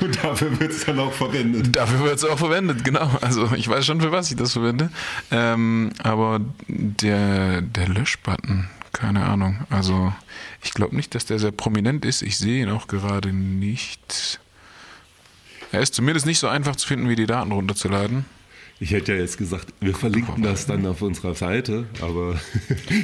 Und 0.00 0.16
dafür 0.24 0.60
wird 0.60 0.70
es 0.70 0.84
dann 0.84 0.98
auch 0.98 1.12
verwendet. 1.12 1.74
Dafür 1.74 2.00
wird 2.04 2.16
es 2.16 2.24
auch 2.24 2.38
verwendet, 2.38 2.84
genau. 2.84 3.10
Also 3.22 3.50
ich 3.56 3.68
weiß 3.68 3.86
schon, 3.86 4.00
für 4.00 4.12
was 4.12 4.30
ich 4.30 4.36
das 4.36 4.52
verwende. 4.52 4.90
Ähm, 5.30 5.92
aber 6.02 6.40
der, 6.68 7.62
der 7.62 7.88
Löschbutton, 7.88 8.68
keine 8.92 9.24
Ahnung. 9.24 9.60
Also 9.70 10.12
ich 10.66 10.74
glaube 10.74 10.96
nicht, 10.96 11.14
dass 11.14 11.24
der 11.24 11.38
sehr 11.38 11.52
prominent 11.52 12.04
ist. 12.04 12.22
Ich 12.22 12.38
sehe 12.38 12.62
ihn 12.62 12.68
auch 12.68 12.88
gerade 12.88 13.32
nicht. 13.32 14.40
Er 15.70 15.80
ist 15.80 15.94
zumindest 15.94 16.26
nicht 16.26 16.40
so 16.40 16.48
einfach 16.48 16.74
zu 16.74 16.88
finden, 16.88 17.08
wie 17.08 17.16
die 17.16 17.26
Daten 17.26 17.52
runterzuladen. 17.52 18.24
Ich 18.78 18.90
hätte 18.90 19.14
ja 19.14 19.20
jetzt 19.20 19.38
gesagt, 19.38 19.72
wir 19.80 19.94
verlinken 19.94 20.42
das 20.42 20.66
dann 20.66 20.84
auf 20.84 21.00
unserer 21.00 21.34
Seite, 21.34 21.86
aber. 22.02 22.38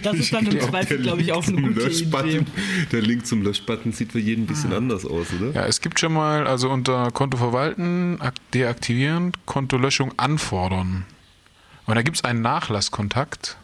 Das 0.02 0.16
ist 0.16 0.32
dann 0.32 0.46
im 0.46 0.60
Zweifel, 0.60 0.98
glaube 0.98 1.22
ich, 1.22 1.32
auch 1.32 1.46
eine 1.46 1.62
gute 1.62 1.88
Idee. 1.88 2.44
Der 2.90 3.00
Link 3.00 3.26
zum 3.26 3.42
Löschbutton 3.42 3.92
sieht 3.92 4.12
für 4.12 4.18
jeden 4.18 4.44
ein 4.44 4.46
bisschen 4.46 4.72
ah. 4.72 4.78
anders 4.78 5.06
aus, 5.06 5.28
oder? 5.32 5.52
Ja, 5.52 5.66
es 5.66 5.80
gibt 5.80 5.98
schon 5.98 6.12
mal, 6.12 6.46
also 6.46 6.68
unter 6.68 7.10
Konto 7.12 7.38
verwalten, 7.38 8.18
deaktivieren, 8.52 9.32
Kontolöschung 9.46 10.12
anfordern. 10.18 11.06
Und 11.86 11.94
da 11.94 12.02
gibt 12.02 12.18
es 12.18 12.24
einen 12.24 12.42
Nachlasskontakt. 12.42 13.56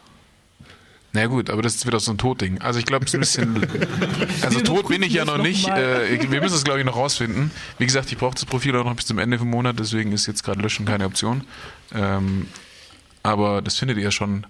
Na 1.19 1.27
gut, 1.27 1.51
aber 1.51 1.63
das 1.63 1.75
ist 1.75 1.85
wieder 1.85 1.99
so 1.99 2.13
ein 2.13 2.19
Todding. 2.19 2.61
Also 2.61 2.79
ich 2.79 2.87
glaube, 2.87 3.05
es 3.05 3.13
ist 3.13 3.39
ein 3.39 3.55
bisschen. 3.55 3.67
Also 4.43 4.61
tot 4.61 4.87
bin 4.89 5.03
ich 5.03 5.13
ja 5.13 5.25
noch 5.25 5.39
nicht. 5.39 5.69
Äh, 5.69 6.31
wir 6.31 6.41
müssen 6.41 6.55
es, 6.55 6.63
glaube 6.63 6.79
ich, 6.79 6.85
noch 6.85 6.95
rausfinden. 6.95 7.51
Wie 7.79 7.87
gesagt, 7.87 8.13
ich 8.13 8.19
brauche 8.19 8.35
das 8.35 8.45
Profil 8.45 8.77
auch 8.77 8.85
noch 8.85 8.95
bis 8.95 9.07
zum 9.07 9.19
Ende 9.19 9.37
vom 9.39 9.51
Monat, 9.51 9.79
deswegen 9.81 10.13
ist 10.13 10.27
jetzt 10.27 10.45
gerade 10.45 10.61
Löschen 10.61 10.87
keine 10.87 11.05
Option. 11.05 11.43
Ähm, 11.93 12.47
aber 13.25 13.63
das 13.63 13.77
findet 13.77 13.99
ihr 13.99 14.13
schon 14.13 14.47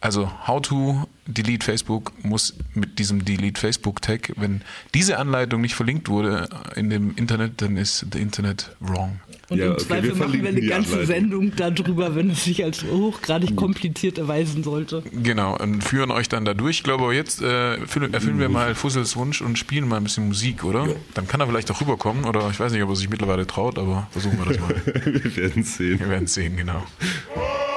also 0.00 0.30
how 0.46 0.60
to 0.60 1.08
delete 1.26 1.64
Facebook 1.64 2.12
muss 2.22 2.54
mit 2.74 2.98
diesem 2.98 3.24
delete 3.24 3.60
Facebook 3.60 4.02
Tag, 4.02 4.32
wenn 4.36 4.62
diese 4.94 5.18
Anleitung 5.18 5.60
nicht 5.60 5.74
verlinkt 5.74 6.08
wurde 6.08 6.48
in 6.76 6.90
dem 6.90 7.14
Internet, 7.16 7.60
dann 7.62 7.76
ist 7.76 8.06
das 8.10 8.20
Internet 8.20 8.76
wrong. 8.80 9.20
Und 9.48 9.58
ja, 9.58 9.66
im 9.66 9.72
okay, 9.72 9.84
Zweifel 9.84 10.08
wir 10.10 10.16
machen 10.16 10.42
wir 10.42 10.48
eine 10.48 10.60
ganze 10.60 10.92
Anleitung. 10.92 11.06
Sendung 11.06 11.52
darüber, 11.56 12.14
wenn 12.14 12.30
es 12.30 12.44
sich 12.44 12.62
als 12.62 12.84
hochgradig 12.84 13.56
kompliziert 13.56 14.18
erweisen 14.18 14.62
sollte. 14.62 15.02
Genau, 15.12 15.56
und 15.56 15.82
führen 15.82 16.10
euch 16.10 16.28
dann 16.28 16.44
da 16.44 16.54
durch. 16.54 16.78
Ich 16.78 16.82
glaube, 16.82 17.14
jetzt 17.14 17.42
äh, 17.42 17.76
erfüllen 17.76 18.38
wir 18.38 18.48
mal 18.48 18.74
Fussels 18.74 19.16
Wunsch 19.16 19.40
und 19.40 19.58
spielen 19.58 19.88
mal 19.88 19.96
ein 19.96 20.04
bisschen 20.04 20.28
Musik, 20.28 20.64
oder? 20.64 20.86
Ja. 20.86 20.94
Dann 21.14 21.26
kann 21.26 21.40
er 21.40 21.46
vielleicht 21.46 21.70
auch 21.70 21.80
rüberkommen, 21.80 22.24
oder 22.24 22.48
ich 22.50 22.60
weiß 22.60 22.72
nicht, 22.72 22.82
ob 22.82 22.90
er 22.90 22.96
sich 22.96 23.08
mittlerweile 23.08 23.46
traut, 23.46 23.78
aber 23.78 24.08
versuchen 24.10 24.38
wir 24.38 24.46
das 24.46 24.60
mal. 24.60 24.82
wir 25.04 25.36
werden 25.36 25.64
sehen. 25.64 26.00
Wir 26.00 26.08
werden 26.08 26.26
sehen, 26.26 26.56
genau. 26.56 26.84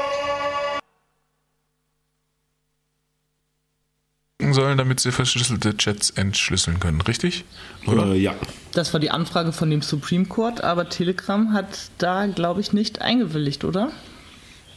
sollen, 4.53 4.77
damit 4.77 4.99
sie 4.99 5.12
verschlüsselte 5.12 5.75
Chats 5.77 6.12
entschlüsseln 6.12 6.79
können, 6.79 7.01
richtig? 7.01 7.45
Oder? 7.85 8.07
Äh, 8.07 8.17
ja. 8.17 8.35
Das 8.73 8.93
war 8.93 8.99
die 8.99 9.12
Anfrage 9.12 9.51
von 9.51 9.69
dem 9.69 9.81
Supreme 9.81 10.25
Court, 10.25 10.63
aber 10.63 10.89
Telegram 10.89 11.53
hat 11.53 11.89
da, 11.97 12.27
glaube 12.27 12.62
ich, 12.62 12.73
nicht 12.73 13.01
eingewilligt, 13.01 13.63
oder? 13.63 13.91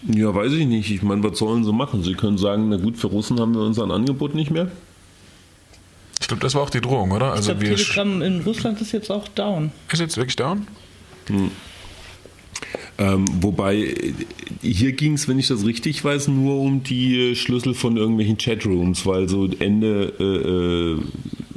Ja, 0.08 0.34
weiß 0.34 0.52
ich 0.52 0.66
nicht. 0.66 0.90
Ich 0.90 1.02
meine, 1.02 1.22
was 1.22 1.38
sollen 1.38 1.64
sie 1.64 1.72
machen? 1.72 2.02
Sie 2.02 2.14
können 2.14 2.38
sagen, 2.38 2.68
na 2.68 2.76
gut, 2.76 2.96
für 2.96 3.06
Russen 3.06 3.38
haben 3.38 3.54
wir 3.54 3.62
unser 3.62 3.88
Angebot 3.88 4.34
nicht 4.34 4.50
mehr. 4.50 4.68
Ich 6.20 6.28
glaube, 6.28 6.42
das 6.42 6.54
war 6.54 6.62
auch 6.62 6.70
die 6.70 6.80
Drohung, 6.80 7.12
oder? 7.12 7.32
Also 7.32 7.52
ich 7.52 7.58
glaube, 7.58 7.76
Telegram 7.76 8.22
in 8.22 8.40
Russland 8.42 8.80
ist 8.80 8.92
jetzt 8.92 9.10
auch 9.10 9.28
down. 9.28 9.72
Ist 9.92 10.00
jetzt 10.00 10.16
wirklich 10.16 10.36
down? 10.36 10.66
Hm. 11.26 11.50
Ähm, 12.98 13.24
wobei 13.40 13.94
hier 14.60 14.92
ging 14.92 15.14
es, 15.14 15.28
wenn 15.28 15.38
ich 15.38 15.48
das 15.48 15.64
richtig 15.64 16.04
weiß, 16.04 16.28
nur 16.28 16.60
um 16.60 16.82
die 16.82 17.34
Schlüssel 17.34 17.74
von 17.74 17.96
irgendwelchen 17.96 18.38
Chatrooms, 18.38 19.06
weil 19.06 19.28
so 19.28 19.48
Ende 19.58 20.12
äh, 20.20 20.98
äh 20.98 21.02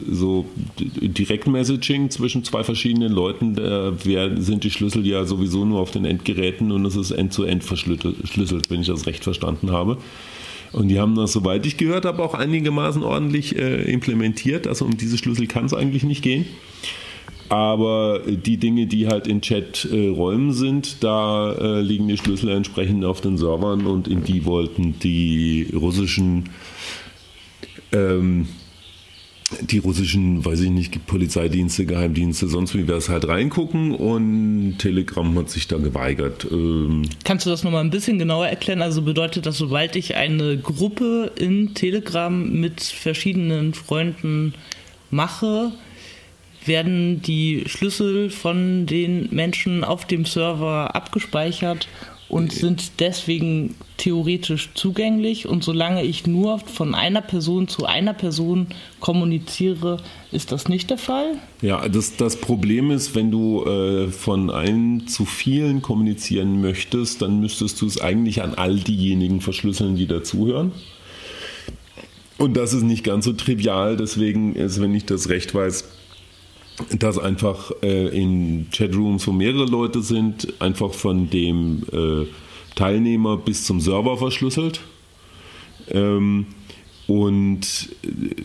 so 0.07 0.45
Direktmessaging 0.77 2.11
zwischen 2.11 2.43
zwei 2.43 2.63
verschiedenen 2.63 3.11
Leuten, 3.11 3.55
da 3.55 3.91
sind 4.37 4.63
die 4.63 4.69
Schlüssel 4.69 5.05
ja 5.05 5.25
sowieso 5.25 5.65
nur 5.65 5.79
auf 5.79 5.89
den 5.89 6.05
Endgeräten 6.05 6.71
und 6.71 6.85
es 6.85 6.95
ist 6.95 7.09
end-zu-end 7.09 7.63
-end 7.63 7.65
verschlüsselt, 7.65 8.69
wenn 8.69 8.81
ich 8.81 8.87
das 8.87 9.07
recht 9.07 9.23
verstanden 9.23 9.71
habe. 9.71 9.97
Und 10.71 10.89
die 10.89 10.99
haben 10.99 11.15
das, 11.15 11.31
soweit 11.31 11.65
ich 11.65 11.77
gehört 11.77 12.05
habe, 12.05 12.21
auch 12.21 12.33
einigermaßen 12.33 13.01
ordentlich 13.01 13.57
äh, 13.57 13.83
implementiert. 13.91 14.67
Also 14.67 14.85
um 14.85 14.97
diese 14.97 15.17
Schlüssel 15.17 15.47
kann 15.47 15.65
es 15.65 15.73
eigentlich 15.73 16.03
nicht 16.03 16.21
gehen. 16.21 16.45
Aber 17.49 18.21
die 18.25 18.57
Dinge, 18.57 18.87
die 18.87 19.07
halt 19.07 19.27
in 19.27 19.41
Chat-Räumen 19.41 20.53
sind, 20.53 21.03
da 21.03 21.53
äh, 21.53 21.81
liegen 21.81 22.07
die 22.07 22.17
Schlüssel 22.17 22.49
entsprechend 22.49 23.05
auf 23.05 23.21
den 23.21 23.37
Servern 23.37 23.85
und 23.85 24.07
in 24.07 24.23
die 24.23 24.45
wollten 24.45 24.97
die 24.99 25.67
russischen 25.73 26.49
ähm, 27.91 28.47
die 29.61 29.77
russischen, 29.77 30.43
weiß 30.43 30.61
ich 30.61 30.71
nicht, 30.71 31.05
Polizeidienste, 31.05 31.85
Geheimdienste, 31.85 32.47
sonst 32.47 32.75
wie 32.75 32.87
wir 32.87 32.95
es 32.95 33.09
halt 33.09 33.27
reingucken 33.27 33.93
und 33.93 34.77
Telegram 34.79 35.37
hat 35.37 35.49
sich 35.51 35.67
da 35.67 35.77
geweigert. 35.77 36.47
Ähm 36.51 37.03
Kannst 37.23 37.45
du 37.45 37.51
das 37.51 37.63
nochmal 37.63 37.83
ein 37.83 37.91
bisschen 37.91 38.17
genauer 38.17 38.47
erklären? 38.47 38.81
Also 38.81 39.03
bedeutet 39.03 39.45
das, 39.45 39.57
sobald 39.57 39.95
ich 39.95 40.15
eine 40.15 40.57
Gruppe 40.57 41.31
in 41.37 41.75
Telegram 41.75 42.51
mit 42.59 42.81
verschiedenen 42.81 43.75
Freunden 43.75 44.55
mache, 45.11 45.71
werden 46.67 47.21
die 47.21 47.63
Schlüssel 47.67 48.29
von 48.29 48.85
den 48.85 49.29
Menschen 49.31 49.83
auf 49.83 50.05
dem 50.05 50.25
Server 50.25 50.95
abgespeichert 50.95 51.87
und 52.27 52.51
sind 52.51 52.99
deswegen 52.99 53.75
theoretisch 53.97 54.71
zugänglich. 54.73 55.47
Und 55.47 55.63
solange 55.63 56.03
ich 56.03 56.25
nur 56.25 56.59
von 56.59 56.95
einer 56.95 57.21
Person 57.21 57.67
zu 57.67 57.85
einer 57.85 58.13
Person 58.13 58.67
kommuniziere, 58.99 59.97
ist 60.31 60.51
das 60.51 60.67
nicht 60.67 60.89
der 60.89 60.97
Fall? 60.97 61.37
Ja, 61.61 61.87
das, 61.87 62.17
das 62.17 62.37
Problem 62.37 62.91
ist, 62.91 63.15
wenn 63.15 63.31
du 63.31 63.63
äh, 63.63 64.07
von 64.07 64.49
einem 64.49 65.07
zu 65.07 65.25
vielen 65.25 65.81
kommunizieren 65.81 66.61
möchtest, 66.61 67.21
dann 67.21 67.39
müsstest 67.39 67.81
du 67.81 67.85
es 67.85 68.01
eigentlich 68.01 68.41
an 68.41 68.55
all 68.55 68.79
diejenigen 68.79 69.39
verschlüsseln, 69.41 69.95
die 69.95 70.07
dazuhören. 70.07 70.71
Und 72.37 72.57
das 72.57 72.73
ist 72.73 72.83
nicht 72.83 73.03
ganz 73.03 73.25
so 73.25 73.33
trivial, 73.33 73.95
deswegen 73.95 74.55
ist, 74.55 74.81
wenn 74.81 74.93
ich 74.93 75.05
das 75.05 75.29
recht 75.29 75.55
weiß, 75.55 75.85
dass 76.97 77.17
einfach 77.17 77.71
äh, 77.81 78.07
in 78.09 78.67
Chatrooms, 78.71 79.27
wo 79.27 79.31
mehrere 79.31 79.65
Leute 79.65 80.01
sind, 80.01 80.53
einfach 80.59 80.93
von 80.93 81.29
dem 81.29 81.83
äh, 81.91 82.25
Teilnehmer 82.75 83.37
bis 83.37 83.65
zum 83.65 83.79
Server 83.79 84.17
verschlüsselt. 84.17 84.81
Ähm, 85.89 86.47
und 87.07 87.89
äh, 88.03 88.41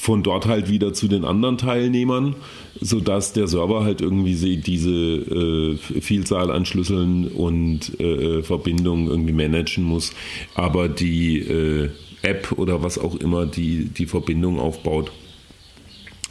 von 0.00 0.22
dort 0.22 0.46
halt 0.46 0.70
wieder 0.70 0.94
zu 0.94 1.08
den 1.08 1.24
anderen 1.24 1.58
Teilnehmern, 1.58 2.34
sodass 2.80 3.34
der 3.34 3.48
Server 3.48 3.84
halt 3.84 4.00
irgendwie 4.00 4.56
diese 4.56 4.90
äh, 4.90 5.76
Vielzahl 5.76 6.50
an 6.50 6.64
Schlüsseln 6.64 7.28
und 7.28 8.00
äh, 8.00 8.42
Verbindungen 8.42 9.08
irgendwie 9.08 9.34
managen 9.34 9.84
muss. 9.84 10.12
Aber 10.54 10.88
die 10.88 11.40
äh, 11.40 11.90
App 12.22 12.52
oder 12.52 12.82
was 12.82 12.98
auch 12.98 13.14
immer 13.16 13.44
die 13.44 13.84
die 13.84 14.06
Verbindung 14.06 14.58
aufbaut, 14.58 15.12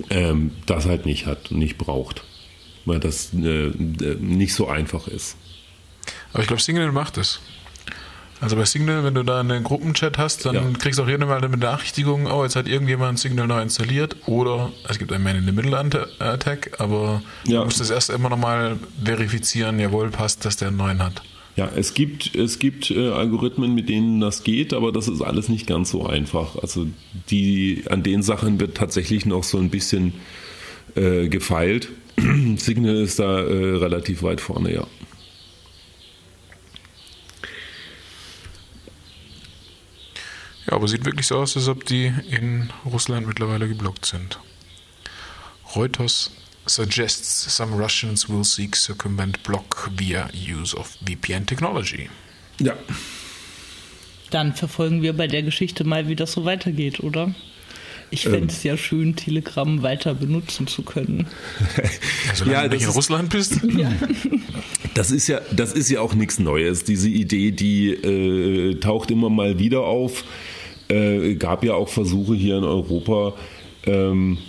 ähm, 0.09 0.51
das 0.65 0.85
halt 0.85 1.05
nicht 1.05 1.25
hat 1.25 1.51
und 1.51 1.59
nicht 1.59 1.77
braucht. 1.77 2.23
Weil 2.85 2.99
das 2.99 3.33
äh, 3.33 3.71
nicht 4.19 4.53
so 4.53 4.67
einfach 4.67 5.07
ist. 5.07 5.38
Aber 6.33 6.41
ich 6.41 6.47
glaube, 6.47 6.62
Signal 6.62 6.91
macht 6.91 7.17
es. 7.17 7.39
Also 8.41 8.55
bei 8.55 8.63
Signal, 8.63 9.03
wenn 9.03 9.13
du 9.13 9.23
da 9.23 9.41
einen 9.41 9.63
Gruppenchat 9.65 10.17
hast, 10.17 10.45
dann 10.45 10.55
ja. 10.55 10.62
kriegst 10.77 10.97
du 10.97 11.03
auch 11.03 11.07
jedes 11.07 11.27
Mal 11.27 11.38
eine 11.38 11.49
Benachrichtigung, 11.49 12.27
oh, 12.27 12.43
jetzt 12.43 12.55
hat 12.55 12.69
irgendjemand 12.69 13.19
Signal 13.19 13.47
neu 13.47 13.62
installiert 13.62 14.15
oder 14.27 14.71
es 14.88 14.97
gibt 14.97 15.12
einen 15.12 15.25
Man-in-the-Middle-Attack, 15.25 16.79
aber 16.79 17.21
ja. 17.43 17.59
du 17.59 17.65
musst 17.65 17.81
das 17.81 17.89
erst 17.89 18.09
immer 18.09 18.29
nochmal 18.29 18.77
verifizieren, 19.03 19.77
jawohl, 19.77 20.09
passt, 20.09 20.45
dass 20.45 20.55
der 20.55 20.69
einen 20.69 20.77
neuen 20.77 21.03
hat. 21.03 21.21
Ja, 21.60 21.69
es 21.76 21.93
gibt, 21.93 22.36
es 22.36 22.58
gibt 22.58 22.89
äh, 22.89 23.10
Algorithmen, 23.10 23.76
mit 23.76 23.89
denen 23.89 24.22
das 24.22 24.45
geht, 24.45 24.74
aber 24.74 24.93
das 24.93 25.10
ist 25.10 25.22
alles 25.22 25.50
nicht 25.50 25.67
ganz 25.67 25.91
so 25.91 26.06
einfach. 26.06 26.56
Also 26.56 26.88
die, 27.30 27.84
an 27.89 28.02
den 28.02 28.24
Sachen 28.24 28.62
wird 28.62 28.78
tatsächlich 28.78 29.26
noch 29.26 29.43
so 29.43 29.58
ein 29.58 29.69
bisschen 29.69 30.13
äh, 30.95 31.28
gefeilt. 31.28 31.89
Signal 32.56 32.95
ist 32.95 33.19
da 33.19 33.41
äh, 33.41 33.76
relativ 33.76 34.24
weit 34.24 34.39
vorne, 34.39 34.74
ja. 34.74 34.88
Ja, 40.65 40.74
aber 40.78 40.88
sieht 40.88 41.04
wirklich 41.04 41.28
so 41.28 41.39
aus, 41.39 41.58
als 41.58 41.67
ob 41.67 41.84
die 41.84 42.13
in 42.32 42.69
Russland 42.86 43.28
mittlerweile 43.28 43.67
geblockt 43.67 44.06
sind. 44.06 44.39
Reuters 45.76 46.32
suggests 46.69 47.55
some 47.55 47.75
Russians 47.75 48.29
will 48.29 48.43
seek 48.43 48.75
circumvent 48.75 49.41
block 49.43 49.89
via 49.95 50.29
use 50.34 50.75
of 50.75 50.97
VPN 51.05 51.45
technology. 51.45 52.10
Ja. 52.60 52.73
Dann 54.29 54.53
verfolgen 54.53 55.01
wir 55.01 55.13
bei 55.13 55.27
der 55.27 55.43
Geschichte 55.43 55.84
mal, 55.84 56.08
wie 56.08 56.15
das 56.15 56.34
so 56.34 56.45
weitergeht, 56.45 56.99
oder? 56.99 57.34
Ich 58.12 58.23
fände 58.23 58.47
es 58.47 58.63
ja 58.63 58.75
schön, 58.75 59.15
Telegram 59.15 59.84
weiter 59.84 60.15
benutzen 60.15 60.65
zu 60.65 60.82
können. 60.82 61.27
Ja, 62.27 62.36
solange 62.36 62.58
Ja, 62.58 62.67
du 62.67 62.75
nicht 62.75 62.86
in 62.86 62.89
Russland 62.89 63.29
bist. 63.29 63.60
Das 64.95 65.12
ist 65.12 65.27
ja, 65.27 65.39
das 65.55 65.71
ist 65.73 65.89
ja 65.89 66.01
auch 66.01 66.13
nichts 66.13 66.39
Neues. 66.39 66.84
Diese 66.84 67.08
Idee, 67.08 67.51
die 67.51 67.91
äh, 67.91 68.79
taucht 68.79 69.12
immer 69.12 69.29
mal 69.29 69.58
wieder 69.60 69.82
auf. 69.82 70.25
Äh, 70.89 71.36
gab 71.36 71.63
ja 71.63 71.75
auch 71.75 71.88
Versuche 71.88 72.34
hier 72.34 72.58
in 72.58 72.63
Europa, 72.63 73.34
ähm, 73.86 74.39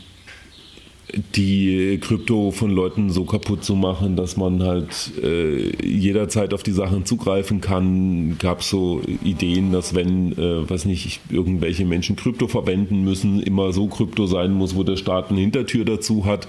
die 1.35 1.99
Krypto 2.01 2.51
von 2.51 2.71
Leuten 2.71 3.11
so 3.11 3.25
kaputt 3.25 3.65
zu 3.65 3.75
machen, 3.75 4.17
dass 4.17 4.37
man 4.37 4.63
halt 4.63 5.13
äh, 5.23 5.71
jederzeit 5.85 6.55
auf 6.55 6.63
die 6.63 6.73
Sachen 6.73 7.05
zugreifen 7.05 7.61
kann. 7.61 8.37
Gab 8.39 8.63
so 8.63 9.03
Ideen, 9.25 9.73
dass 9.73 9.95
wenn, 9.95 10.33
äh, 10.33 10.69
weiß 10.69 10.85
nicht, 10.85 11.21
irgendwelche 11.31 11.85
Menschen 11.85 12.17
Krypto 12.17 12.49
verwenden 12.49 13.05
müssen, 13.05 13.41
immer 13.43 13.73
so 13.73 13.87
Krypto 13.87 14.27
sein 14.27 14.53
muss, 14.53 14.77
wo 14.77 14.83
der 14.83 14.97
Staat 14.97 15.31
eine 15.31 15.41
Hintertür 15.41 15.85
dazu 15.85 16.25
hat. 16.25 16.47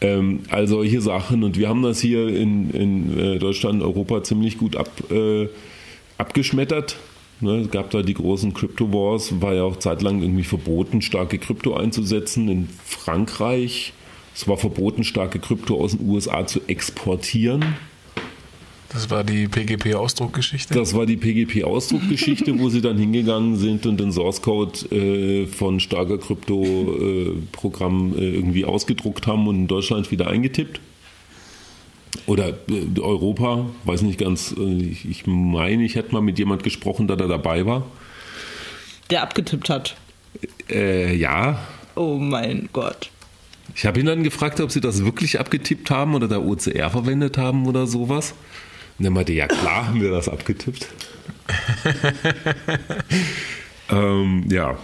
Ähm, 0.00 0.40
all 0.50 0.66
solche 0.66 1.00
Sachen. 1.00 1.44
Und 1.44 1.58
wir 1.58 1.68
haben 1.68 1.82
das 1.82 2.00
hier 2.00 2.28
in, 2.28 2.70
in 2.70 3.18
äh, 3.18 3.38
Deutschland, 3.38 3.82
Europa 3.82 4.22
ziemlich 4.22 4.58
gut 4.58 4.76
ab, 4.76 4.90
äh, 5.10 5.48
abgeschmettert. 6.18 6.96
Ne, 7.42 7.56
es 7.56 7.70
gab 7.72 7.90
da 7.90 8.02
die 8.02 8.14
großen 8.14 8.54
Crypto 8.54 8.92
Wars, 8.92 9.40
war 9.40 9.52
ja 9.52 9.64
auch 9.64 9.76
zeitlang 9.76 10.22
irgendwie 10.22 10.44
verboten, 10.44 11.02
starke 11.02 11.38
Krypto 11.38 11.74
einzusetzen. 11.74 12.48
In 12.48 12.68
Frankreich, 12.84 13.92
es 14.32 14.46
war 14.46 14.56
verboten, 14.56 15.02
starke 15.02 15.40
Krypto 15.40 15.80
aus 15.80 15.96
den 15.96 16.08
USA 16.08 16.46
zu 16.46 16.60
exportieren. 16.68 17.74
Das 18.92 19.10
war 19.10 19.24
die 19.24 19.48
PGP-Ausdruckgeschichte. 19.48 20.74
Das 20.74 20.94
war 20.94 21.04
die 21.04 21.16
PGP-Ausdruckgeschichte, 21.16 22.58
wo 22.60 22.68
sie 22.68 22.80
dann 22.80 22.96
hingegangen 22.96 23.56
sind 23.56 23.86
und 23.86 23.98
den 23.98 24.12
Source 24.12 24.42
Code 24.42 24.78
äh, 24.94 25.46
von 25.46 25.80
starker 25.80 26.18
Krypto-Programm 26.18 28.14
äh, 28.16 28.34
irgendwie 28.34 28.66
ausgedruckt 28.66 29.26
haben 29.26 29.48
und 29.48 29.56
in 29.56 29.66
Deutschland 29.66 30.10
wieder 30.12 30.28
eingetippt. 30.28 30.80
Oder 32.26 32.48
äh, 32.68 33.00
Europa, 33.00 33.66
weiß 33.84 34.02
nicht 34.02 34.18
ganz, 34.18 34.54
äh, 34.56 34.82
ich, 34.82 35.08
ich 35.08 35.26
meine, 35.26 35.84
ich 35.84 35.94
hätte 35.94 36.12
mal 36.12 36.20
mit 36.20 36.38
jemand 36.38 36.62
gesprochen, 36.62 37.08
der 37.08 37.16
da 37.16 37.26
dabei 37.26 37.66
war. 37.66 37.84
Der 39.10 39.22
abgetippt 39.22 39.68
hat. 39.70 39.96
Äh, 40.70 41.14
ja, 41.14 41.58
Oh 41.94 42.16
mein 42.18 42.68
Gott. 42.72 43.10
ich 43.74 43.84
habe 43.84 44.00
ihn 44.00 44.06
dann 44.06 44.22
gefragt, 44.22 44.60
ob 44.60 44.70
sie 44.70 44.80
das 44.80 45.04
wirklich 45.04 45.38
abgetippt 45.38 45.90
haben 45.90 46.14
oder 46.14 46.28
da 46.28 46.38
OCR 46.38 46.90
verwendet 46.90 47.36
haben 47.38 47.66
oder 47.66 47.86
sowas. 47.86 48.34
Und 48.98 49.04
er 49.04 49.10
meinte, 49.10 49.32
ja 49.32 49.46
klar 49.46 49.88
haben 49.88 50.00
wir 50.00 50.10
das 50.10 50.28
abgetippt. 50.28 50.88
ähm, 53.90 54.44
ja. 54.50 54.78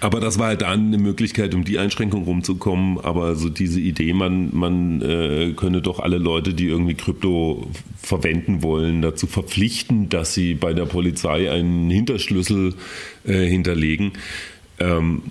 Aber 0.00 0.20
das 0.20 0.38
war 0.38 0.48
halt 0.48 0.62
dann 0.62 0.86
eine 0.86 0.98
Möglichkeit, 0.98 1.54
um 1.54 1.64
die 1.64 1.78
Einschränkung 1.78 2.24
rumzukommen. 2.24 2.98
Aber 2.98 3.36
so 3.36 3.50
diese 3.50 3.80
Idee, 3.80 4.14
man, 4.14 4.48
man 4.52 5.02
äh, 5.02 5.52
könne 5.54 5.82
doch 5.82 6.00
alle 6.00 6.16
Leute, 6.16 6.54
die 6.54 6.66
irgendwie 6.66 6.94
Krypto 6.94 7.70
verwenden 8.00 8.62
wollen, 8.62 9.02
dazu 9.02 9.26
verpflichten, 9.26 10.08
dass 10.08 10.32
sie 10.32 10.54
bei 10.54 10.72
der 10.72 10.86
Polizei 10.86 11.50
einen 11.50 11.90
Hinterschlüssel 11.90 12.74
äh, 13.26 13.46
hinterlegen. 13.46 14.12
Ähm, 14.78 15.22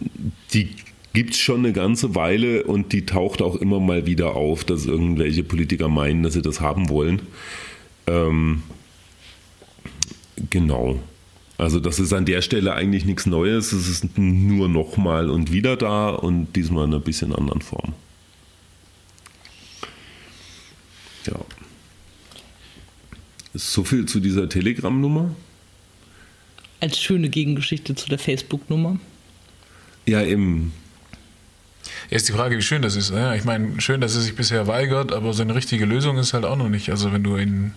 die 0.53 0.69
gibt 1.13 1.33
es 1.33 1.39
schon 1.39 1.59
eine 1.59 1.73
ganze 1.73 2.13
Weile 2.13 2.63
und 2.63 2.93
die 2.93 3.07
taucht 3.07 3.41
auch 3.41 3.55
immer 3.55 3.79
mal 3.79 4.05
wieder 4.05 4.35
auf, 4.35 4.63
dass 4.63 4.85
irgendwelche 4.85 5.43
Politiker 5.43 5.89
meinen, 5.89 6.21
dass 6.21 6.33
sie 6.33 6.43
das 6.43 6.61
haben 6.61 6.89
wollen. 6.89 7.23
Ähm, 8.05 8.61
genau. 10.51 10.99
Also 11.59 11.81
das 11.81 11.99
ist 11.99 12.13
an 12.13 12.25
der 12.25 12.41
Stelle 12.41 12.73
eigentlich 12.73 13.03
nichts 13.03 13.25
Neues. 13.25 13.73
Es 13.73 13.89
ist 13.89 14.17
nur 14.17 14.69
nochmal 14.69 15.29
und 15.29 15.51
wieder 15.51 15.75
da 15.75 16.07
und 16.09 16.55
diesmal 16.55 16.85
in 16.85 16.93
einer 16.93 17.01
bisschen 17.01 17.35
anderen 17.35 17.61
Form. 17.61 17.93
Ja. 21.27 21.35
So 23.53 23.83
viel 23.83 24.05
zu 24.05 24.21
dieser 24.21 24.47
Telegram-Nummer. 24.47 25.35
Als 26.79 26.97
schöne 26.97 27.27
Gegengeschichte 27.27 27.93
zu 27.93 28.07
der 28.07 28.19
Facebook-Nummer. 28.19 28.97
Ja, 30.05 30.21
eben. 30.23 30.71
Jetzt 32.09 32.29
die 32.29 32.33
Frage, 32.33 32.57
wie 32.57 32.61
schön 32.61 32.81
das 32.81 32.95
ist. 32.95 33.11
ne? 33.11 33.35
Ich 33.35 33.43
meine, 33.43 33.81
schön, 33.81 33.99
dass 33.99 34.15
es 34.15 34.23
sich 34.23 34.35
bisher 34.35 34.67
weigert, 34.67 35.11
aber 35.11 35.33
so 35.33 35.41
eine 35.41 35.55
richtige 35.55 35.83
Lösung 35.83 36.17
ist 36.19 36.33
halt 36.33 36.45
auch 36.45 36.55
noch 36.55 36.69
nicht. 36.69 36.89
Also 36.89 37.11
wenn 37.11 37.23
du 37.23 37.35
in 37.35 37.73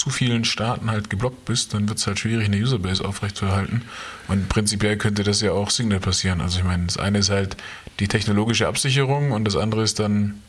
zu 0.00 0.08
vielen 0.08 0.46
Staaten 0.46 0.90
halt 0.90 1.10
geblockt 1.10 1.44
bist, 1.44 1.74
dann 1.74 1.86
wird 1.86 1.98
es 1.98 2.06
halt 2.06 2.18
schwierig, 2.18 2.46
eine 2.46 2.56
Userbase 2.56 3.04
aufrechtzuerhalten. 3.04 3.82
Und 4.28 4.48
prinzipiell 4.48 4.96
könnte 4.96 5.24
das 5.24 5.42
ja 5.42 5.52
auch 5.52 5.68
Signal 5.68 6.00
passieren. 6.00 6.40
Also 6.40 6.58
ich 6.58 6.64
meine, 6.64 6.86
das 6.86 6.96
eine 6.96 7.18
ist 7.18 7.28
halt 7.28 7.58
die 7.98 8.08
technologische 8.08 8.66
Absicherung 8.66 9.32
und 9.32 9.44
das 9.44 9.56
andere 9.56 9.82
ist 9.82 9.98
dann 9.98 10.40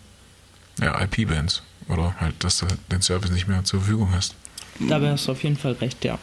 ja, 0.80 1.02
IP-Bands. 1.04 1.64
Oder 1.90 2.16
halt, 2.22 2.42
dass 2.46 2.60
du 2.60 2.68
den 2.90 3.02
Service 3.02 3.32
nicht 3.32 3.50
mehr 3.50 3.66
zur 3.66 3.82
Verfügung 3.82 4.14
hast. 4.14 4.36
Dabei 4.80 5.12
hast 5.12 5.28
du 5.28 5.34
auf 5.34 5.44
jeden 5.44 5.58
Fall 5.58 5.74
recht, 5.74 6.06
ja. 6.06 6.18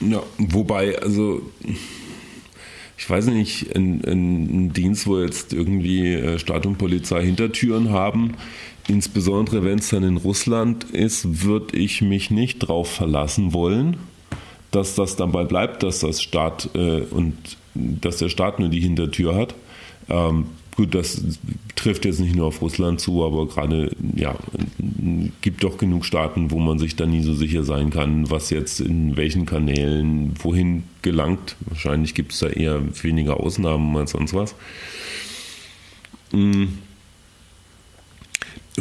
Ja, 0.00 0.24
wobei, 0.38 0.98
also 0.98 1.48
ich 2.96 3.08
weiß 3.08 3.26
nicht, 3.26 3.74
ein, 3.76 4.02
ein 4.04 4.72
Dienst, 4.72 5.06
wo 5.06 5.20
jetzt 5.20 5.52
irgendwie 5.52 6.12
äh, 6.12 6.38
Staat 6.40 6.66
und 6.66 6.76
Polizei 6.76 7.22
Hintertüren 7.24 7.90
haben, 7.90 8.34
insbesondere 8.88 9.64
wenn 9.64 9.78
es 9.78 9.90
dann 9.90 10.02
in 10.02 10.16
Russland 10.16 10.84
ist, 10.84 11.44
würde 11.44 11.76
ich 11.76 12.02
mich 12.02 12.30
nicht 12.30 12.58
drauf 12.58 12.90
verlassen 12.90 13.52
wollen, 13.52 13.96
dass 14.70 14.94
das 14.94 15.16
dabei 15.16 15.44
bleibt, 15.44 15.82
dass 15.82 16.00
das 16.00 16.20
Staat 16.20 16.70
äh, 16.74 17.02
und 17.02 17.34
dass 17.74 18.18
der 18.18 18.28
Staat 18.28 18.58
nur 18.60 18.68
die 18.68 18.80
Hintertür 18.80 19.34
hat. 19.34 19.54
Ähm, 20.08 20.46
gut, 20.76 20.94
das 20.94 21.22
trifft 21.76 22.04
jetzt 22.04 22.20
nicht 22.20 22.34
nur 22.34 22.46
auf 22.46 22.60
Russland 22.60 23.00
zu, 23.00 23.24
aber 23.24 23.46
gerade, 23.46 23.90
ja, 24.16 24.34
gibt 25.40 25.62
doch 25.64 25.78
genug 25.78 26.04
Staaten, 26.04 26.50
wo 26.50 26.58
man 26.58 26.78
sich 26.78 26.96
da 26.96 27.06
nie 27.06 27.22
so 27.22 27.34
sicher 27.34 27.64
sein 27.64 27.90
kann, 27.90 28.30
was 28.30 28.50
jetzt 28.50 28.80
in 28.80 29.16
welchen 29.16 29.46
Kanälen 29.46 30.34
wohin 30.42 30.84
gelangt. 31.02 31.56
Wahrscheinlich 31.66 32.14
gibt 32.14 32.32
es 32.32 32.40
da 32.40 32.48
eher 32.48 32.80
weniger 33.02 33.40
Ausnahmen 33.40 33.96
als 33.96 34.12
sonst 34.12 34.34
was. 34.34 34.54
Mm. 36.32 36.64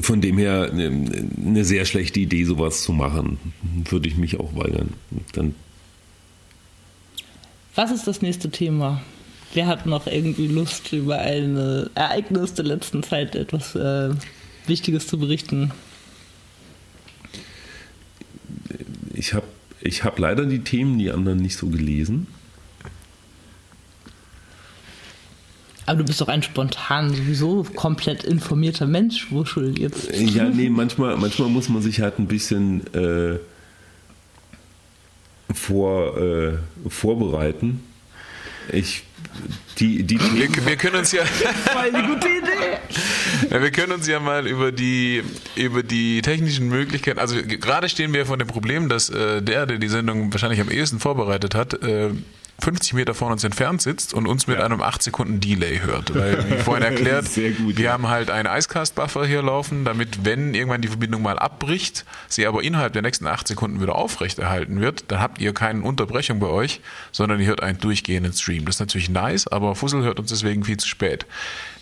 Von 0.01 0.21
dem 0.21 0.37
her 0.37 0.71
ähm, 0.73 1.29
eine 1.45 1.65
sehr 1.65 1.85
schlechte 1.85 2.19
Idee, 2.19 2.43
sowas 2.45 2.83
zu 2.83 2.93
machen. 2.93 3.37
Würde 3.89 4.07
ich 4.07 4.17
mich 4.17 4.39
auch 4.39 4.55
weigern. 4.55 4.93
Dann 5.33 5.53
Was 7.75 7.91
ist 7.91 8.07
das 8.07 8.21
nächste 8.21 8.49
Thema? 8.49 9.01
Wer 9.53 9.67
hat 9.67 9.85
noch 9.85 10.07
irgendwie 10.07 10.47
Lust, 10.47 10.93
über 10.93 11.19
ein 11.19 11.57
äh, 11.57 11.85
Ereignis 11.93 12.55
der 12.55 12.65
letzten 12.65 13.03
Zeit 13.03 13.35
etwas 13.35 13.75
äh, 13.75 14.09
Wichtiges 14.65 15.05
zu 15.05 15.19
berichten? 15.19 15.71
ich 19.23 19.33
habe 19.33 19.47
ich 19.81 20.03
hab 20.03 20.19
leider 20.19 20.45
die 20.45 20.59
Themen, 20.59 20.97
die 20.97 21.11
anderen 21.11 21.39
nicht 21.39 21.57
so 21.57 21.67
gelesen. 21.67 22.27
Aber 25.85 25.99
du 25.99 26.05
bist 26.05 26.21
doch 26.21 26.27
ein 26.27 26.43
spontan, 26.43 27.13
sowieso 27.13 27.63
komplett 27.75 28.23
informierter 28.23 28.87
Mensch, 28.87 29.31
Wuschel 29.31 29.77
jetzt. 29.77 30.09
Ja, 30.15 30.45
nee, 30.45 30.69
manchmal, 30.69 31.17
manchmal 31.17 31.49
muss 31.49 31.69
man 31.69 31.81
sich 31.81 31.99
halt 31.99 32.19
ein 32.19 32.27
bisschen 32.27 32.81
äh, 32.93 33.37
vor, 35.53 36.17
äh, 36.17 36.53
vorbereiten. 36.87 37.83
Ich, 38.71 39.03
die, 39.79 40.03
die 40.03 40.19
Wir, 40.19 40.65
wir 40.65 40.75
können 40.77 40.95
uns 40.95 41.11
ja. 41.11 41.25
Voll 41.25 41.93
eine 41.93 42.07
gute 42.07 42.27
Idee. 42.27 42.77
Ja, 43.49 43.61
wir 43.61 43.71
können 43.71 43.91
uns 43.91 44.07
ja 44.07 44.19
mal 44.19 44.47
über 44.47 44.71
die, 44.71 45.21
über 45.55 45.83
die 45.83 46.21
technischen 46.21 46.69
Möglichkeiten, 46.69 47.19
also 47.19 47.35
gerade 47.43 47.89
stehen 47.89 48.13
wir 48.13 48.25
vor 48.25 48.37
dem 48.37 48.47
Problem, 48.47 48.89
dass 48.89 49.09
äh, 49.09 49.41
der, 49.41 49.65
der 49.65 49.79
die 49.79 49.89
Sendung 49.89 50.31
wahrscheinlich 50.31 50.61
am 50.61 50.71
ehesten 50.71 50.99
vorbereitet 50.99 51.53
hat, 51.53 51.73
äh, 51.83 52.11
50 52.59 52.93
Meter 52.93 53.13
von 53.13 53.31
uns 53.31 53.43
entfernt 53.43 53.81
sitzt 53.81 54.13
und 54.13 54.27
uns 54.27 54.47
mit 54.47 54.57
ja. 54.57 54.65
einem 54.65 54.81
8 54.81 55.01
Sekunden 55.03 55.39
Delay 55.39 55.79
hört. 55.79 56.15
Weil, 56.15 56.49
wie 56.49 56.57
vorhin 56.57 56.83
erklärt, 56.83 57.25
gut, 57.25 57.77
wir 57.77 57.85
ja. 57.85 57.91
haben 57.91 58.07
halt 58.07 58.29
einen 58.29 58.47
Icecast-Buffer 58.47 59.25
hier 59.25 59.41
laufen, 59.41 59.85
damit, 59.85 60.23
wenn 60.23 60.53
irgendwann 60.53 60.81
die 60.81 60.87
Verbindung 60.87 61.21
mal 61.21 61.37
abbricht, 61.37 62.05
sie 62.27 62.45
aber 62.45 62.63
innerhalb 62.63 62.93
der 62.93 63.01
nächsten 63.01 63.27
8 63.27 63.47
Sekunden 63.47 63.81
wieder 63.81 63.95
aufrechterhalten 63.95 64.79
wird, 64.79 65.11
dann 65.11 65.19
habt 65.19 65.41
ihr 65.41 65.53
keine 65.53 65.81
Unterbrechung 65.81 66.39
bei 66.39 66.47
euch, 66.47 66.81
sondern 67.11 67.39
ihr 67.39 67.47
hört 67.47 67.61
einen 67.61 67.79
durchgehenden 67.79 68.33
Stream. 68.33 68.65
Das 68.65 68.75
ist 68.75 68.79
natürlich 68.79 69.09
nice, 69.09 69.47
aber 69.47 69.75
Fussel 69.75 70.03
hört 70.03 70.19
uns 70.19 70.29
deswegen 70.29 70.63
viel 70.63 70.77
zu 70.77 70.87
spät. 70.87 71.25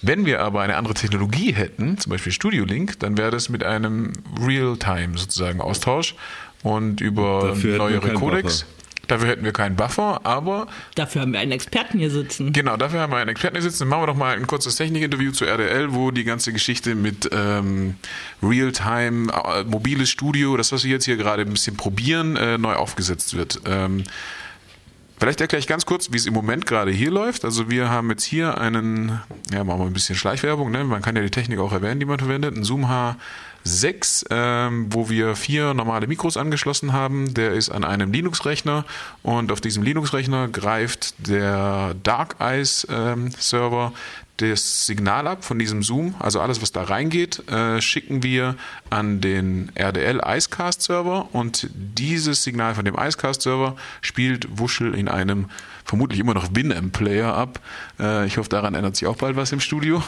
Wenn 0.01 0.25
wir 0.25 0.41
aber 0.41 0.61
eine 0.61 0.77
andere 0.77 0.95
Technologie 0.95 1.53
hätten, 1.53 1.97
zum 1.99 2.09
Beispiel 2.09 2.31
Studio 2.31 2.65
Link, 2.65 2.99
dann 2.99 3.17
wäre 3.17 3.29
das 3.29 3.49
mit 3.49 3.63
einem 3.63 4.13
Real-Time 4.39 5.17
sozusagen 5.17 5.61
Austausch 5.61 6.15
und 6.63 7.01
über 7.01 7.55
neuere 7.55 8.13
Codecs. 8.13 8.61
Buffer. 8.61 8.80
Dafür 9.07 9.27
hätten 9.27 9.43
wir 9.43 9.51
keinen 9.51 9.75
Buffer, 9.75 10.21
aber. 10.25 10.67
Dafür 10.95 11.21
haben 11.21 11.33
wir 11.33 11.39
einen 11.39 11.51
Experten 11.51 11.99
hier 11.99 12.11
sitzen. 12.11 12.53
Genau, 12.53 12.77
dafür 12.77 13.01
haben 13.01 13.11
wir 13.11 13.17
einen 13.17 13.29
Experten 13.29 13.55
hier 13.55 13.63
sitzen. 13.63 13.79
Dann 13.79 13.89
machen 13.89 14.03
wir 14.03 14.07
doch 14.07 14.15
mal 14.15 14.35
ein 14.35 14.47
kurzes 14.47 14.75
Technikinterview 14.75 15.31
zu 15.31 15.45
RDL, 15.45 15.93
wo 15.93 16.11
die 16.11 16.23
ganze 16.23 16.53
Geschichte 16.53 16.95
mit 16.95 17.29
ähm, 17.31 17.95
Realtime, 18.41 19.31
äh, 19.31 19.63
mobiles 19.65 20.09
Studio, 20.09 20.55
das, 20.55 20.71
was 20.71 20.83
wir 20.83 20.91
jetzt 20.91 21.05
hier 21.05 21.17
gerade 21.17 21.41
ein 21.43 21.51
bisschen 21.51 21.75
probieren, 21.75 22.35
äh, 22.37 22.57
neu 22.57 22.73
aufgesetzt 22.73 23.35
wird. 23.35 23.61
Ähm, 23.65 24.03
Vielleicht 25.21 25.39
erkläre 25.39 25.59
ich 25.59 25.67
ganz 25.67 25.85
kurz, 25.85 26.11
wie 26.11 26.17
es 26.17 26.25
im 26.25 26.33
Moment 26.33 26.65
gerade 26.65 26.89
hier 26.89 27.11
läuft. 27.11 27.45
Also 27.45 27.69
wir 27.69 27.91
haben 27.91 28.09
jetzt 28.09 28.23
hier 28.23 28.57
einen, 28.57 29.21
ja, 29.53 29.63
machen 29.63 29.81
wir 29.81 29.85
ein 29.85 29.93
bisschen 29.93 30.15
Schleichwerbung, 30.15 30.71
ne? 30.71 30.83
man 30.83 31.03
kann 31.03 31.15
ja 31.15 31.21
die 31.21 31.29
Technik 31.29 31.59
auch 31.59 31.71
erwähnen, 31.71 31.99
die 31.99 32.07
man 32.07 32.17
verwendet, 32.17 32.57
ein 32.57 32.63
Zoom 32.63 32.89
H 32.89 33.17
6, 33.63 34.25
ähm, 34.29 34.87
wo 34.89 35.09
wir 35.09 35.35
vier 35.35 35.73
normale 35.73 36.07
Mikros 36.07 36.37
angeschlossen 36.37 36.93
haben. 36.93 37.33
Der 37.33 37.53
ist 37.53 37.69
an 37.69 37.83
einem 37.83 38.11
Linux-Rechner 38.11 38.85
und 39.23 39.51
auf 39.51 39.61
diesem 39.61 39.83
Linux-Rechner 39.83 40.47
greift 40.47 41.13
der 41.27 41.95
Dark 42.03 42.35
Eyes 42.39 42.87
ähm, 42.89 43.31
Server 43.37 43.93
das 44.41 44.87
Signal 44.87 45.27
ab 45.27 45.43
von 45.43 45.59
diesem 45.59 45.83
Zoom, 45.83 46.15
also 46.19 46.41
alles, 46.41 46.61
was 46.61 46.71
da 46.71 46.83
reingeht, 46.83 47.47
äh, 47.49 47.79
schicken 47.79 48.23
wir 48.23 48.55
an 48.89 49.21
den 49.21 49.71
RDL 49.75 50.19
Icecast 50.25 50.81
Server 50.81 51.29
und 51.31 51.69
dieses 51.73 52.43
Signal 52.43 52.73
von 52.73 52.85
dem 52.85 52.95
Icecast 52.95 53.43
Server 53.43 53.75
spielt 54.01 54.57
Wuschel 54.57 54.95
in 54.95 55.07
einem 55.07 55.45
vermutlich 55.85 56.19
immer 56.19 56.33
noch 56.33 56.49
Winamp-Player 56.53 57.33
ab. 57.33 57.59
Äh, 57.99 58.25
ich 58.27 58.37
hoffe, 58.37 58.49
daran 58.49 58.75
ändert 58.75 58.95
sich 58.95 59.07
auch 59.07 59.17
bald 59.17 59.35
was 59.35 59.51
im 59.51 59.59
Studio. 59.59 60.03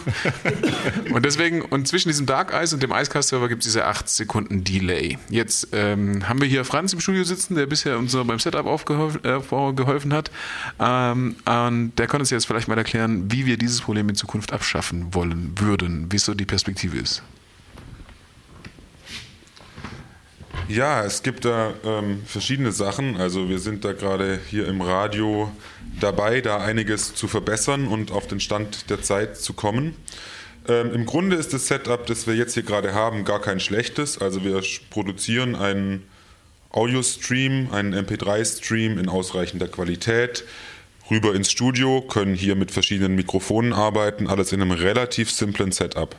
und 1.14 1.26
deswegen, 1.26 1.62
und 1.62 1.88
zwischen 1.88 2.10
diesem 2.10 2.26
Dark 2.26 2.54
Ice 2.54 2.74
und 2.76 2.84
dem 2.84 2.92
Icecast-Server 2.92 3.50
gibt 3.50 3.64
es 3.64 3.68
diese 3.68 3.86
8 3.86 4.08
Sekunden 4.08 4.64
Delay. 4.64 5.18
Jetzt 5.30 5.70
ähm, 5.72 6.28
haben 6.28 6.42
wir 6.42 6.48
hier 6.48 6.66
Franz 6.66 6.94
im 6.94 7.00
Studio 7.00 7.24
sitzen, 7.24 7.56
der 7.56 7.66
bisher 7.66 7.98
uns 7.98 8.16
beim 8.16 8.40
Setup 8.40 8.66
aufgeholfen 8.66 10.12
äh, 10.12 10.16
hat. 10.16 10.32
Ähm, 10.80 11.36
und 11.46 11.94
der 11.98 12.08
kann 12.08 12.22
uns 12.22 12.30
jetzt 12.30 12.46
vielleicht 12.46 12.68
mal 12.68 12.78
erklären, 12.78 13.32
wie 13.32 13.46
wir 13.46 13.58
dieses 13.58 13.82
Problem 13.82 14.10
in 14.10 14.16
Zukunft 14.16 14.54
abschaffen 14.54 15.14
wollen 15.14 15.54
würden, 15.58 16.12
wie 16.12 16.18
so 16.18 16.34
die 16.34 16.46
Perspektive 16.46 16.98
ist. 16.98 17.24
Ja, 20.70 21.04
es 21.04 21.24
gibt 21.24 21.46
da 21.46 21.74
ähm, 21.84 22.24
verschiedene 22.26 22.72
Sachen. 22.72 23.18
Also 23.18 23.50
wir 23.50 23.60
sind 23.60 23.84
da 23.84 23.94
gerade 23.94 24.40
hier 24.50 24.68
im 24.68 24.82
Radio 24.82 25.52
dabei, 26.00 26.42
da 26.42 26.58
einiges 26.58 27.14
zu 27.16 27.28
verbessern 27.28 27.88
und 27.88 28.12
auf 28.12 28.28
den 28.28 28.40
Stand 28.40 28.90
der 28.90 29.02
Zeit 29.02 29.38
zu 29.38 29.54
kommen. 29.54 29.96
Ähm, 30.68 30.94
Im 30.94 31.06
Grunde 31.06 31.36
ist 31.36 31.54
das 31.54 31.68
Setup, 31.68 32.06
das 32.06 32.28
wir 32.28 32.36
jetzt 32.36 32.54
hier 32.54 32.64
gerade 32.64 32.94
haben, 32.94 33.26
gar 33.26 33.42
kein 33.42 33.60
schlechtes. 33.60 34.18
Also 34.18 34.44
wir 34.44 34.62
produzieren 34.90 35.56
einen 35.56 36.04
Audio-Stream, 36.72 37.72
einen 37.72 37.94
MP3-Stream 37.94 38.98
in 38.98 39.10
ausreichender 39.10 39.68
Qualität 39.68 40.46
rüber 41.12 41.36
ins 41.36 41.52
Studio, 41.52 42.02
können 42.02 42.34
hier 42.34 42.56
mit 42.56 42.72
verschiedenen 42.72 43.16
Mikrofonen 43.16 43.74
arbeiten, 43.74 44.28
alles 44.28 44.54
in 44.54 44.62
einem 44.62 44.72
relativ 44.72 45.30
simplen 45.30 45.74
Setup. 45.74 46.16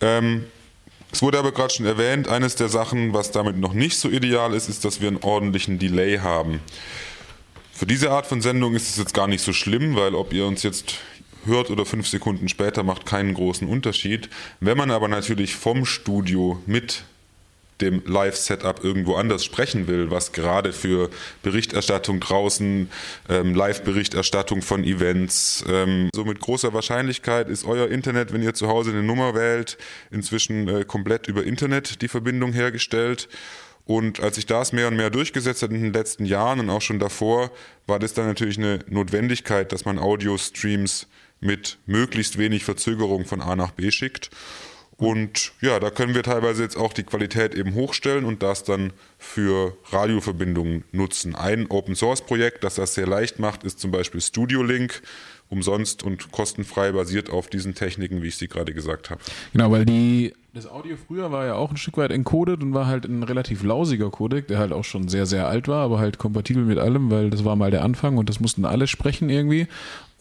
Ähm, 0.00 0.44
es 1.14 1.22
wurde 1.22 1.38
aber 1.38 1.52
gerade 1.52 1.72
schon 1.72 1.86
erwähnt, 1.86 2.26
eines 2.26 2.56
der 2.56 2.68
Sachen, 2.68 3.12
was 3.12 3.30
damit 3.30 3.56
noch 3.56 3.72
nicht 3.72 3.96
so 3.96 4.08
ideal 4.08 4.52
ist, 4.52 4.68
ist, 4.68 4.84
dass 4.84 5.00
wir 5.00 5.06
einen 5.06 5.22
ordentlichen 5.22 5.78
Delay 5.78 6.18
haben. 6.18 6.58
Für 7.72 7.86
diese 7.86 8.10
Art 8.10 8.26
von 8.26 8.40
Sendung 8.40 8.74
ist 8.74 8.90
es 8.90 8.96
jetzt 8.96 9.14
gar 9.14 9.28
nicht 9.28 9.40
so 9.40 9.52
schlimm, 9.52 9.94
weil 9.94 10.16
ob 10.16 10.32
ihr 10.32 10.44
uns 10.44 10.64
jetzt 10.64 10.96
hört 11.44 11.70
oder 11.70 11.86
fünf 11.86 12.08
Sekunden 12.08 12.48
später 12.48 12.82
macht 12.82 13.06
keinen 13.06 13.32
großen 13.32 13.68
Unterschied. 13.68 14.28
Wenn 14.58 14.76
man 14.76 14.90
aber 14.90 15.06
natürlich 15.06 15.54
vom 15.54 15.86
Studio 15.86 16.60
mit 16.66 17.04
dem 17.80 18.02
Live-Setup 18.06 18.82
irgendwo 18.84 19.14
anders 19.14 19.44
sprechen 19.44 19.88
will, 19.88 20.10
was 20.10 20.32
gerade 20.32 20.72
für 20.72 21.10
Berichterstattung 21.42 22.20
draußen, 22.20 22.88
ähm, 23.28 23.54
Live-Berichterstattung 23.54 24.62
von 24.62 24.84
Events, 24.84 25.64
ähm, 25.68 26.08
so 26.14 26.24
mit 26.24 26.40
großer 26.40 26.72
Wahrscheinlichkeit 26.72 27.48
ist 27.48 27.64
euer 27.64 27.88
Internet, 27.88 28.32
wenn 28.32 28.42
ihr 28.42 28.54
zu 28.54 28.68
Hause 28.68 28.90
eine 28.90 29.02
Nummer 29.02 29.34
wählt, 29.34 29.76
inzwischen 30.10 30.68
äh, 30.68 30.84
komplett 30.84 31.26
über 31.26 31.44
Internet 31.44 32.02
die 32.02 32.08
Verbindung 32.08 32.52
hergestellt. 32.52 33.28
Und 33.86 34.20
als 34.20 34.36
sich 34.36 34.46
das 34.46 34.72
mehr 34.72 34.88
und 34.88 34.96
mehr 34.96 35.10
durchgesetzt 35.10 35.62
hat 35.62 35.70
in 35.70 35.82
den 35.82 35.92
letzten 35.92 36.24
Jahren 36.24 36.58
und 36.58 36.70
auch 36.70 36.80
schon 36.80 36.98
davor, 36.98 37.50
war 37.86 37.98
das 37.98 38.14
dann 38.14 38.26
natürlich 38.26 38.56
eine 38.56 38.78
Notwendigkeit, 38.88 39.72
dass 39.72 39.84
man 39.84 39.98
Audio-Streams 39.98 41.06
mit 41.40 41.78
möglichst 41.84 42.38
wenig 42.38 42.64
Verzögerung 42.64 43.26
von 43.26 43.42
A 43.42 43.54
nach 43.56 43.72
B 43.72 43.90
schickt. 43.90 44.30
Und 44.96 45.52
ja, 45.60 45.80
da 45.80 45.90
können 45.90 46.14
wir 46.14 46.22
teilweise 46.22 46.62
jetzt 46.62 46.76
auch 46.76 46.92
die 46.92 47.02
Qualität 47.02 47.54
eben 47.54 47.74
hochstellen 47.74 48.24
und 48.24 48.42
das 48.42 48.64
dann 48.64 48.92
für 49.18 49.76
Radioverbindungen 49.90 50.84
nutzen. 50.92 51.34
Ein 51.34 51.66
Open 51.68 51.96
Source 51.96 52.22
Projekt, 52.22 52.64
das 52.64 52.76
das 52.76 52.94
sehr 52.94 53.06
leicht 53.06 53.38
macht, 53.38 53.64
ist 53.64 53.80
zum 53.80 53.90
Beispiel 53.90 54.20
Studio 54.20 54.62
Link 54.62 55.02
umsonst 55.50 56.02
und 56.02 56.32
kostenfrei 56.32 56.92
basiert 56.92 57.30
auf 57.30 57.48
diesen 57.48 57.74
Techniken, 57.74 58.22
wie 58.22 58.28
ich 58.28 58.36
sie 58.36 58.48
gerade 58.48 58.72
gesagt 58.72 59.10
habe. 59.10 59.20
Genau, 59.52 59.70
weil 59.70 59.84
die 59.84 60.32
das 60.54 60.70
Audio 60.70 60.96
früher 60.96 61.32
war 61.32 61.46
ja 61.46 61.54
auch 61.54 61.72
ein 61.72 61.76
Stück 61.76 61.96
weit 61.96 62.12
encoded 62.12 62.62
und 62.62 62.74
war 62.74 62.86
halt 62.86 63.06
ein 63.06 63.24
relativ 63.24 63.64
lausiger 63.64 64.08
Codec, 64.10 64.46
der 64.46 64.58
halt 64.58 64.72
auch 64.72 64.84
schon 64.84 65.08
sehr, 65.08 65.26
sehr 65.26 65.48
alt 65.48 65.66
war, 65.66 65.84
aber 65.84 65.98
halt 65.98 66.18
kompatibel 66.18 66.64
mit 66.64 66.78
allem, 66.78 67.10
weil 67.10 67.30
das 67.30 67.44
war 67.44 67.56
mal 67.56 67.72
der 67.72 67.82
Anfang 67.82 68.18
und 68.18 68.28
das 68.28 68.38
mussten 68.38 68.64
alle 68.64 68.86
sprechen 68.86 69.30
irgendwie. 69.30 69.66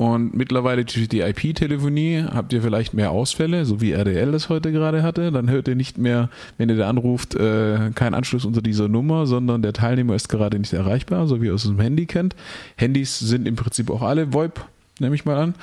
Und 0.03 0.33
mittlerweile 0.33 0.83
durch 0.83 1.07
die 1.07 1.21
IP-Telefonie 1.21 2.25
habt 2.29 2.51
ihr 2.51 2.61
vielleicht 2.61 2.93
mehr 2.93 3.11
Ausfälle, 3.11 3.63
so 3.63 3.79
wie 3.79 3.93
RDL 3.93 4.33
das 4.33 4.49
heute 4.49 4.73
gerade 4.73 5.01
hatte. 5.01 5.31
Dann 5.31 5.49
hört 5.49 5.69
ihr 5.69 5.75
nicht 5.75 5.97
mehr, 5.97 6.29
wenn 6.57 6.67
ihr 6.67 6.75
da 6.75 6.89
anruft, 6.89 7.35
äh, 7.35 7.89
kein 7.95 8.13
Anschluss 8.13 8.43
unter 8.43 8.61
dieser 8.61 8.89
Nummer, 8.89 9.25
sondern 9.27 9.61
der 9.61 9.71
Teilnehmer 9.71 10.13
ist 10.15 10.27
gerade 10.27 10.59
nicht 10.59 10.73
erreichbar, 10.73 11.25
so 11.25 11.41
wie 11.41 11.45
ihr 11.45 11.53
aus 11.53 11.63
dem 11.63 11.79
Handy 11.79 12.05
kennt. 12.05 12.35
Handys 12.75 13.17
sind 13.17 13.47
im 13.47 13.55
Prinzip 13.55 13.89
auch 13.89 14.01
alle 14.01 14.33
VoIP, 14.33 14.65
nehme 14.99 15.15
ich 15.15 15.23
mal 15.23 15.37
an. 15.37 15.55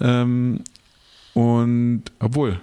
Ähm, 0.00 0.60
und 1.34 2.04
obwohl, 2.20 2.60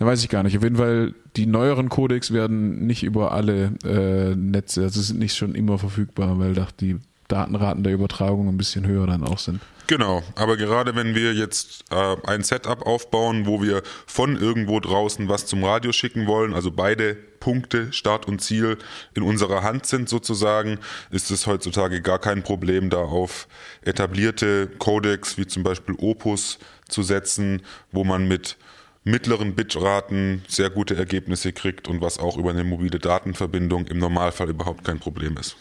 da 0.00 0.06
weiß 0.06 0.24
ich 0.24 0.30
gar 0.30 0.42
nicht. 0.42 0.56
Auf 0.56 0.64
jeden 0.64 0.78
Fall, 0.78 1.14
die 1.36 1.46
neueren 1.46 1.90
Codecs 1.90 2.32
werden 2.32 2.88
nicht 2.88 3.04
über 3.04 3.30
alle 3.30 3.74
äh, 3.84 4.34
Netze, 4.34 4.82
also 4.82 5.00
sind 5.00 5.20
nicht 5.20 5.36
schon 5.36 5.54
immer 5.54 5.78
verfügbar, 5.78 6.40
weil 6.40 6.56
die 6.80 6.96
Datenraten 7.32 7.82
der 7.82 7.94
Übertragung 7.94 8.48
ein 8.48 8.58
bisschen 8.58 8.86
höher 8.86 9.06
dann 9.06 9.24
auch 9.24 9.38
sind. 9.38 9.60
Genau, 9.86 10.22
aber 10.36 10.56
gerade 10.56 10.94
wenn 10.94 11.14
wir 11.14 11.34
jetzt 11.34 11.84
äh, 11.90 12.16
ein 12.24 12.42
Setup 12.42 12.86
aufbauen, 12.86 13.46
wo 13.46 13.62
wir 13.62 13.82
von 14.06 14.36
irgendwo 14.36 14.80
draußen 14.80 15.28
was 15.28 15.46
zum 15.46 15.64
Radio 15.64 15.92
schicken 15.92 16.26
wollen, 16.26 16.54
also 16.54 16.70
beide 16.70 17.14
Punkte, 17.14 17.92
Start 17.92 18.28
und 18.28 18.40
Ziel 18.40 18.78
in 19.14 19.22
unserer 19.22 19.62
Hand 19.62 19.86
sind 19.86 20.08
sozusagen, 20.08 20.78
ist 21.10 21.30
es 21.30 21.46
heutzutage 21.46 22.00
gar 22.00 22.18
kein 22.18 22.42
Problem, 22.42 22.90
da 22.90 22.98
auf 22.98 23.48
etablierte 23.82 24.68
Codecs 24.78 25.36
wie 25.36 25.46
zum 25.46 25.62
Beispiel 25.62 25.96
Opus 25.98 26.58
zu 26.88 27.02
setzen, 27.02 27.62
wo 27.90 28.04
man 28.04 28.28
mit 28.28 28.56
mittleren 29.04 29.54
Bitraten 29.54 30.42
sehr 30.46 30.70
gute 30.70 30.96
Ergebnisse 30.96 31.52
kriegt 31.52 31.88
und 31.88 32.00
was 32.00 32.18
auch 32.18 32.36
über 32.36 32.50
eine 32.50 32.64
mobile 32.64 32.98
Datenverbindung 32.98 33.86
im 33.88 33.98
Normalfall 33.98 34.50
überhaupt 34.50 34.84
kein 34.84 35.00
Problem 35.00 35.36
ist. 35.38 35.56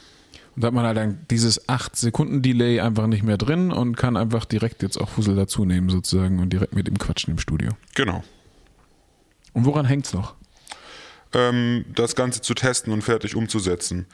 Und 0.55 0.63
da 0.63 0.67
hat 0.67 0.73
man 0.73 0.85
halt 0.85 0.97
dann 0.97 1.25
dieses 1.29 1.67
8-Sekunden-Delay 1.67 2.81
einfach 2.81 3.07
nicht 3.07 3.23
mehr 3.23 3.37
drin 3.37 3.71
und 3.71 3.95
kann 3.95 4.17
einfach 4.17 4.45
direkt 4.45 4.83
jetzt 4.83 4.97
auch 4.97 5.09
Fussel 5.09 5.35
dazu 5.35 5.65
nehmen 5.65 5.89
sozusagen 5.89 6.39
und 6.39 6.51
direkt 6.51 6.75
mit 6.75 6.89
ihm 6.89 6.97
quatschen 6.97 7.31
im 7.31 7.39
Studio. 7.39 7.71
Genau. 7.95 8.23
Und 9.53 9.65
woran 9.65 9.85
hängt 9.85 10.05
es 10.05 10.13
noch? 10.13 10.35
Ähm, 11.33 11.85
das 11.95 12.15
Ganze 12.15 12.41
zu 12.41 12.53
testen 12.53 12.91
und 12.91 13.01
fertig 13.01 13.35
umzusetzen. 13.35 14.05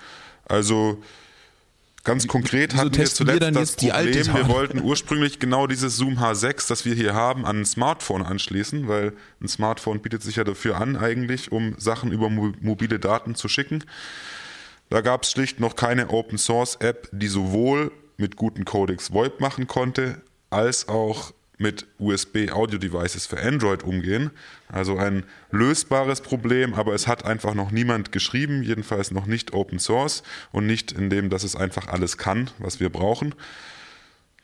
Also 0.46 1.02
Ganz 2.08 2.26
konkret 2.26 2.74
hatten 2.74 2.96
wir 2.96 3.04
zuletzt 3.06 3.44
wir 3.44 3.52
das 3.52 3.76
Problem, 3.76 4.34
wir 4.34 4.48
wollten 4.48 4.82
ursprünglich 4.82 5.40
genau 5.40 5.68
dieses 5.68 5.98
Zoom 5.98 6.20
H6, 6.20 6.70
das 6.70 6.86
wir 6.86 6.96
hier 6.96 7.14
haben, 7.14 7.46
an 7.46 7.60
ein 7.60 7.66
Smartphone 7.66 8.22
anschließen, 8.22 8.88
weil 8.88 9.12
ein 9.42 9.50
Smartphone 9.50 10.00
bietet 10.00 10.24
sich 10.24 10.38
ja 10.38 10.46
dafür 10.46 10.80
an 10.80 10.96
eigentlich, 10.96 11.52
um 11.52 11.76
Sachen 11.78 12.14
über 12.14 12.30
mobile 12.30 12.98
Daten 12.98 13.36
zu 13.36 13.50
schicken. 13.50 13.84
Da 14.90 15.02
gab 15.02 15.24
es 15.24 15.32
schlicht 15.32 15.60
noch 15.60 15.76
keine 15.76 16.10
Open 16.10 16.38
Source 16.38 16.76
App, 16.78 17.10
die 17.12 17.28
sowohl 17.28 17.92
mit 18.18 18.36
guten 18.36 18.66
Codecs 18.66 19.12
VoIP 19.12 19.40
machen 19.40 19.68
konnte, 19.68 20.22
als 20.50 20.88
auch 20.88 21.34
mit 21.58 21.88
USB 21.98 22.52
Audio 22.52 22.78
Devices 22.78 23.26
für 23.26 23.42
Android 23.42 23.84
umgehen. 23.84 24.32
Also 24.70 24.98
ein 24.98 25.24
lösbares 25.52 26.22
Problem, 26.22 26.74
aber 26.76 26.94
es 26.94 27.08
hat 27.08 27.26
einfach 27.26 27.54
noch 27.54 27.72
niemand 27.72 28.12
geschrieben, 28.12 28.64
jedenfalls 28.64 29.12
noch 29.12 29.26
nicht 29.26 29.54
Open 29.54 29.80
Source 29.80 30.24
und 30.52 30.68
nicht 30.68 30.92
in 30.92 31.10
dem, 31.10 31.30
dass 31.30 31.44
es 31.44 31.56
einfach 31.56 31.88
alles 31.88 32.18
kann, 32.18 32.52
was 32.60 32.80
wir 32.80 32.90
brauchen. 32.90 33.34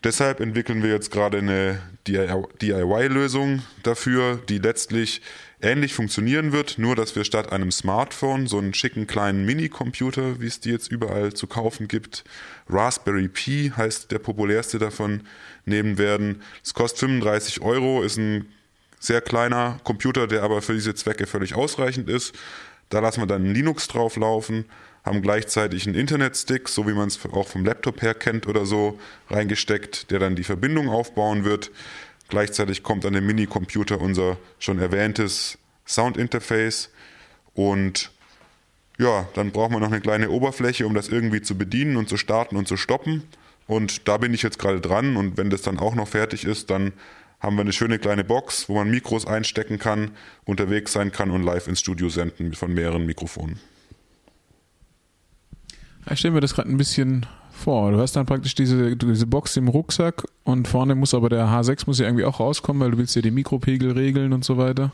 Deshalb 0.04 0.42
entwickeln 0.42 0.84
wir 0.84 0.90
jetzt 0.90 1.12
gerade 1.12 1.38
eine 1.38 1.80
DIY-Lösung 2.08 3.62
dafür, 3.84 4.42
die 4.50 4.58
letztlich 4.58 5.22
ähnlich 5.64 5.94
funktionieren 5.94 6.52
wird, 6.52 6.78
nur 6.78 6.96
dass 6.96 7.16
wir 7.16 7.24
statt 7.24 7.52
einem 7.52 7.72
Smartphone 7.72 8.48
so 8.48 8.58
einen 8.58 8.74
schicken 8.74 9.08
kleinen 9.08 9.46
Minicomputer, 9.46 10.40
wie 10.42 10.48
es 10.48 10.60
die 10.60 10.72
jetzt 10.72 10.92
überall 10.92 11.34
zu 11.34 11.48
kaufen 11.48 11.88
gibt, 11.88 12.24
Raspberry 12.70 13.28
Pi 13.28 13.72
heißt 13.76 14.12
der 14.12 14.20
populärste 14.20 14.80
davon, 14.80 15.22
nehmen 15.66 15.98
werden. 15.98 16.42
Es 16.64 16.74
kostet 16.74 17.00
35 17.00 17.62
Euro, 17.62 18.04
ist 18.04 18.18
ein 18.18 18.48
sehr 19.00 19.22
kleiner 19.22 19.80
Computer, 19.84 20.28
der 20.28 20.44
aber 20.44 20.62
für 20.62 20.74
diese 20.74 20.96
Zwecke 20.96 21.28
völlig 21.28 21.56
ausreichend 21.56 22.10
ist. 22.10 22.36
Da 22.90 23.00
lassen 23.00 23.22
wir 23.22 23.28
dann 23.28 23.54
Linux 23.54 23.88
drauf 23.88 24.18
laufen, 24.18 24.66
haben 25.04 25.22
gleichzeitig 25.22 25.86
einen 25.86 25.96
Internetstick, 25.96 26.70
so 26.70 26.88
wie 26.88 26.94
man 26.94 27.08
es 27.08 27.20
auch 27.26 27.48
vom 27.48 27.66
Laptop 27.66 28.02
her 28.02 28.14
kennt 28.14 28.48
oder 28.48 28.66
so, 28.66 29.00
reingesteckt, 29.30 30.12
der 30.12 30.20
dann 30.20 30.36
die 30.36 30.44
Verbindung 30.44 30.90
aufbauen 30.90 31.44
wird. 31.44 31.72
Gleichzeitig 32.34 32.82
kommt 32.82 33.06
an 33.06 33.14
dem 33.14 33.28
Minicomputer 33.28 34.02
unser 34.02 34.38
schon 34.58 34.80
erwähntes 34.80 35.60
Soundinterface 35.86 36.90
und 37.54 38.10
ja, 38.98 39.28
dann 39.36 39.52
brauchen 39.52 39.74
wir 39.74 39.80
noch 39.80 39.92
eine 39.92 40.02
kleine 40.02 40.32
Oberfläche, 40.32 40.88
um 40.88 40.96
das 40.96 41.10
irgendwie 41.10 41.44
zu 41.44 41.56
bedienen 41.56 41.96
und 41.96 42.10
zu 42.10 42.18
starten 42.18 42.56
und 42.56 42.68
zu 42.68 42.76
stoppen. 42.76 43.22
Und 43.68 44.08
da 44.08 44.18
bin 44.18 44.34
ich 44.34 44.42
jetzt 44.42 44.58
gerade 44.58 44.82
dran 44.82 45.16
und 45.16 45.38
wenn 45.38 45.52
das 45.52 45.62
dann 45.62 45.78
auch 45.78 45.94
noch 45.94 46.08
fertig 46.08 46.44
ist, 46.44 46.72
dann 46.72 46.94
haben 47.40 47.56
wir 47.56 47.62
eine 47.62 47.72
schöne 47.72 48.00
kleine 48.00 48.24
Box, 48.24 48.68
wo 48.68 48.74
man 48.74 48.90
Mikros 48.90 49.28
einstecken 49.28 49.78
kann, 49.78 50.10
unterwegs 50.44 50.92
sein 50.92 51.12
kann 51.12 51.30
und 51.30 51.44
live 51.44 51.68
ins 51.68 51.82
Studio 51.82 52.10
senden 52.10 52.56
von 52.56 52.74
mehreren 52.74 53.06
Mikrofonen. 53.06 53.60
Ich 56.10 56.18
stelle 56.18 56.34
mir 56.34 56.42
das 56.42 56.56
gerade 56.56 56.72
ein 56.72 56.78
bisschen 56.78 57.28
vor. 57.54 57.92
Du 57.92 58.00
hast 58.00 58.16
dann 58.16 58.26
praktisch 58.26 58.56
diese, 58.56 58.96
diese 58.96 59.28
Box 59.28 59.56
im 59.58 59.68
Rucksack 59.68 60.24
und 60.44 60.68
vorne 60.68 60.96
muss 60.96 61.14
aber 61.14 61.30
der 61.30 61.46
H6 61.46 61.84
muss 61.86 62.00
ja 62.00 62.06
irgendwie 62.06 62.26
auch 62.26 62.40
rauskommen, 62.40 62.82
weil 62.82 62.92
du 62.92 62.98
willst 62.98 63.16
ja 63.16 63.22
die 63.22 63.32
Mikropegel 63.32 63.92
regeln 63.92 64.34
und 64.34 64.44
so 64.44 64.58
weiter. 64.58 64.92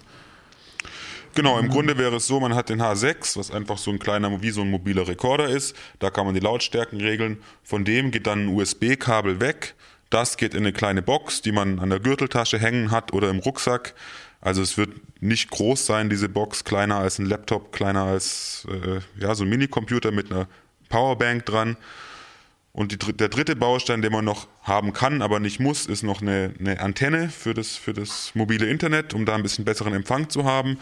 Genau, 1.36 1.60
im 1.60 1.70
Grunde 1.70 1.98
wäre 1.98 2.16
es 2.18 2.28
so, 2.28 2.40
man 2.40 2.56
hat 2.56 2.70
den 2.70 2.82
H6, 2.82 3.38
was 3.38 3.52
einfach 3.52 3.78
so 3.78 3.92
ein 3.92 4.00
kleiner, 4.00 4.42
wie 4.42 4.50
so 4.50 4.62
ein 4.62 4.70
mobiler 4.70 5.08
Rekorder 5.08 5.48
ist. 5.48 5.76
Da 6.00 6.10
kann 6.10 6.26
man 6.26 6.34
die 6.34 6.42
Lautstärken 6.42 7.00
regeln. 7.00 7.38
Von 7.64 7.86
dem 7.86 8.12
geht 8.12 8.28
dann 8.28 8.46
ein 8.46 8.48
USB-Kabel 8.50 9.40
weg. 9.40 9.76
Das 10.10 10.38
geht 10.38 10.54
in 10.54 10.62
eine 10.62 10.74
kleine 10.74 11.02
Box, 11.02 11.42
die 11.42 11.52
man 11.52 11.80
an 11.80 11.92
der 11.92 12.00
Gürteltasche 12.00 12.58
hängen 12.58 12.90
hat 12.92 13.14
oder 13.14 13.30
im 13.30 13.40
Rucksack. 13.40 13.94
Also 14.42 14.62
es 14.62 14.78
wird 14.78 14.90
nicht 15.22 15.52
groß 15.52 15.86
sein, 15.86 16.10
diese 16.10 16.30
Box, 16.30 16.64
kleiner 16.64 16.98
als 16.98 17.20
ein 17.20 17.26
Laptop, 17.26 17.72
kleiner 17.72 18.04
als 18.04 18.66
äh, 18.70 19.00
ja, 19.22 19.36
so 19.36 19.44
ein 19.44 19.50
Minicomputer 19.50 20.12
mit 20.12 20.32
einer 20.32 20.48
Powerbank 20.88 21.46
dran. 21.46 21.78
Und 22.80 22.94
die, 22.94 23.14
der 23.14 23.28
dritte 23.28 23.58
Baustein, 23.58 24.02
den 24.02 24.14
man 24.14 24.24
noch 24.24 24.48
haben 24.64 24.94
kann, 24.94 25.22
aber 25.22 25.42
nicht 25.42 25.60
muss, 25.60 25.86
ist 25.86 26.02
noch 26.02 26.22
eine, 26.22 26.54
eine 26.62 26.80
Antenne 26.80 27.28
für 27.28 27.54
das, 27.54 27.76
für 27.76 27.92
das 27.92 28.32
mobile 28.36 28.68
Internet, 28.68 29.14
um 29.14 29.26
da 29.26 29.36
ein 29.36 29.44
bisschen 29.44 29.66
besseren 29.66 29.94
Empfang 29.94 30.30
zu 30.30 30.46
haben. 30.46 30.78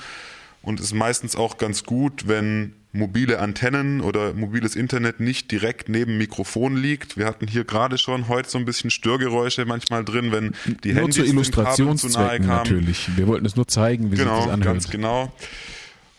Und 0.62 0.80
es 0.80 0.86
ist 0.88 0.94
meistens 0.94 1.36
auch 1.36 1.58
ganz 1.58 1.86
gut, 1.86 2.28
wenn 2.28 2.74
mobile 2.92 3.40
Antennen 3.40 4.02
oder 4.02 4.36
mobiles 4.36 4.76
Internet 4.76 5.20
nicht 5.20 5.52
direkt 5.52 5.90
neben 5.90 6.20
Mikrofon 6.20 6.78
liegt. 6.78 7.18
Wir 7.18 7.26
hatten 7.26 7.48
hier 7.48 7.64
gerade 7.64 7.98
schon 7.98 8.28
heute 8.28 8.48
so 8.48 8.60
ein 8.60 8.66
bisschen 8.66 8.92
Störgeräusche 8.92 9.66
manchmal 9.66 10.06
drin, 10.06 10.32
wenn 10.32 10.54
die 10.84 10.94
nur 10.94 11.02
Handys 11.02 11.16
zu 11.16 11.24
Illustrationszwecken 11.24 12.14
zu 12.14 12.20
nahe 12.20 12.38
kamen. 12.38 12.48
natürlich. 12.48 13.18
Wir 13.18 13.26
wollten 13.26 13.48
es 13.48 13.56
nur 13.56 13.68
zeigen, 13.68 14.12
wie 14.12 14.18
genau, 14.18 14.36
sich 14.36 14.46
das 14.46 14.54
anhört. 14.54 14.74
ganz 14.76 14.90
genau. 14.92 15.34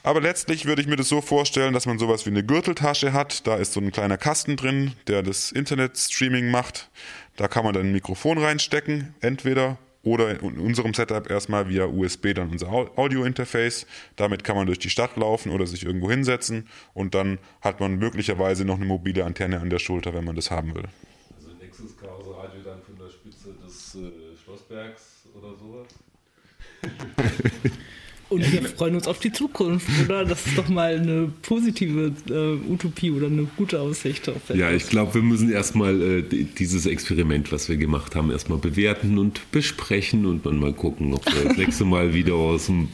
Aber 0.03 0.21
letztlich 0.21 0.65
würde 0.65 0.81
ich 0.81 0.89
mir 0.89 0.97
das 0.97 1.09
so 1.09 1.21
vorstellen, 1.21 1.75
dass 1.75 1.87
man 1.87 1.99
sowas 1.99 2.25
wie 2.25 2.31
eine 2.31 2.45
Gürteltasche 2.45 3.13
hat. 3.13 3.47
Da 3.47 3.57
ist 3.57 3.73
so 3.73 3.81
ein 3.81 3.91
kleiner 3.91 4.17
Kasten 4.17 4.57
drin, 4.57 4.93
der 5.07 5.23
das 5.23 5.53
Internet-Streaming 5.53 6.51
macht. 6.51 6.91
Da 7.37 7.49
kann 7.49 7.65
man 7.65 7.75
dann 7.75 7.87
ein 7.87 7.93
Mikrofon 7.93 8.39
reinstecken, 8.39 9.15
entweder 9.21 9.79
oder 10.03 10.41
in 10.41 10.59
unserem 10.59 10.95
Setup 10.95 11.29
erstmal 11.29 11.69
via 11.69 11.85
USB 11.87 12.33
dann 12.33 12.51
unser 12.51 12.69
Audio-Interface. 12.69 13.87
Damit 14.17 14.45
kann 14.45 14.57
man 14.57 14.67
durch 14.67 14.79
die 14.79 14.91
Stadt 14.91 15.17
laufen 15.17 15.51
oder 15.51 15.67
sich 15.67 15.85
irgendwo 15.85 16.11
hinsetzen 16.11 16.69
und 16.95 17.15
dann 17.15 17.39
hat 17.61 17.81
man 17.81 17.97
möglicherweise 17.97 18.65
noch 18.65 18.77
eine 18.77 18.87
mobile 18.87 19.25
Antenne 19.25 19.61
an 19.61 19.71
der 19.71 19.79
Schulter, 19.79 20.15
wenn 20.15 20.25
man 20.25 20.37
das 20.37 20.51
haben 20.51 20.75
will. 20.75 20.85
Also 21.37 21.51
nächstes 21.61 21.97
Chaos 21.97 22.27
Radio 22.37 22.63
dann 22.65 22.83
von 22.83 22.97
der 22.97 23.11
Spitze 23.11 23.55
des 23.65 23.97
äh, 23.97 24.37
Schlossbergs 24.43 25.27
oder 25.35 25.55
sowas? 25.57 25.89
Und 28.31 28.53
wir 28.53 28.63
freuen 28.63 28.95
uns 28.95 29.07
auf 29.09 29.19
die 29.21 29.33
Zukunft, 29.33 29.87
oder? 30.05 30.25
Das 30.25 30.47
ist 30.47 30.59
doch 30.59 30.69
mal 30.69 30.97
eine 30.99 31.31
positive 31.43 32.13
äh, 32.29 32.71
Utopie 32.71 33.11
oder 33.11 33.27
eine 33.29 33.45
gute 33.57 33.81
Aussicht. 33.81 34.29
Auf 34.29 34.37
ja, 34.55 34.71
ich 34.71 34.89
glaube, 34.89 35.15
wir 35.15 35.23
müssen 35.23 35.51
erstmal 35.51 36.01
äh, 36.03 36.23
dieses 36.23 36.85
Experiment, 36.87 37.51
was 37.53 37.69
wir 37.71 37.77
gemacht 37.79 38.15
haben, 38.15 38.31
erstmal 38.31 38.59
bewerten 38.59 39.17
und 39.19 39.51
besprechen 39.51 40.27
und 40.27 40.45
dann 40.45 40.59
mal 40.59 40.75
gucken, 40.75 41.15
ob 41.15 41.25
wir 41.27 41.45
das 41.45 41.57
nächste 41.57 41.85
Mal 41.87 42.13
wieder 42.13 42.35
aus 42.35 42.67
dem 42.67 42.89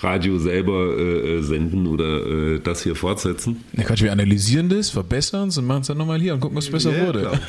Radio 0.00 0.38
selber 0.38 0.96
äh, 0.98 1.36
äh, 1.38 1.42
senden 1.42 1.86
oder 1.86 2.26
äh, 2.26 2.60
das 2.60 2.82
hier 2.82 2.96
fortsetzen. 2.96 3.62
Na 3.72 3.84
Quatsch, 3.84 4.02
wir 4.02 4.10
analysieren 4.12 4.68
das, 4.68 4.90
verbessern 4.90 5.48
es 5.48 5.58
und 5.58 5.66
machen 5.66 5.82
es 5.82 5.86
dann 5.88 5.98
nochmal 5.98 6.20
hier 6.20 6.34
und 6.34 6.40
gucken, 6.40 6.56
was 6.56 6.68
besser 6.68 6.96
Ja, 6.96 7.06
wurde. 7.06 7.20
klar. 7.20 7.40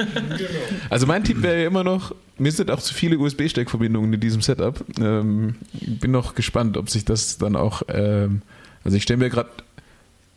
Also 0.89 1.07
mein 1.07 1.23
Tipp 1.23 1.41
wäre 1.41 1.61
ja 1.61 1.67
immer 1.67 1.83
noch, 1.83 2.13
mir 2.43 2.51
sind 2.51 2.69
auch 2.69 2.81
zu 2.81 2.93
viele 2.93 3.17
USB-Steckverbindungen 3.17 4.13
in 4.13 4.19
diesem 4.19 4.41
Setup. 4.41 4.83
Ähm, 4.99 5.55
bin 5.71 6.11
noch 6.11 6.35
gespannt, 6.35 6.77
ob 6.77 6.89
sich 6.89 7.05
das 7.05 7.37
dann 7.37 7.55
auch, 7.55 7.81
ähm, 7.87 8.41
also 8.83 8.97
ich 8.97 9.03
stelle 9.03 9.17
mir 9.17 9.29
gerade 9.29 9.49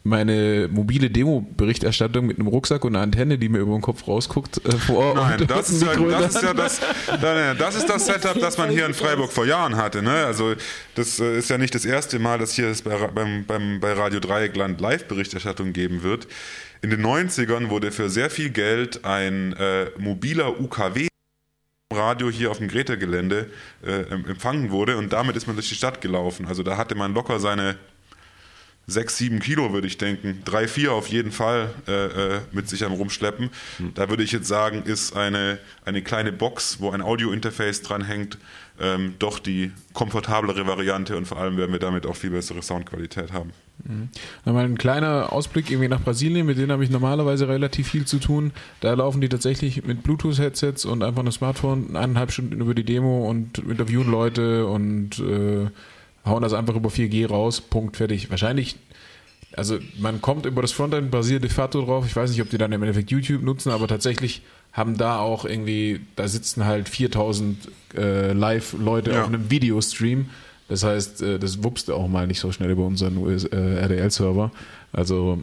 meine 0.05 0.69
mobile 0.71 1.11
Demo-Berichterstattung 1.11 2.27
mit 2.27 2.39
einem 2.39 2.47
Rucksack 2.47 2.85
und 2.85 2.95
einer 2.95 3.03
Antenne, 3.03 3.39
die 3.39 3.49
mir 3.49 3.59
über 3.59 3.73
den 3.73 3.81
Kopf 3.81 4.07
rausguckt, 4.07 4.65
äh, 4.65 4.73
vor. 4.73 5.15
Nein, 5.15 5.45
das 5.49 5.69
ist, 5.69 5.83
ja, 5.83 5.95
das, 5.97 6.37
ist 6.37 6.43
ja 6.43 6.55
das, 6.55 6.81
das 7.59 7.77
ist 7.77 7.89
das 7.89 8.07
Setup, 8.07 8.39
das 8.39 8.57
man 8.57 8.71
hier 8.71 8.87
in 8.87 8.95
Freiburg 8.95 9.33
vor 9.33 9.45
Jahren 9.45 9.77
hatte. 9.77 10.03
Ne? 10.03 10.25
Also 10.25 10.55
das 10.95 11.19
äh, 11.19 11.39
ist 11.39 11.51
ja 11.51 11.59
nicht 11.59 11.75
das 11.75 11.85
erste 11.85 12.21
Mal, 12.21 12.39
dass 12.39 12.55
hier 12.55 12.69
es 12.69 12.83
bei, 12.83 12.97
beim, 13.09 13.45
beim, 13.45 13.81
bei 13.81 13.93
Radio 13.95 14.21
Dreieckland 14.21 14.81
Live-Berichterstattung 14.81 15.73
geben 15.73 16.05
wird. 16.05 16.29
In 16.83 16.91
den 16.91 17.05
90ern 17.05 17.69
wurde 17.69 17.91
für 17.91 18.09
sehr 18.09 18.31
viel 18.31 18.51
Geld 18.51 19.05
ein 19.05 19.55
äh, 19.55 19.87
mobiler 19.99 20.61
UKW 20.61 21.09
Radio 21.93 22.31
hier 22.31 22.51
auf 22.51 22.59
dem 22.59 22.67
Greta-Gelände 22.67 23.49
äh, 23.85 24.11
empfangen 24.11 24.73
wurde 24.73 24.97
und 24.97 25.13
damit 25.13 25.37
ist 25.37 25.47
man 25.47 25.55
durch 25.55 25.69
die 25.69 25.77
Stadt 25.77 26.01
gelaufen. 26.01 26.47
Also 26.47 26.65
da 26.65 26.77
hatte 26.77 26.97
man 26.97 27.15
locker 27.15 27.39
seine 27.39 27.77
sechs, 28.89 29.17
sieben 29.19 29.39
Kilo, 29.39 29.73
würde 29.73 29.87
ich 29.87 29.97
denken. 29.97 30.43
Drei, 30.45 30.67
vier 30.67 30.93
auf 30.93 31.07
jeden 31.07 31.31
Fall 31.31 31.73
äh, 31.87 31.93
äh, 32.37 32.41
mit 32.51 32.69
sich 32.69 32.85
am 32.85 32.93
Rumschleppen. 32.93 33.51
Da 33.95 34.09
würde 34.09 34.25
ich 34.25 34.33
jetzt 34.33 34.49
sagen, 34.49 34.83
ist 34.83 35.15
eine, 35.15 35.59
eine 35.85 36.03
kleine 36.03 36.33
Box, 36.33 36.81
wo 36.81 36.91
ein 36.91 37.03
Audio-Interface 37.03 37.83
dranhängt, 37.83 38.39
ähm, 38.81 39.15
doch 39.19 39.39
die 39.39 39.73
komfortablere 39.93 40.67
Variante 40.67 41.17
und 41.17 41.27
vor 41.27 41.39
allem 41.39 41.57
werden 41.57 41.73
wir 41.73 41.79
damit 41.79 42.07
auch 42.07 42.17
viel 42.17 42.31
bessere 42.31 42.63
Soundqualität 42.63 43.33
haben. 43.33 43.53
Nochmal 44.45 44.65
ein 44.65 44.79
kleiner 44.79 45.33
Ausblick 45.33 45.71
irgendwie 45.71 45.89
nach 45.89 46.01
Brasilien, 46.01 46.47
mit 46.47 46.59
denen 46.59 46.73
habe 46.73 46.83
ich 46.83 46.91
normalerweise 46.91 47.47
relativ 47.47 47.89
viel 47.89 48.05
zu 48.05 48.19
tun. 48.19 48.53
Da 48.81 48.93
laufen 48.95 49.21
die 49.21 49.29
tatsächlich 49.29 49.85
mit 49.85 50.03
Bluetooth-Headsets 50.03 50.85
und 50.87 51.03
einfach 51.03 51.21
einem 51.21 51.33
Smartphone 51.33 51.95
eineinhalb 51.95 52.33
Stunden 52.33 52.61
über 52.61 52.75
die 52.75 52.85
Demo 52.85 53.29
und 53.29 53.59
interviewen 53.59 54.11
Leute 54.11 54.67
und 54.67 55.19
äh, 55.21 55.67
hauen 56.25 56.43
das 56.43 56.53
einfach 56.53 56.75
über 56.75 56.89
4G 56.89 57.29
raus, 57.29 57.61
Punkt, 57.61 57.97
fertig. 57.97 58.31
Wahrscheinlich, 58.31 58.77
also 59.53 59.79
man 59.99 60.21
kommt 60.21 60.47
über 60.47 60.63
das 60.63 60.73
Frontend 60.73 61.11
basiert 61.11 61.45
de 61.45 61.51
facto 61.51 61.85
drauf. 61.85 62.07
Ich 62.07 62.17
weiß 62.17 62.31
nicht, 62.31 62.43
ob 62.43 62.51
die 62.51 62.59
dann 62.59 62.73
im 62.73 62.83
Endeffekt 62.83 63.11
YouTube 63.11 63.43
nutzen, 63.43 63.71
aber 63.71 63.87
tatsächlich 63.87 64.43
haben 64.77 64.99
da 64.99 65.19
auch 65.19 65.47
irgendwie, 65.47 66.01
da 66.17 66.29
sitzen 66.29 66.67
halt 66.67 66.89
4000 66.89 67.57
äh, 67.97 68.33
Live-Leute 68.35 69.11
Ja. 69.13 69.23
auf 69.23 69.29
einem 69.29 69.51
Videostream. 69.51 70.29
Das 70.69 70.85
heißt, 70.85 71.23
äh, 71.23 71.39
das 71.39 71.63
wuppst 71.65 71.89
du 71.89 71.95
auch 71.95 72.09
mal 72.09 72.27
nicht 72.27 72.41
so 72.41 72.53
schnell 72.53 72.71
über 72.71 72.85
unseren 72.85 73.17
US, 73.17 73.45
äh, 73.45 73.57
RDL-Server. 73.57 74.51
Also, 74.93 75.43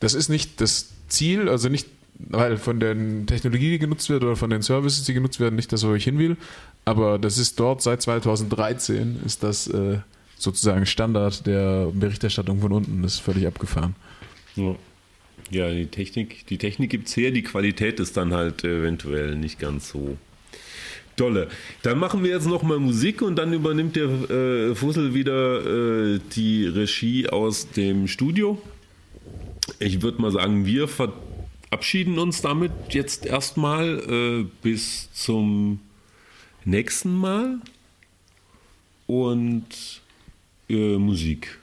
das 0.00 0.14
ist 0.14 0.28
nicht 0.30 0.60
das 0.62 0.88
Ziel, 1.08 1.48
also 1.48 1.68
nicht, 1.68 1.88
weil 2.18 2.56
von 2.56 2.80
der 2.80 2.96
Technologie, 3.26 3.70
die 3.72 3.78
genutzt 3.78 4.08
wird 4.08 4.22
oder 4.24 4.36
von 4.36 4.48
den 4.50 4.62
Services, 4.62 5.04
die 5.04 5.12
genutzt 5.12 5.40
werden, 5.40 5.56
nicht 5.56 5.72
das, 5.72 5.86
wo 5.86 5.92
ich 5.94 6.04
hin 6.04 6.18
will. 6.18 6.36
Aber 6.84 7.18
das 7.18 7.36
ist 7.36 7.60
dort 7.60 7.82
seit 7.82 8.00
2013 8.00 9.20
ist 9.26 9.42
das 9.42 9.66
äh, 9.66 9.98
sozusagen 10.38 10.86
Standard 10.86 11.46
der 11.46 11.90
Berichterstattung 11.92 12.60
von 12.60 12.72
unten. 12.72 13.02
Das 13.02 13.14
ist 13.14 13.20
völlig 13.20 13.46
abgefahren. 13.46 13.94
Ja. 14.56 14.74
Ja, 15.50 15.70
die 15.70 15.86
Technik, 15.86 16.46
die 16.46 16.58
Technik 16.58 16.90
gibt 16.90 17.08
es 17.08 17.16
her, 17.16 17.30
die 17.30 17.42
Qualität 17.42 18.00
ist 18.00 18.16
dann 18.16 18.34
halt 18.34 18.64
eventuell 18.64 19.34
nicht 19.34 19.58
ganz 19.58 19.88
so 19.88 20.18
dolle. 21.16 21.48
Dann 21.82 21.98
machen 21.98 22.22
wir 22.22 22.30
jetzt 22.30 22.46
nochmal 22.46 22.78
Musik 22.78 23.22
und 23.22 23.36
dann 23.36 23.52
übernimmt 23.52 23.96
der 23.96 24.08
äh, 24.30 24.74
Fussel 24.74 25.14
wieder 25.14 26.14
äh, 26.14 26.20
die 26.34 26.66
Regie 26.66 27.28
aus 27.28 27.70
dem 27.70 28.08
Studio. 28.08 28.60
Ich 29.78 30.02
würde 30.02 30.20
mal 30.20 30.32
sagen, 30.32 30.66
wir 30.66 30.86
verabschieden 30.88 32.18
uns 32.18 32.40
damit 32.40 32.72
jetzt 32.90 33.26
erstmal 33.26 33.98
äh, 33.98 34.46
bis 34.62 35.10
zum 35.12 35.80
nächsten 36.64 37.14
Mal 37.16 37.58
und 39.06 40.02
äh, 40.68 40.96
Musik. 40.98 41.58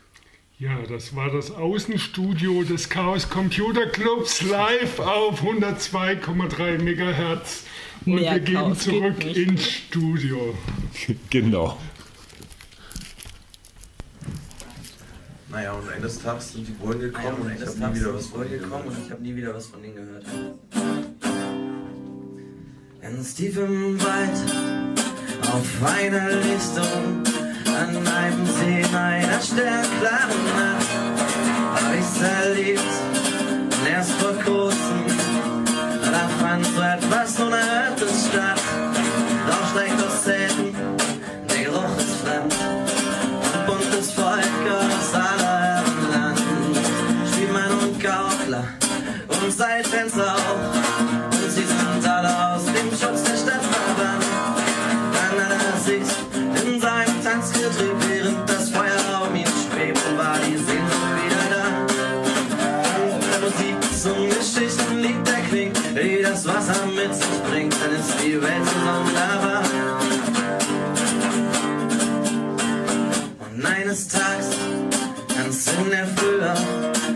Ja, 0.58 0.82
das 0.88 1.14
war 1.14 1.30
das 1.30 1.52
Außenstudio 1.52 2.64
des 2.64 2.88
Chaos 2.88 3.30
Computer 3.30 3.88
Clubs 3.88 4.42
live 4.42 5.02
auf 5.02 5.44
102,3 5.44 6.82
Megahertz. 6.82 7.64
Und 8.06 8.16
Mehr 8.16 8.36
wir 8.36 8.40
gehen 8.40 8.56
Chaos 8.56 8.80
zurück 8.80 9.26
ins 9.26 9.70
Studio. 9.70 10.56
Genau. 11.30 11.78
Naja, 15.50 15.74
und 15.74 15.90
eines 15.90 16.22
Tages 16.22 16.54
sind 16.54 16.70
die 16.70 16.72
Bullen 16.72 17.02
gekommen 17.02 17.42
und 17.42 17.52
ich 17.54 17.62
habe 17.62 17.92
nie 17.92 18.00
wieder 18.00 18.14
was 18.14 18.28
von 18.28 18.42
denen 18.42 18.62
gekommen 18.62 18.88
und 18.88 19.06
ich 19.06 19.12
habe 19.12 19.22
nie 19.22 19.36
wieder 19.36 19.54
was 19.54 19.68
von 19.68 19.82
denen 19.82 19.96
gehört. 19.96 20.26
Ganz 23.02 23.36
tief 23.36 23.58
im 23.58 24.02
Wald, 24.02 24.96
auf 25.52 25.84
einer 25.84 26.30
Lichtung, 26.30 27.35
an 27.82 28.08
einem 28.08 28.46
See 28.46 28.82
in 28.82 28.96
einer 28.96 29.42
sternklaren 29.42 30.46
Nacht, 30.58 30.88
hab 31.74 31.94
ich's 32.00 32.22
erlebt 32.22 32.82
und 33.80 33.88
erst 33.90 34.12
vor 34.14 34.34
kurzem, 34.44 35.06
da 36.12 36.28
fand 36.40 36.66
so 36.66 36.82
etwas 36.82 37.40
Unerhörtes 37.40 38.28
statt. 38.30 38.62
Doch 39.48 39.72
schlägt 39.72 40.05
Wasser 66.48 66.86
mit 66.86 67.14
sich 67.14 67.42
bringt, 67.50 67.76
dann 67.82 67.96
ist 67.96 68.14
die 68.24 68.40
Welt 68.40 68.66
so 68.66 68.80
wunderbar. 68.86 69.64
Und 73.40 73.66
eines 73.66 74.08
Tages, 74.08 74.50
ganz 75.36 75.68
in 75.68 75.90
der 75.90 76.06
Frühe, 76.08 76.54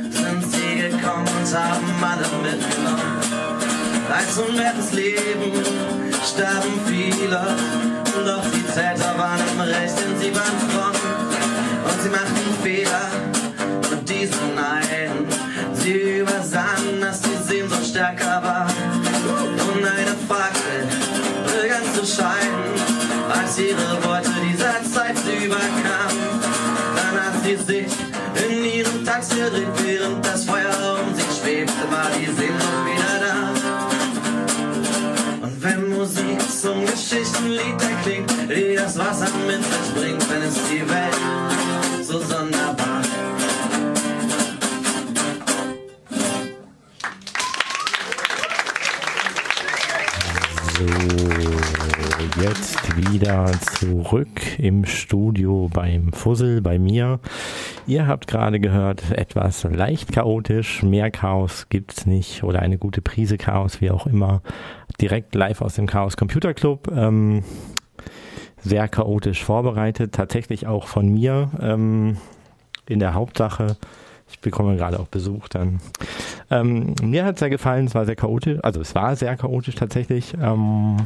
sind 0.09 0.51
sie 0.51 0.81
gekommen 0.89 1.27
und 1.27 1.57
haben 1.57 2.03
alle 2.03 2.25
mitgenommen. 2.41 3.19
Als 4.11 4.37
unwertes 4.37 4.93
Leben 4.93 5.63
starben 6.25 6.79
viele, 6.87 7.55
doch 8.25 8.43
die 8.51 8.63
Täter 8.63 9.15
waren 9.15 9.39
im 9.53 9.61
Recht, 9.61 9.93
denn 9.99 10.19
sie 10.19 10.33
waren 10.33 10.59
fromm. 10.69 10.95
Und 11.85 12.01
sie 12.01 12.09
machten 12.09 12.63
Fehler, 12.63 13.11
und 13.91 14.09
diesen 14.09 14.57
einen, 14.57 15.27
sie 15.73 16.19
übersahen, 16.19 17.01
dass 17.01 17.21
die 17.21 17.37
Sehnsucht 17.47 17.85
stärker 17.85 18.41
war. 18.43 18.67
Und 19.71 19.85
eine 19.85 20.15
Fackel 20.27 20.87
begann 21.45 21.83
zu 21.93 22.03
scheinen, 22.05 22.73
als 23.29 23.59
ihre 23.59 24.03
Worte 24.03 24.31
dieser 24.43 24.81
Zeit 24.91 25.15
überkam. 25.41 26.13
Dann 26.95 27.15
hat 27.21 27.43
sie 27.43 27.55
sich 27.55 27.87
in 28.47 28.65
ihrem 28.65 29.05
Tanz 29.05 29.29
gedreht, 29.29 29.67
während 29.83 30.25
das 30.25 30.45
Feuer 30.45 30.99
um 31.03 31.13
sie 31.13 31.21
schwebte, 31.39 31.91
war 31.91 32.09
die 32.17 32.25
Sehnsucht 32.25 32.85
wieder 32.85 33.15
da. 33.25 33.35
Und 35.43 35.63
wenn 35.63 35.89
Musik 35.89 36.39
zum 36.61 36.85
Geschichtenlied 36.85 37.81
erklingt, 37.81 38.49
wie 38.49 38.75
das 38.75 38.97
Wasser 38.97 39.29
mit 39.45 39.63
sich 39.63 39.93
bringt, 39.93 40.23
dann 40.31 40.41
ist 40.41 40.61
die 40.71 40.81
Welt 40.89 41.68
jetzt 52.41 53.11
wieder 53.11 53.51
zurück 53.61 54.57
im 54.57 54.85
Studio 54.85 55.69
beim 55.73 56.13
Fussel, 56.13 56.61
bei 56.61 56.79
mir. 56.79 57.19
Ihr 57.87 58.07
habt 58.07 58.27
gerade 58.27 58.59
gehört, 58.59 59.11
etwas 59.11 59.63
leicht 59.63 60.11
chaotisch, 60.11 60.83
mehr 60.83 61.11
Chaos 61.11 61.67
gibt's 61.69 62.05
nicht 62.05 62.43
oder 62.43 62.59
eine 62.59 62.77
gute 62.77 63.01
Prise 63.01 63.37
Chaos, 63.37 63.81
wie 63.81 63.91
auch 63.91 64.07
immer. 64.07 64.41
Direkt 65.01 65.35
live 65.35 65.61
aus 65.61 65.75
dem 65.75 65.87
Chaos 65.87 66.17
Computer 66.17 66.53
Club. 66.53 66.89
Ähm, 66.95 67.43
sehr 68.61 68.87
chaotisch 68.87 69.43
vorbereitet, 69.43 70.13
tatsächlich 70.13 70.67
auch 70.67 70.87
von 70.87 71.09
mir 71.09 71.51
ähm, 71.61 72.17
in 72.87 72.99
der 72.99 73.13
Hauptsache. 73.13 73.77
Ich 74.29 74.39
bekomme 74.39 74.77
gerade 74.77 74.99
auch 74.99 75.07
Besuch 75.07 75.47
dann. 75.49 75.79
Ähm, 76.51 76.93
mir 77.01 77.25
hat 77.25 77.35
es 77.35 77.39
sehr 77.39 77.49
gefallen, 77.49 77.85
es 77.87 77.95
war 77.95 78.05
sehr 78.05 78.15
chaotisch, 78.15 78.59
also 78.63 78.81
es 78.81 78.95
war 78.95 79.15
sehr 79.15 79.35
chaotisch 79.35 79.75
tatsächlich, 79.75 80.35
ähm, 80.41 80.97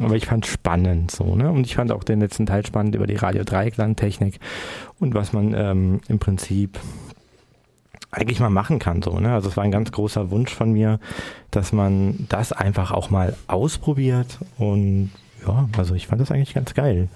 aber 0.00 0.16
ich 0.16 0.26
fand 0.26 0.44
es 0.44 0.52
spannend 0.52 1.10
so, 1.10 1.36
ne? 1.36 1.50
Und 1.50 1.66
ich 1.66 1.76
fand 1.76 1.92
auch 1.92 2.04
den 2.04 2.20
letzten 2.20 2.46
Teil 2.46 2.66
spannend 2.66 2.94
über 2.94 3.06
die 3.06 3.16
Radio 3.16 3.44
Dreieckland-Technik 3.44 4.40
und 4.98 5.14
was 5.14 5.32
man 5.32 5.54
ähm, 5.54 6.00
im 6.08 6.18
Prinzip 6.18 6.78
eigentlich 8.10 8.40
mal 8.40 8.50
machen 8.50 8.78
kann, 8.78 9.02
so, 9.02 9.18
ne? 9.18 9.32
Also 9.32 9.48
es 9.48 9.56
war 9.56 9.64
ein 9.64 9.70
ganz 9.70 9.92
großer 9.92 10.30
Wunsch 10.30 10.52
von 10.52 10.72
mir, 10.72 11.00
dass 11.50 11.72
man 11.72 12.26
das 12.28 12.52
einfach 12.52 12.92
auch 12.92 13.10
mal 13.10 13.36
ausprobiert 13.46 14.38
und 14.58 15.10
ja, 15.46 15.68
also 15.76 15.94
ich 15.94 16.06
fand 16.06 16.20
das 16.20 16.30
eigentlich 16.30 16.54
ganz 16.54 16.74
geil. 16.74 17.08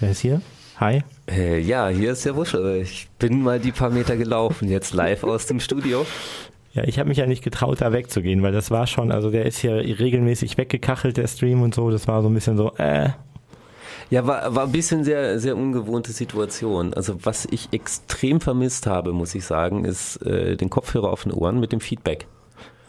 Wer 0.00 0.10
ist 0.10 0.20
hier? 0.20 0.40
Hi. 0.78 1.02
Äh, 1.28 1.60
ja, 1.60 1.88
hier 1.88 2.12
ist 2.12 2.24
der 2.24 2.36
Wuschel. 2.36 2.80
Ich 2.80 3.08
bin 3.18 3.42
mal 3.42 3.58
die 3.58 3.72
paar 3.72 3.90
Meter 3.90 4.16
gelaufen, 4.16 4.68
jetzt 4.68 4.94
live 4.94 5.24
aus 5.24 5.46
dem 5.46 5.58
Studio. 5.58 6.06
Ja, 6.72 6.84
ich 6.84 6.98
habe 6.98 7.08
mich 7.08 7.18
ja 7.18 7.26
nicht 7.26 7.42
getraut, 7.42 7.80
da 7.80 7.92
wegzugehen, 7.92 8.42
weil 8.42 8.52
das 8.52 8.70
war 8.70 8.86
schon, 8.86 9.10
also 9.10 9.30
der 9.30 9.46
ist 9.46 9.58
hier 9.58 9.74
regelmäßig 9.76 10.58
weggekachelt, 10.58 11.16
der 11.16 11.26
Stream 11.26 11.62
und 11.62 11.74
so. 11.74 11.90
Das 11.90 12.06
war 12.08 12.22
so 12.22 12.28
ein 12.28 12.34
bisschen 12.34 12.56
so, 12.56 12.72
äh. 12.76 13.10
Ja, 14.10 14.26
war, 14.26 14.54
war 14.54 14.64
ein 14.64 14.72
bisschen 14.72 15.04
sehr, 15.04 15.38
sehr 15.38 15.56
ungewohnte 15.56 16.12
Situation. 16.12 16.94
Also 16.94 17.16
was 17.24 17.46
ich 17.50 17.68
extrem 17.72 18.40
vermisst 18.40 18.86
habe, 18.86 19.12
muss 19.12 19.34
ich 19.34 19.44
sagen, 19.44 19.84
ist 19.84 20.16
äh, 20.24 20.56
den 20.56 20.70
Kopfhörer 20.70 21.10
auf 21.10 21.24
den 21.24 21.32
Ohren 21.32 21.60
mit 21.60 21.72
dem 21.72 21.80
Feedback. 21.80 22.26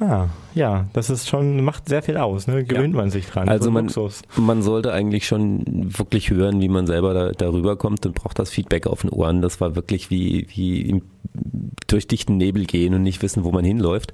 Ah, 0.01 0.27
ja, 0.55 0.85
das 0.93 1.09
ist 1.09 1.27
schon, 1.27 1.61
macht 1.61 1.89
sehr 1.89 2.01
viel 2.01 2.15
aus, 2.15 2.47
ne? 2.47 2.63
Gewöhnt 2.63 2.93
man 2.93 3.09
sich 3.09 3.25
dran. 3.27 3.49
Also 3.49 3.65
So 3.65 3.71
man, 3.71 3.85
Luxus. 3.85 4.21
man 4.37 4.61
sollte 4.61 4.93
eigentlich 4.93 5.27
schon 5.27 5.63
wirklich 5.67 6.29
hören, 6.29 6.61
wie 6.61 6.69
man 6.69 6.87
selber 6.87 7.13
da, 7.13 7.31
darüber 7.31 7.75
kommt 7.75 8.05
und 8.05 8.15
braucht 8.15 8.39
das 8.39 8.49
Feedback 8.49 8.87
auf 8.87 9.01
den 9.01 9.09
Ohren. 9.09 9.41
Das 9.41 9.59
war 9.59 9.75
wirklich 9.75 10.09
wie, 10.09 10.47
wie 10.55 10.81
im, 10.83 11.01
durch 11.87 12.07
dichten 12.07 12.37
Nebel 12.37 12.65
gehen 12.65 12.93
und 12.93 13.03
nicht 13.03 13.21
wissen, 13.21 13.43
wo 13.43 13.51
man 13.51 13.65
hinläuft. 13.65 14.13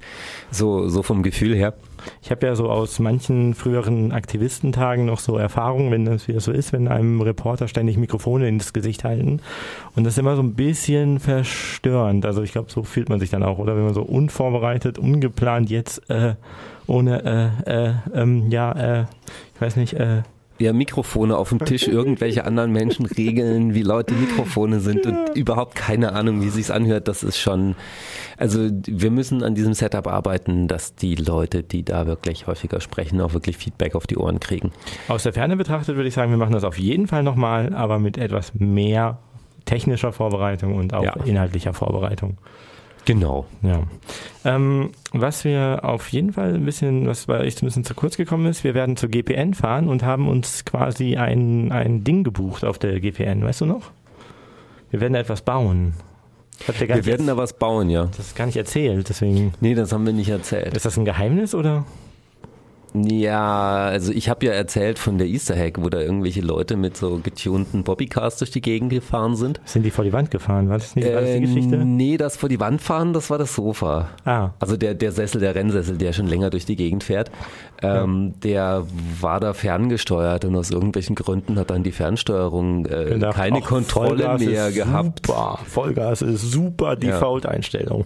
So, 0.50 0.88
so 0.88 1.02
vom 1.02 1.22
Gefühl 1.22 1.54
her. 1.54 1.74
Ich 2.22 2.30
habe 2.30 2.46
ja 2.46 2.54
so 2.54 2.70
aus 2.70 2.98
manchen 2.98 3.54
früheren 3.54 4.12
Aktivistentagen 4.12 5.06
noch 5.06 5.18
so 5.18 5.36
Erfahrungen, 5.36 5.90
wenn 5.90 6.04
das 6.04 6.28
wie 6.28 6.32
das 6.32 6.44
so 6.44 6.52
ist, 6.52 6.72
wenn 6.72 6.88
einem 6.88 7.20
Reporter 7.20 7.68
ständig 7.68 7.96
Mikrofone 7.96 8.48
ins 8.48 8.72
Gesicht 8.72 9.04
halten. 9.04 9.40
Und 9.94 10.04
das 10.04 10.14
ist 10.14 10.18
immer 10.18 10.36
so 10.36 10.42
ein 10.42 10.54
bisschen 10.54 11.20
verstörend. 11.20 12.24
Also 12.24 12.42
ich 12.42 12.52
glaube, 12.52 12.70
so 12.70 12.82
fühlt 12.82 13.08
man 13.08 13.20
sich 13.20 13.30
dann 13.30 13.42
auch, 13.42 13.58
oder 13.58 13.76
wenn 13.76 13.84
man 13.84 13.94
so 13.94 14.02
unvorbereitet, 14.02 14.98
ungeplant 14.98 15.70
jetzt 15.70 16.08
äh, 16.08 16.34
ohne 16.86 17.62
äh, 17.66 17.88
äh, 17.88 17.94
ähm, 18.14 18.50
ja, 18.50 18.72
äh, 18.72 19.04
ich 19.54 19.60
weiß 19.60 19.76
nicht, 19.76 19.94
äh, 19.94 20.22
Ja, 20.58 20.72
Mikrofone 20.72 21.36
auf 21.36 21.50
dem 21.50 21.58
Tisch, 21.58 21.86
irgendwelche 21.86 22.44
anderen 22.46 22.72
Menschen 22.72 23.04
regeln, 23.04 23.74
wie 23.74 23.82
laut 23.82 24.08
die 24.08 24.14
Mikrofone 24.14 24.80
sind 24.80 25.04
und 25.06 25.36
überhaupt 25.36 25.74
keine 25.74 26.12
Ahnung, 26.14 26.40
wie 26.42 26.48
sich's 26.48 26.70
anhört. 26.70 27.08
Das 27.08 27.22
ist 27.22 27.38
schon, 27.38 27.74
also 28.38 28.70
wir 28.86 29.10
müssen 29.10 29.42
an 29.42 29.54
diesem 29.54 29.74
Setup 29.74 30.06
arbeiten, 30.06 30.66
dass 30.66 30.94
die 30.94 31.14
Leute, 31.14 31.62
die 31.62 31.84
da 31.84 32.06
wirklich 32.06 32.46
häufiger 32.46 32.80
sprechen, 32.80 33.20
auch 33.20 33.34
wirklich 33.34 33.58
Feedback 33.58 33.94
auf 33.94 34.06
die 34.06 34.16
Ohren 34.16 34.40
kriegen. 34.40 34.72
Aus 35.08 35.24
der 35.24 35.34
Ferne 35.34 35.56
betrachtet 35.56 35.96
würde 35.96 36.08
ich 36.08 36.14
sagen, 36.14 36.30
wir 36.30 36.38
machen 36.38 36.52
das 36.52 36.64
auf 36.64 36.78
jeden 36.78 37.06
Fall 37.06 37.22
nochmal, 37.22 37.74
aber 37.74 37.98
mit 37.98 38.16
etwas 38.16 38.52
mehr 38.54 39.18
technischer 39.66 40.12
Vorbereitung 40.12 40.74
und 40.76 40.94
auch 40.94 41.02
Ja. 41.04 41.16
inhaltlicher 41.24 41.74
Vorbereitung. 41.74 42.38
Genau. 43.06 43.46
Ja. 43.62 43.84
Ähm, 44.44 44.90
was 45.12 45.44
wir 45.44 45.80
auf 45.84 46.08
jeden 46.08 46.32
Fall 46.32 46.54
ein 46.54 46.64
bisschen, 46.64 47.06
was 47.06 47.26
bei 47.26 47.38
euch 47.38 47.62
ein 47.62 47.66
bisschen 47.66 47.84
zu 47.84 47.94
kurz 47.94 48.16
gekommen 48.16 48.46
ist, 48.46 48.64
wir 48.64 48.74
werden 48.74 48.96
zur 48.96 49.08
GPN 49.08 49.54
fahren 49.54 49.88
und 49.88 50.02
haben 50.02 50.28
uns 50.28 50.64
quasi 50.64 51.16
ein, 51.16 51.72
ein 51.72 52.04
Ding 52.04 52.24
gebucht 52.24 52.64
auf 52.64 52.78
der 52.78 53.00
GPN, 53.00 53.42
weißt 53.44 53.62
du 53.62 53.66
noch? 53.66 53.92
Wir 54.90 55.00
werden 55.00 55.14
da 55.14 55.20
etwas 55.20 55.42
bauen. 55.42 55.94
Wir 56.66 57.06
werden 57.06 57.26
da 57.26 57.36
was 57.36 57.52
bauen, 57.52 57.90
ja. 57.90 58.06
das 58.06 58.28
ist 58.28 58.36
gar 58.36 58.46
nicht 58.46 58.56
erzählt, 58.56 59.08
deswegen. 59.08 59.52
Nee, 59.60 59.74
das 59.74 59.92
haben 59.92 60.04
wir 60.04 60.12
nicht 60.12 60.30
erzählt. 60.30 60.74
Ist 60.74 60.86
das 60.86 60.98
ein 60.98 61.04
Geheimnis 61.04 61.54
oder? 61.54 61.84
Ja, 63.04 63.86
also 63.86 64.12
ich 64.12 64.28
habe 64.28 64.46
ja 64.46 64.52
erzählt 64.52 64.98
von 64.98 65.18
der 65.18 65.26
Easter 65.26 65.56
Hack, 65.56 65.82
wo 65.82 65.88
da 65.88 66.00
irgendwelche 66.00 66.40
Leute 66.40 66.76
mit 66.76 66.96
so 66.96 67.18
getunten 67.22 67.84
Bobbycars 67.84 68.38
durch 68.38 68.50
die 68.50 68.60
Gegend 68.60 68.90
gefahren 68.90 69.36
sind. 69.36 69.60
Sind 69.64 69.82
die 69.82 69.90
vor 69.90 70.04
die 70.04 70.12
Wand 70.12 70.30
gefahren? 70.30 70.68
War 70.68 70.78
das 70.78 70.96
nicht 70.96 71.06
war 71.12 71.20
das 71.20 71.32
die 71.32 71.40
Geschichte? 71.40 71.76
Nee, 71.76 72.16
das 72.16 72.36
vor 72.36 72.48
die 72.48 72.60
Wand 72.60 72.80
fahren, 72.80 73.12
das 73.12 73.30
war 73.30 73.38
das 73.38 73.54
Sofa. 73.54 74.08
Ah. 74.24 74.50
Also 74.58 74.76
der, 74.76 74.94
der 74.94 75.12
Sessel, 75.12 75.40
der 75.40 75.54
Rennsessel, 75.54 75.98
der 75.98 76.12
schon 76.12 76.26
länger 76.26 76.50
durch 76.50 76.64
die 76.64 76.76
Gegend 76.76 77.04
fährt, 77.04 77.30
ähm, 77.82 78.34
der 78.42 78.86
war 79.20 79.40
da 79.40 79.52
ferngesteuert 79.52 80.44
und 80.44 80.56
aus 80.56 80.70
irgendwelchen 80.70 81.14
Gründen 81.14 81.58
hat 81.58 81.70
dann 81.70 81.82
die 81.82 81.92
Fernsteuerung 81.92 82.86
äh, 82.86 83.04
Gedacht, 83.10 83.36
keine 83.36 83.60
ach, 83.62 83.66
Kontrolle 83.66 84.24
Vollgas 84.24 84.40
mehr 84.42 84.72
gehabt. 84.72 85.26
Super. 85.26 85.58
Vollgas 85.66 86.22
ist 86.22 86.50
super 86.50 86.96
Default-Einstellung. 86.96 88.04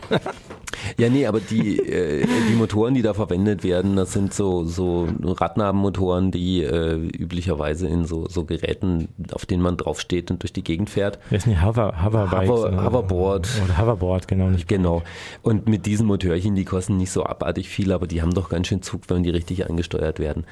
Ja, 0.97 1.09
nee, 1.09 1.27
aber 1.27 1.41
die, 1.41 1.79
äh, 1.79 2.25
die 2.49 2.55
Motoren, 2.55 2.95
die 2.95 3.03
da 3.03 3.13
verwendet 3.13 3.65
werden, 3.65 3.97
das 3.97 4.13
sind 4.13 4.33
so, 4.33 4.65
so 4.65 5.09
Radnabenmotoren, 5.23 6.31
die 6.31 6.63
äh, 6.63 6.95
üblicherweise 6.95 7.87
in 7.89 8.05
so, 8.07 8.29
so 8.29 8.45
Geräten, 8.45 9.09
auf 9.33 9.47
denen 9.47 9.63
man 9.63 9.77
draufsteht 9.77 10.31
und 10.31 10.43
durch 10.43 10.53
die 10.53 10.63
Gegend 10.65 10.89
fährt. 10.89 11.19
Das 11.31 11.43
sind 11.45 11.53
die 11.57 11.63
Hover, 11.63 12.03
Hoverbikes. 12.05 12.49
Hover- 12.49 12.85
Hoverboard. 12.85 13.49
Oder 13.65 13.79
Hoverboard, 13.79 14.29
genau. 14.29 14.49
Nicht 14.49 14.69
Genau. 14.69 15.03
Und 15.43 15.69
mit 15.69 15.87
diesen 15.87 16.07
Motörchen, 16.07 16.55
die 16.55 16.65
kosten 16.65 16.97
nicht 16.97 17.11
so 17.11 17.25
abartig 17.25 17.69
viel, 17.69 17.93
aber 17.93 18.07
die 18.07 18.23
haben 18.23 18.33
doch 18.33 18.49
ganz 18.49 18.69
schön 18.69 18.83
Zug, 18.83 19.03
wenn 19.09 19.23
die 19.25 19.31
richtig 19.31 19.60
angesteuert 19.65 20.19
werden. 20.19 20.45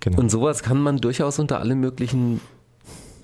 Genau. 0.00 0.18
Und 0.18 0.30
sowas 0.30 0.62
kann 0.62 0.80
man 0.80 0.98
durchaus 0.98 1.38
unter 1.38 1.60
alle 1.60 1.74
möglichen 1.74 2.40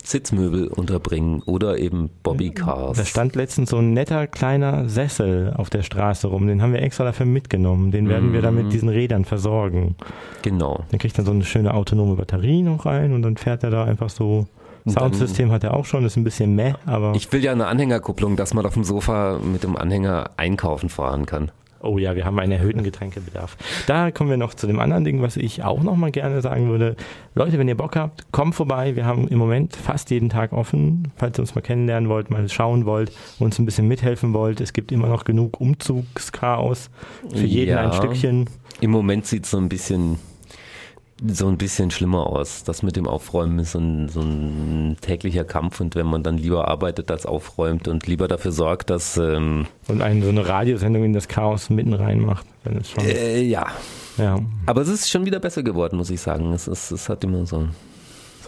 Sitzmöbel 0.03 0.68
unterbringen 0.68 1.43
oder 1.45 1.79
eben 1.79 2.09
Bobbycars. 2.22 2.97
Da 2.97 3.05
stand 3.05 3.37
letztens 3.37 3.68
so 3.70 3.76
ein 3.79 3.93
netter 3.93 4.26
kleiner 4.26 4.89
Sessel 4.89 5.53
auf 5.55 5.68
der 5.68 5.83
Straße 5.83 6.29
rum. 6.29 6.47
Den 6.47 6.62
haben 6.62 6.72
wir 6.72 6.81
extra 6.81 7.05
dafür 7.05 7.26
mitgenommen. 7.26 7.91
Den 7.91 8.09
werden 8.09 8.33
wir 8.33 8.41
dann 8.41 8.55
Mhm. 8.55 8.62
mit 8.62 8.72
diesen 8.72 8.89
Rädern 8.89 9.26
versorgen. 9.26 9.97
Genau. 10.43 10.85
Dann 10.91 10.99
kriegt 10.99 11.18
er 11.18 11.24
so 11.24 11.31
eine 11.33 11.45
schöne 11.45 11.74
autonome 11.74 12.14
Batterie 12.16 12.62
noch 12.62 12.87
rein 12.87 13.12
und 13.12 13.20
dann 13.22 13.37
fährt 13.37 13.64
er 13.64 13.70
da 13.70 13.85
einfach 13.85 14.09
so. 14.09 14.47
Soundsystem 14.87 15.51
hat 15.53 15.64
er 15.64 15.74
auch 15.74 15.85
schon, 15.85 16.07
ist 16.07 16.16
ein 16.16 16.24
bisschen 16.24 16.55
meh, 16.55 16.72
aber. 16.87 17.12
Ich 17.14 17.31
will 17.31 17.45
ja 17.45 17.53
eine 17.53 17.66
Anhängerkupplung, 17.66 18.37
dass 18.37 18.55
man 18.55 18.64
auf 18.64 18.72
dem 18.72 18.85
Sofa 18.85 19.39
mit 19.39 19.62
dem 19.62 19.76
Anhänger 19.76 20.31
einkaufen 20.39 20.89
fahren 20.89 21.26
kann. 21.26 21.51
Oh 21.81 21.99
ja, 21.99 22.16
wir 22.16 22.24
haben 22.24 22.39
einen 22.39 22.53
erhöhten 22.53 22.83
Getränkebedarf. 22.83 23.57
Da 23.87 24.11
kommen 24.11 24.31
wir 24.31 24.37
noch 24.37 24.55
zu 24.55 24.66
dem 24.66 24.81
anderen 24.81 25.05
Ding, 25.05 25.22
was 25.22 25.37
ich 25.37 25.62
auch 25.62 25.83
noch 25.83 25.97
mal 25.97 26.11
gerne 26.11 26.41
sagen 26.43 26.68
würde. 26.68 26.97
Leute, 27.35 27.59
wenn 27.59 27.68
ihr 27.68 27.76
Bock 27.76 27.95
habt, 27.97 28.31
kommt 28.33 28.55
vorbei. 28.57 28.97
Wir 28.97 29.05
haben 29.07 29.29
im 29.29 29.39
Moment 29.39 29.76
fast 29.76 30.11
jeden 30.11 30.29
Tag 30.29 30.53
offen. 30.53 31.12
Falls 31.16 31.39
ihr 31.39 31.43
uns 31.43 31.55
mal 31.55 31.61
kennenlernen 31.61 32.09
wollt, 32.09 32.31
mal 32.31 32.49
schauen 32.49 32.85
wollt, 32.85 33.12
uns 33.39 33.59
ein 33.59 33.64
bisschen 33.64 33.87
mithelfen 33.87 34.33
wollt. 34.35 34.61
Es 34.61 34.72
gibt 34.72 34.91
immer 34.91 35.07
noch 35.09 35.24
genug 35.24 35.61
Umzugschaos. 35.61 36.91
Für 37.33 37.47
jeden 37.47 37.70
Ja. 37.70 37.83
ein 37.87 37.93
Stückchen. 37.93 38.51
Im 38.81 38.91
Moment 38.91 39.26
sieht 39.26 39.45
es 39.45 39.51
so 39.51 39.59
ein 39.59 39.68
bisschen 39.68 40.18
so 41.27 41.49
ein 41.49 41.59
bisschen 41.59 41.91
schlimmer 41.91 42.27
aus. 42.27 42.64
Das 42.64 42.83
mit 42.83 42.97
dem 42.97 43.07
Aufräumen 43.07 43.59
ist 43.59 43.73
so 43.73 43.79
ein, 43.79 44.09
so 44.09 44.21
ein 44.21 44.97
täglicher 45.01 45.45
Kampf 45.45 45.81
und 45.81 45.95
wenn 45.95 46.07
man 46.07 46.23
dann 46.23 46.39
lieber 46.39 46.69
arbeitet 46.69 47.11
als 47.11 47.27
aufräumt 47.27 47.89
und 47.89 48.07
lieber 48.07 48.29
dafür 48.29 48.53
sorgt, 48.53 48.91
dass 48.91 49.16
ähm, 49.16 49.66
Und 49.89 50.03
einen, 50.03 50.23
so 50.23 50.29
eine 50.29 50.47
Radiosendung 50.47 51.05
in 51.05 51.12
das 51.12 51.29
Chaos 51.29 51.71
mitten 51.71 51.95
reinmacht. 51.95 52.47
Dann 52.64 52.77
ist 52.77 52.91
schon, 52.91 53.05
äh, 53.05 53.41
ja. 53.43 53.66
ja, 54.16 54.39
Aber 54.66 54.81
es 54.83 54.89
ist 54.89 55.11
schon 55.11 55.27
wieder 55.27 55.41
besser 55.41 55.62
geworden, 55.62 55.97
muss 55.97 56.11
ich 56.11 56.21
sagen. 56.21 56.53
Es, 56.53 56.69
ist, 56.69 56.91
es 56.91 57.09
hat 57.09 57.25
immer 57.25 57.47
so 57.47 57.69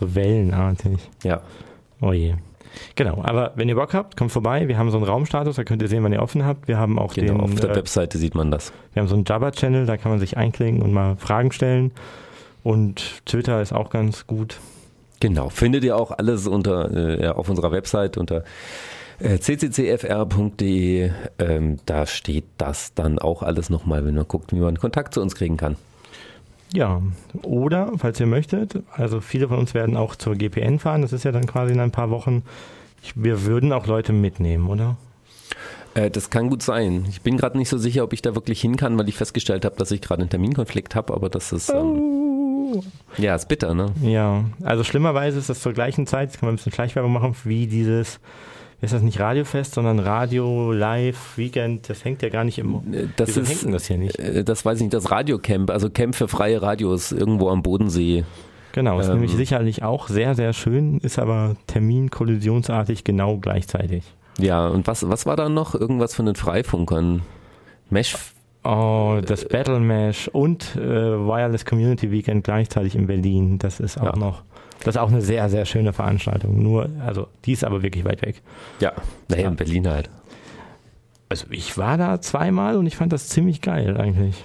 so 0.01 0.15
wellenartig. 0.15 0.99
ja. 1.23 1.43
Oh 2.01 2.13
je. 2.13 2.35
Genau, 2.95 3.23
aber 3.25 3.53
wenn 3.57 3.69
ihr 3.69 3.75
Bock 3.75 3.93
habt, 3.93 4.17
kommt 4.17 4.33
vorbei. 4.33 4.69
Wir 4.69 4.79
haben 4.79 4.91
so 4.91 4.97
einen 4.97 5.05
Raumstatus, 5.07 5.57
da 5.57 5.65
könnt 5.65 5.83
ihr 5.83 5.89
sehen, 5.89 6.03
wann 6.03 6.13
ihr 6.13 6.23
offen 6.23 6.47
habt. 6.47 6.67
Wir 6.69 6.79
haben 6.79 6.99
auch 6.99 7.13
Genau, 7.13 7.35
den, 7.35 7.41
auf 7.43 7.55
der 7.57 7.71
äh, 7.71 7.77
Webseite 7.77 8.17
sieht 8.17 8.35
man 8.35 8.51
das. 8.51 8.73
Wir 8.95 9.03
haben 9.03 9.09
so 9.09 9.17
einen 9.17 9.25
Jabba-Channel, 9.25 9.85
da 9.85 9.97
kann 9.99 10.11
man 10.13 10.19
sich 10.21 10.37
einklinken 10.39 10.83
und 10.83 10.93
mal 10.93 11.17
Fragen 11.17 11.53
stellen. 11.53 11.93
Und 12.63 13.25
Twitter 13.27 13.61
ist 13.63 13.73
auch 13.73 13.91
ganz 13.91 14.27
gut. 14.27 14.59
Genau, 15.21 15.51
findet 15.51 15.85
ihr 15.85 15.97
auch 15.97 16.13
alles 16.13 16.47
unter 16.47 17.21
äh, 17.21 17.29
auf 17.29 17.49
unserer 17.49 17.73
Website 17.73 18.17
unter 18.17 18.45
äh, 19.19 19.39
cccfr.de. 19.39 21.11
Ähm, 21.39 21.79
da 21.87 22.07
steht 22.07 22.45
das 22.59 22.95
dann 22.95 23.19
auch 23.19 23.43
alles 23.43 23.71
nochmal, 23.71 24.05
wenn 24.05 24.15
man 24.15 24.27
guckt, 24.27 24.53
wie 24.53 24.59
man 24.59 24.79
Kontakt 24.79 25.15
zu 25.15 25.21
uns 25.21 25.35
kriegen 25.35 25.57
kann. 25.57 25.77
Ja, 26.73 27.03
oder, 27.43 27.93
falls 27.99 28.21
ihr 28.21 28.27
möchtet, 28.27 28.83
also 28.93 29.21
viele 29.21 29.49
von 29.49 29.59
uns 29.59 29.75
werden 29.75 29.97
auch 29.97 30.15
zur 30.15 30.37
GPN 30.37 30.79
fahren, 30.79 31.03
das 31.03 31.13
ist 31.13 31.25
ja 31.25 31.33
dann 31.33 31.47
quasi 31.47 31.73
in 31.73 31.81
ein 31.81 31.91
paar 31.91 32.11
Wochen. 32.11 32.45
Wir 33.17 33.45
würden 33.45 33.73
auch 33.73 33.87
Leute 33.87 34.13
mitnehmen, 34.13 34.69
oder? 34.69 34.97
Äh, 35.95 36.11
das 36.11 36.31
kann 36.31 36.49
gut 36.49 36.63
sein. 36.63 37.07
Ich 37.09 37.23
bin 37.23 37.37
gerade 37.37 37.59
nicht 37.59 37.69
so 37.69 37.77
sicher, 37.77 38.05
ob 38.05 38.13
ich 38.13 38.23
da 38.23 38.35
wirklich 38.37 38.61
hin 38.61 38.77
kann, 38.77 38.97
weil 38.99 39.09
ich 39.09 39.17
festgestellt 39.17 39.65
habe, 39.65 39.77
dass 39.77 39.91
ich 39.91 40.01
gerade 40.01 40.23
einen 40.23 40.31
Terminkonflikt 40.31 40.95
habe, 40.95 41.13
aber 41.13 41.29
das 41.29 41.53
ist 41.53 41.71
ähm, 41.71 42.10
ja 43.19 43.35
ist 43.35 43.49
bitter, 43.49 43.75
ne? 43.75 43.87
Ja, 44.03 44.45
also 44.63 44.85
schlimmerweise 44.85 45.39
ist 45.39 45.49
das 45.51 45.61
zur 45.61 45.73
gleichen 45.73 46.07
Zeit, 46.07 46.31
jetzt 46.31 46.41
kann 46.41 46.47
man 46.49 46.55
ein 46.55 46.57
bisschen 46.57 46.73
Schleichwerbung 46.73 47.13
machen, 47.13 47.35
wie 47.45 47.67
dieses, 47.67 48.21
ist 48.81 48.93
das 48.93 49.03
nicht 49.03 49.21
Radiofest, 49.21 49.75
sondern 49.75 49.99
Radio 49.99 50.73
Live 50.73 51.37
Weekend, 51.37 51.89
das 51.89 52.05
hängt 52.05 52.23
ja 52.23 52.29
gar 52.29 52.45
nicht 52.45 52.59
im, 52.59 52.77
Äh, 52.93 53.07
Das 53.17 53.29
wieso 53.29 53.41
ist 53.43 53.67
das 53.73 53.87
hier 53.87 53.99
nicht? 53.99 54.19
äh, 54.19 54.43
das 54.45 54.65
weiß 54.65 54.79
ich 54.79 54.83
nicht, 54.85 54.95
das 54.95 55.11
Radiocamp, 55.11 55.71
also 55.71 55.91
Camp 55.91 56.15
für 56.15 56.29
freie 56.29 56.61
Radios 56.63 57.13
irgendwo 57.13 57.49
am 57.51 57.63
Bodensee. 57.63 58.25
Genau, 58.73 59.01
ist 59.01 59.09
ähm, 59.09 59.15
nämlich 59.15 59.33
sicherlich 59.33 59.83
auch 59.83 60.09
sehr, 60.09 60.35
sehr 60.37 60.53
schön, 60.53 60.99
ist 60.99 61.19
aber 61.19 61.57
terminkollisionsartig 61.67 63.05
genau 63.05 63.37
gleichzeitig. 63.39 64.05
Ja, 64.39 64.69
und 64.69 64.87
was 64.87 65.09
was 65.09 65.27
war 65.27 65.37
da 65.37 65.49
noch 65.49 65.75
irgendwas 65.75 66.15
von 66.15 66.27
den 66.27 66.37
Freifunkern? 66.37 67.23
Mesh 67.91 68.17
Oh, 68.63 69.21
das 69.25 69.49
Battle 69.49 69.81
Mesh 69.81 70.29
und 70.29 70.77
äh, 70.77 70.81
Wireless 70.81 71.65
Community 71.65 72.11
Weekend 72.11 72.45
gleichzeitig 72.45 72.95
in 72.95 73.07
Berlin. 73.07 73.59
Das 73.59 73.81
ist 73.81 73.99
auch 73.99 74.05
Ja. 74.15 74.17
noch, 74.17 74.43
das 74.81 74.97
ist 74.97 75.01
auch 75.01 75.09
eine 75.09 75.23
sehr, 75.23 75.49
sehr 75.49 75.65
schöne 75.65 75.93
Veranstaltung. 75.95 76.63
Nur, 76.63 76.91
also 77.05 77.27
die 77.47 77.53
ist 77.53 77.65
aber 77.65 77.83
wirklich 77.83 78.05
weit 78.05 78.21
weg. 78.23 78.43
Ja, 78.81 78.93
naja, 79.29 79.45
Ja. 79.45 79.49
in 79.49 79.57
Berlin 79.57 79.89
halt. 79.89 80.11
Also 81.31 81.47
ich 81.51 81.79
war 81.79 81.97
da 81.97 82.21
zweimal 82.21 82.77
und 82.77 82.87
ich 82.87 82.97
fand 82.97 83.13
das 83.13 83.29
ziemlich 83.29 83.63
geil 83.63 83.97
eigentlich. 83.97 84.45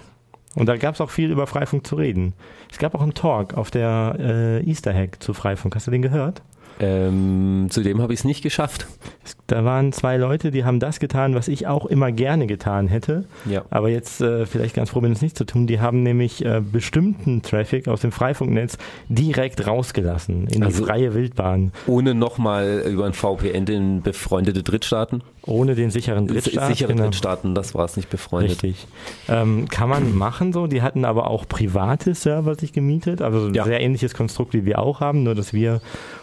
Und 0.56 0.68
da 0.68 0.78
gab 0.78 0.96
es 0.96 1.02
auch 1.02 1.10
viel 1.10 1.32
über 1.32 1.48
Freifunk 1.48 1.86
zu 1.86 1.96
reden. 1.96 2.34
Es 2.72 2.78
gab 2.78 2.96
auch 2.96 3.02
einen 3.02 3.14
Talk 3.16 3.56
auf 3.56 3.72
der 3.72 4.16
äh, 4.18 4.64
Easter 4.70 4.94
Hack 4.94 5.22
zu 5.22 5.34
Freifunk. 5.34 5.76
Hast 5.76 5.88
du 5.88 5.92
den 5.92 6.02
gehört? 6.02 6.42
Ähm, 6.80 7.68
zudem 7.70 8.02
habe 8.02 8.14
ich 8.14 8.20
es 8.20 8.26
nicht 8.26 8.42
geschafft. 8.42 8.88
Es, 9.24 9.38
da 9.48 9.64
waren 9.64 9.94
zwei 9.94 10.18
Leute, 10.18 10.52
die 10.52 10.66
haben 10.66 10.80
das 10.80 11.00
getan, 11.00 11.34
was 11.36 11.48
ich 11.48 11.68
auch 11.68 11.86
immer 11.86 12.12
gerne 12.12 12.48
getan 12.48 12.88
hätte. 12.88 13.26
Ja. 13.50 13.64
Aber 13.70 13.90
jetzt 13.90 14.20
äh, 14.22 14.46
vielleicht 14.46 14.76
ganz 14.76 14.90
froh 14.90 15.02
bin, 15.02 15.12
es 15.12 15.22
nicht 15.22 15.38
zu 15.38 15.46
tun. 15.46 15.68
Die 15.68 15.80
haben 15.80 16.04
nämlich 16.04 16.44
äh, 16.44 16.62
bestimmten 16.62 17.42
Traffic 17.42 17.88
aus 17.88 18.02
dem 18.02 18.12
Freifunknetz 18.12 18.78
direkt 19.08 19.66
rausgelassen 19.66 20.48
in 20.48 20.64
Also- 20.64 20.80
die 20.82 20.86
freie 20.86 21.14
Wildbahn, 21.14 21.72
Ohne 21.88 22.14
nochmal 22.14 22.84
über 22.92 23.06
ein 23.06 23.14
VPN 23.14 23.66
in 23.68 24.02
befreundete 24.02 24.62
Drittstaaten. 24.64 25.24
Ohne 25.48 25.76
den 25.76 25.92
sicheren 25.92 26.28
Drittstaat. 26.28 26.68
Sichere 26.70 26.94
genau. 26.94 27.04
Drittstaaten, 27.04 27.54
das 27.56 27.76
war 27.76 27.86
es 27.86 27.96
nicht 27.98 28.10
befreundet. 28.10 28.52
Richtig. 28.64 28.88
Ähm, 29.30 29.68
kann 29.70 29.90
man 29.90 30.16
machen 30.16 30.54
so. 30.54 30.68
Die 30.68 30.82
hatten 30.82 31.06
aber 31.06 31.28
auch 31.30 31.48
private 31.48 32.16
Server 32.16 32.56
sich 32.56 32.74
gemietet. 32.74 33.22
Also 33.22 33.50
Ja. 33.50 33.64
ein 33.64 33.70
sehr 33.70 33.82
ähnliches 33.82 34.14
Konstrukt, 34.14 34.54
wie 34.54 34.66
wir 34.66 34.80
auch 34.80 35.02
haben, 35.02 35.24
nur 35.24 35.36
dass 35.36 35.54
wir 35.54 35.82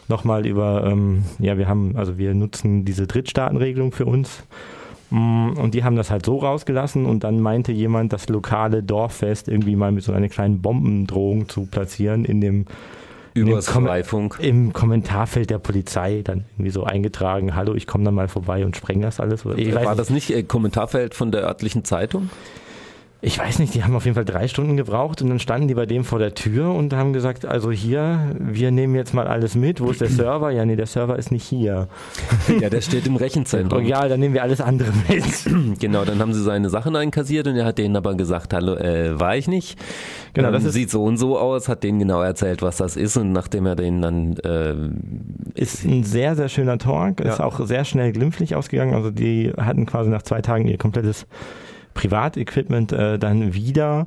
nochmal 0.09 0.47
über, 0.47 0.85
ähm, 0.87 1.25
ja, 1.39 1.57
wir 1.59 1.69
haben, 1.69 1.97
also 1.97 2.19
wir 2.19 2.35
nutzen 2.35 2.85
diese 2.85 3.07
Drittstaatenregelung 3.07 3.93
für 3.93 4.07
uns. 4.07 4.43
Mm, 5.11 5.51
Und 5.59 5.75
die 5.75 5.85
haben 5.85 5.95
das 5.97 6.11
halt 6.11 6.25
so 6.25 6.39
rausgelassen 6.39 7.05
und 7.07 7.23
dann 7.23 7.39
meinte 7.41 7.71
jemand, 7.71 8.13
das 8.13 8.29
lokale 8.29 8.83
Dorffest 8.83 9.47
irgendwie 9.47 9.77
mal 9.77 9.93
mit 9.93 10.03
so 10.05 10.13
einer 10.13 10.29
kleinen 10.31 10.63
Bombendrohung 10.63 11.49
zu 11.49 11.67
platzieren 11.67 12.25
in 12.25 12.41
dem 12.41 12.65
Übers 13.35 13.69
Kom- 13.69 13.87
Freifunk. 13.87 14.39
im 14.41 14.73
Kommentarfeld 14.73 15.51
der 15.51 15.59
Polizei 15.59 16.23
dann 16.23 16.45
irgendwie 16.53 16.71
so 16.71 16.85
eingetragen, 16.85 17.55
hallo, 17.55 17.75
ich 17.75 17.87
komme 17.87 18.05
dann 18.05 18.15
mal 18.15 18.29
vorbei 18.29 18.65
und 18.65 18.77
spreng 18.77 19.01
das 19.01 19.21
alles. 19.21 19.47
Oder, 19.47 19.57
weiß 19.57 19.85
War 19.87 19.97
das 19.97 20.11
nicht 20.11 20.31
äh, 20.31 20.43
Kommentarfeld 20.43 21.15
von 21.15 21.33
der 21.33 21.43
örtlichen 21.43 21.85
Zeitung? 21.85 22.31
Ich 23.25 23.39
weiß 23.39 23.61
nicht, 23.61 23.73
die 23.75 23.85
haben 23.85 23.95
auf 23.95 24.05
jeden 24.05 24.17
Fall 24.17 24.25
drei 24.25 24.49
Stunden 24.49 24.77
gebraucht 24.77 25.23
und 25.23 25.29
dann 25.29 25.39
standen 25.39 25.69
die 25.69 25.75
bei 25.75 25.87
dem 25.87 26.03
vor 26.05 26.19
der 26.19 26.35
Tür 26.35 26.75
und 26.75 26.93
haben 26.93 27.13
gesagt, 27.13 27.47
also 27.47 27.71
hier, 27.71 28.35
wir 28.37 28.73
nehmen 28.73 28.97
jetzt 28.97 29.15
mal 29.15 29.29
alles 29.29 29.55
mit. 29.55 29.81
Wo 29.81 29.91
ist 29.91 30.01
der 30.01 30.09
Server? 30.09 30.51
Ja, 30.51 30.65
nee, 30.65 30.75
der 30.75 30.87
Server 30.87 31.17
ist 31.17 31.31
nicht 31.31 31.45
hier. 31.45 31.87
Ja, 32.61 32.69
der 32.69 32.81
steht 32.81 33.07
im 33.07 33.15
Rechenzentrum. 33.15 33.85
ja, 33.87 34.09
dann 34.09 34.19
nehmen 34.19 34.35
wir 34.35 34.43
alles 34.43 34.61
andere 34.61 34.91
mit. 35.09 35.23
Genau, 35.81 36.05
dann 36.05 36.19
haben 36.19 36.35
sie 36.35 36.43
seine 36.43 36.69
Sachen 36.69 36.97
einkassiert 36.97 37.47
und 37.47 37.57
er 37.57 37.65
hat 37.65 37.79
denen 37.79 37.95
aber 37.95 38.15
gesagt, 38.17 38.53
hallo, 38.53 38.75
äh, 38.75 39.19
war 39.21 39.37
ich 39.37 39.47
nicht. 39.47 39.79
Genau, 40.35 40.49
ähm, 40.49 40.55
das 40.55 40.65
ist- 40.65 40.75
sieht 40.75 40.91
so 40.91 41.05
und 41.05 41.17
so 41.17 41.39
aus, 41.39 41.69
hat 41.69 41.85
denen 41.85 42.01
genau 42.01 42.21
erzählt, 42.23 42.61
was 42.61 42.79
das 42.79 42.97
ist 42.97 43.17
und 43.17 43.31
nachdem 43.33 43.67
er 43.67 43.77
denen 43.77 44.03
dann 44.03 44.37
äh, 44.39 44.75
Ist 45.61 45.85
ein 45.85 46.03
sehr, 46.03 46.35
sehr 46.35 46.49
schöner 46.49 46.79
Talk. 46.79 47.21
Ist 47.21 47.39
Ja. 47.39 47.45
auch 47.45 47.65
sehr 47.67 47.85
schnell 47.85 48.11
glimpflich 48.13 48.57
ausgegangen. 48.57 48.95
Also 48.95 49.11
die 49.13 49.53
hatten 49.57 49.87
quasi 49.87 50.11
nach 50.11 50.23
zwei 50.23 50.41
Tagen 50.43 50.67
ihr 50.67 50.77
komplettes 50.79 51.27
Privatequipment 51.95 52.93
äh, 52.93 53.19
dann 53.19 53.55
wieder. 53.55 54.07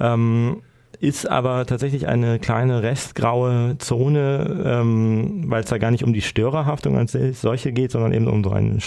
Ähm, 0.00 0.62
ist 1.00 1.28
aber 1.28 1.66
tatsächlich 1.66 2.08
eine 2.08 2.38
kleine 2.38 2.82
restgraue 2.82 3.76
Zone, 3.78 4.62
ähm, 4.64 5.44
weil 5.50 5.62
es 5.62 5.68
da 5.68 5.76
gar 5.78 5.90
nicht 5.90 6.04
um 6.04 6.12
die 6.14 6.22
Störerhaftung 6.22 6.96
als 6.96 7.12
solche 7.12 7.72
geht, 7.72 7.90
sondern 7.90 8.12
eben 8.12 8.26
um 8.26 8.42
so 8.42 8.50
eine 8.50 8.80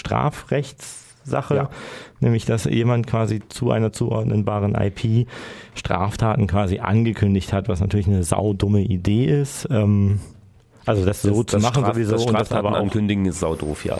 Sache, 1.24 1.54
Ja. 1.56 1.70
nämlich 2.20 2.44
dass 2.46 2.64
jemand 2.64 3.06
quasi 3.06 3.40
zu 3.48 3.70
einer 3.70 3.92
zuordnenbaren 3.92 4.74
IP 4.74 5.28
Straftaten 5.74 6.46
quasi 6.46 6.78
angekündigt 6.78 7.52
hat, 7.52 7.68
was 7.68 7.80
natürlich 7.80 8.06
eine 8.08 8.24
saudumme 8.24 8.80
Idee 8.80 9.26
ist. 9.26 9.68
Ähm, 9.70 10.20
also 10.86 11.04
das 11.04 11.20
so 11.22 11.44
zu 11.44 11.58
machen 11.58 11.84
Straf- 11.84 11.94
sowieso 11.94 12.12
das 12.12 12.24
und 12.24 12.32
das 12.32 12.46
Straftaten 12.46 12.66
aber 12.66 12.76
auch 12.78 12.82
ankündigen 12.82 13.26
ist 13.26 13.40
saudoof, 13.40 13.84
ja. 13.84 13.98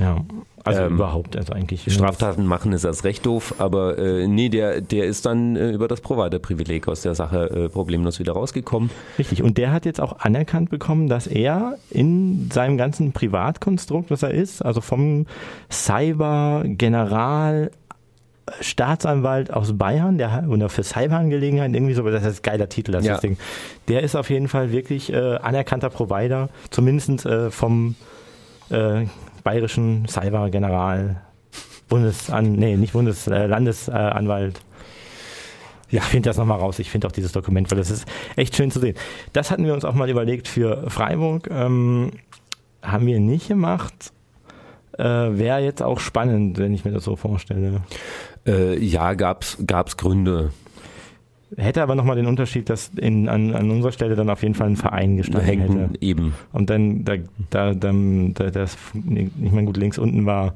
ja, 0.00 0.18
also 0.64 0.82
Ähm, 0.82 0.94
überhaupt 0.94 1.36
also 1.36 1.52
eigentlich 1.52 1.92
Straftaten 1.92 2.46
machen 2.46 2.72
ist 2.72 2.84
erst 2.84 3.04
recht 3.04 3.24
doof, 3.26 3.54
aber 3.58 3.98
äh, 3.98 4.26
nee, 4.26 4.48
der, 4.48 4.80
der 4.80 5.04
ist 5.06 5.26
dann 5.26 5.56
äh, 5.56 5.70
über 5.70 5.88
das 5.88 6.00
Provider-Privileg 6.00 6.88
aus 6.88 7.02
der 7.02 7.14
Sache 7.14 7.50
äh, 7.50 7.68
problemlos 7.68 8.18
wieder 8.18 8.32
rausgekommen. 8.32 8.90
Richtig. 9.18 9.42
Und 9.42 9.58
der 9.58 9.72
hat 9.72 9.84
jetzt 9.86 10.00
auch 10.00 10.18
anerkannt 10.20 10.70
bekommen, 10.70 11.08
dass 11.08 11.26
er 11.26 11.76
in 11.90 12.50
seinem 12.52 12.76
ganzen 12.76 13.12
Privatkonstrukt, 13.12 14.10
was 14.10 14.22
er 14.22 14.30
ist, 14.30 14.64
also 14.64 14.80
vom 14.80 15.26
Cyber-General 15.70 17.70
Staatsanwalt 18.60 19.52
aus 19.52 19.78
Bayern, 19.78 20.18
der 20.18 20.44
oder 20.48 20.68
für 20.68 20.82
Cyberangelegenheiten, 20.82 21.74
irgendwie 21.74 21.94
so, 21.94 22.02
das 22.10 22.24
ist 22.24 22.40
ein 22.40 22.42
geiler 22.42 22.68
Titel, 22.68 22.90
das, 22.92 23.04
Ja. 23.04 23.12
das 23.12 23.20
Ding. 23.20 23.36
Der 23.88 24.02
ist 24.02 24.16
auf 24.16 24.30
jeden 24.30 24.48
Fall 24.48 24.72
wirklich 24.72 25.12
äh, 25.12 25.36
anerkannter 25.36 25.90
Provider, 25.90 26.48
zumindest 26.70 27.24
äh, 27.24 27.50
vom 27.52 27.94
äh, 28.70 29.06
bayerischen 29.42 30.06
Cyber-General, 30.08 31.20
Bundesan, 31.88 32.52
nee, 32.52 32.76
nicht 32.76 32.92
Bundes, 32.92 33.26
äh, 33.26 33.46
Landesanwalt. 33.46 34.60
Ja, 35.90 36.00
ich 36.00 36.08
finde 36.08 36.30
das 36.30 36.38
nochmal 36.38 36.58
raus. 36.58 36.78
Ich 36.78 36.90
finde 36.90 37.06
auch 37.06 37.12
dieses 37.12 37.32
Dokument, 37.32 37.70
weil 37.70 37.78
das 37.78 37.90
ist 37.90 38.06
echt 38.36 38.56
schön 38.56 38.70
zu 38.70 38.80
sehen. 38.80 38.96
Das 39.34 39.50
hatten 39.50 39.66
wir 39.66 39.74
uns 39.74 39.84
auch 39.84 39.94
mal 39.94 40.08
überlegt 40.08 40.48
für 40.48 40.88
Freiburg. 40.88 41.50
Ähm, 41.50 42.12
haben 42.80 43.06
wir 43.06 43.20
nicht 43.20 43.48
gemacht. 43.48 44.12
Äh, 44.98 45.04
Wäre 45.04 45.60
jetzt 45.60 45.82
auch 45.82 46.00
spannend, 46.00 46.58
wenn 46.58 46.72
ich 46.72 46.86
mir 46.86 46.92
das 46.92 47.04
so 47.04 47.16
vorstelle. 47.16 47.82
Äh, 48.46 48.78
ja, 48.78 49.12
gab's, 49.12 49.58
gab's 49.66 49.98
Gründe. 49.98 50.52
Hätte 51.56 51.82
aber 51.82 51.94
nochmal 51.94 52.16
den 52.16 52.26
Unterschied, 52.26 52.70
dass 52.70 52.90
in, 52.96 53.28
an, 53.28 53.54
an 53.54 53.70
unserer 53.70 53.92
Stelle 53.92 54.14
dann 54.14 54.30
auf 54.30 54.42
jeden 54.42 54.54
Fall 54.54 54.68
ein 54.68 54.76
Verein 54.76 55.16
gestanden 55.16 55.46
hätte. 55.46 55.62
Hängen 55.62 55.98
eben. 56.00 56.34
Und 56.52 56.70
dann, 56.70 57.04
da, 57.04 57.14
da, 57.50 57.74
dann, 57.74 58.34
da, 58.34 58.50
das, 58.50 58.76
ich 58.94 59.52
meine, 59.52 59.66
gut, 59.66 59.76
links 59.76 59.98
unten 59.98 60.24
war, 60.24 60.54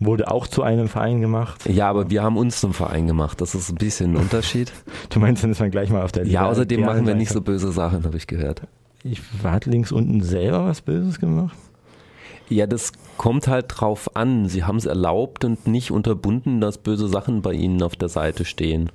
wurde 0.00 0.30
auch 0.30 0.46
zu 0.46 0.62
einem 0.62 0.88
Verein 0.88 1.20
gemacht. 1.20 1.66
Ja, 1.66 1.88
aber 1.88 2.10
wir 2.10 2.22
haben 2.22 2.36
uns 2.36 2.60
zum 2.60 2.72
Verein 2.72 3.06
gemacht. 3.06 3.40
Das 3.40 3.54
ist 3.54 3.70
ein 3.70 3.76
bisschen 3.76 4.12
ein 4.12 4.16
Unterschied. 4.16 4.72
Du 5.10 5.20
meinst, 5.20 5.44
dann 5.44 5.50
ist 5.50 5.60
man 5.60 5.70
gleich 5.70 5.90
mal 5.90 6.02
auf 6.02 6.12
der 6.12 6.26
Ja, 6.26 6.46
außerdem 6.46 6.80
machen 6.80 7.06
wir 7.06 7.14
nicht 7.14 7.28
so 7.28 7.34
Seite. 7.34 7.44
böse 7.44 7.70
Sachen, 7.70 8.04
habe 8.04 8.16
ich 8.16 8.26
gehört. 8.26 8.62
Ich 9.04 9.20
hat 9.44 9.66
links 9.66 9.92
unten 9.92 10.22
selber 10.22 10.64
was 10.64 10.80
Böses 10.80 11.20
gemacht? 11.20 11.54
Ja, 12.48 12.66
das 12.66 12.92
kommt 13.16 13.48
halt 13.48 13.66
drauf 13.68 14.16
an. 14.16 14.48
Sie 14.48 14.64
haben 14.64 14.76
es 14.76 14.86
erlaubt 14.86 15.44
und 15.44 15.66
nicht 15.66 15.90
unterbunden, 15.90 16.60
dass 16.60 16.78
böse 16.78 17.08
Sachen 17.08 17.42
bei 17.42 17.52
ihnen 17.52 17.82
auf 17.82 17.96
der 17.96 18.08
Seite 18.08 18.44
stehen. 18.44 18.90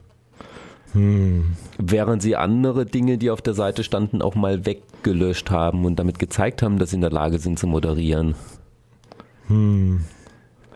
Hm. 0.93 1.55
Während 1.77 2.21
sie 2.21 2.35
andere 2.35 2.85
Dinge, 2.85 3.17
die 3.17 3.29
auf 3.29 3.41
der 3.41 3.53
Seite 3.53 3.83
standen, 3.83 4.21
auch 4.21 4.35
mal 4.35 4.65
weggelöscht 4.65 5.51
haben 5.51 5.85
und 5.85 5.97
damit 5.97 6.19
gezeigt 6.19 6.61
haben, 6.61 6.79
dass 6.79 6.89
sie 6.89 6.95
in 6.95 7.01
der 7.01 7.11
Lage 7.11 7.39
sind 7.39 7.59
zu 7.59 7.67
moderieren. 7.67 8.35
Hm. 9.47 10.01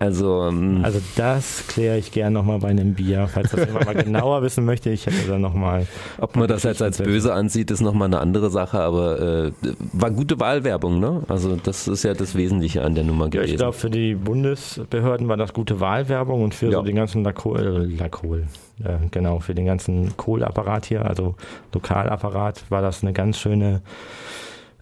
Also, 0.04 0.44
ähm, 0.44 0.82
Also 0.84 1.00
das 1.16 1.66
kläre 1.68 1.98
ich 1.98 2.12
gern 2.12 2.34
nochmal 2.34 2.60
bei 2.60 2.68
einem 2.68 2.94
Bier. 2.94 3.30
Falls 3.34 3.52
das 3.52 3.66
jemand 3.68 3.86
mal 3.86 3.96
genauer 3.96 4.42
wissen 4.42 4.66
möchte, 4.66 4.90
ich 4.90 5.06
hätte 5.06 5.28
dann 5.30 5.40
nochmal... 5.42 5.88
ob 6.20 6.36
man 6.36 6.48
das 6.50 6.64
jetzt 6.64 6.82
als 6.82 6.98
böse 6.98 7.34
ansieht, 7.34 7.72
ist 7.72 7.80
nochmal 7.80 8.08
eine 8.08 8.20
andere 8.20 8.50
Sache, 8.50 8.80
aber 8.82 9.20
äh, 9.46 9.52
war 9.94 10.12
gute 10.12 10.40
Wahlwerbung, 10.42 11.00
ne? 11.00 11.24
Also 11.30 11.56
das 11.56 11.88
ist 11.88 12.04
ja 12.04 12.14
das 12.14 12.36
Wesentliche 12.36 12.84
an 12.84 12.96
der 12.96 13.06
Nummer 13.06 13.26
Ja, 13.26 13.30
gewesen. 13.30 13.52
ich 13.52 13.58
glaube, 13.58 13.74
für 13.78 13.90
die 13.90 14.16
Bundesbehörden 14.16 15.30
war 15.30 15.38
das 15.38 15.54
gute 15.54 15.80
Wahlwerbung 15.80 16.44
und 16.44 16.54
für 16.54 16.66
Ja. 16.66 16.80
so 16.80 16.82
den 16.82 16.96
ganzen 16.98 17.24
Lakol, 17.24 17.88
äh, 17.90 17.96
Lakol 17.96 18.44
äh, 18.84 18.98
genau, 19.10 19.40
für 19.40 19.56
den 19.56 19.66
ganzen 19.66 20.18
Kohlapparat 20.18 20.86
hier, 20.86 21.06
also 21.06 21.36
Lokalapparat, 21.74 22.64
war 22.70 22.82
das 22.82 23.04
eine 23.04 23.14
ganz 23.14 23.38
schöne 23.40 23.82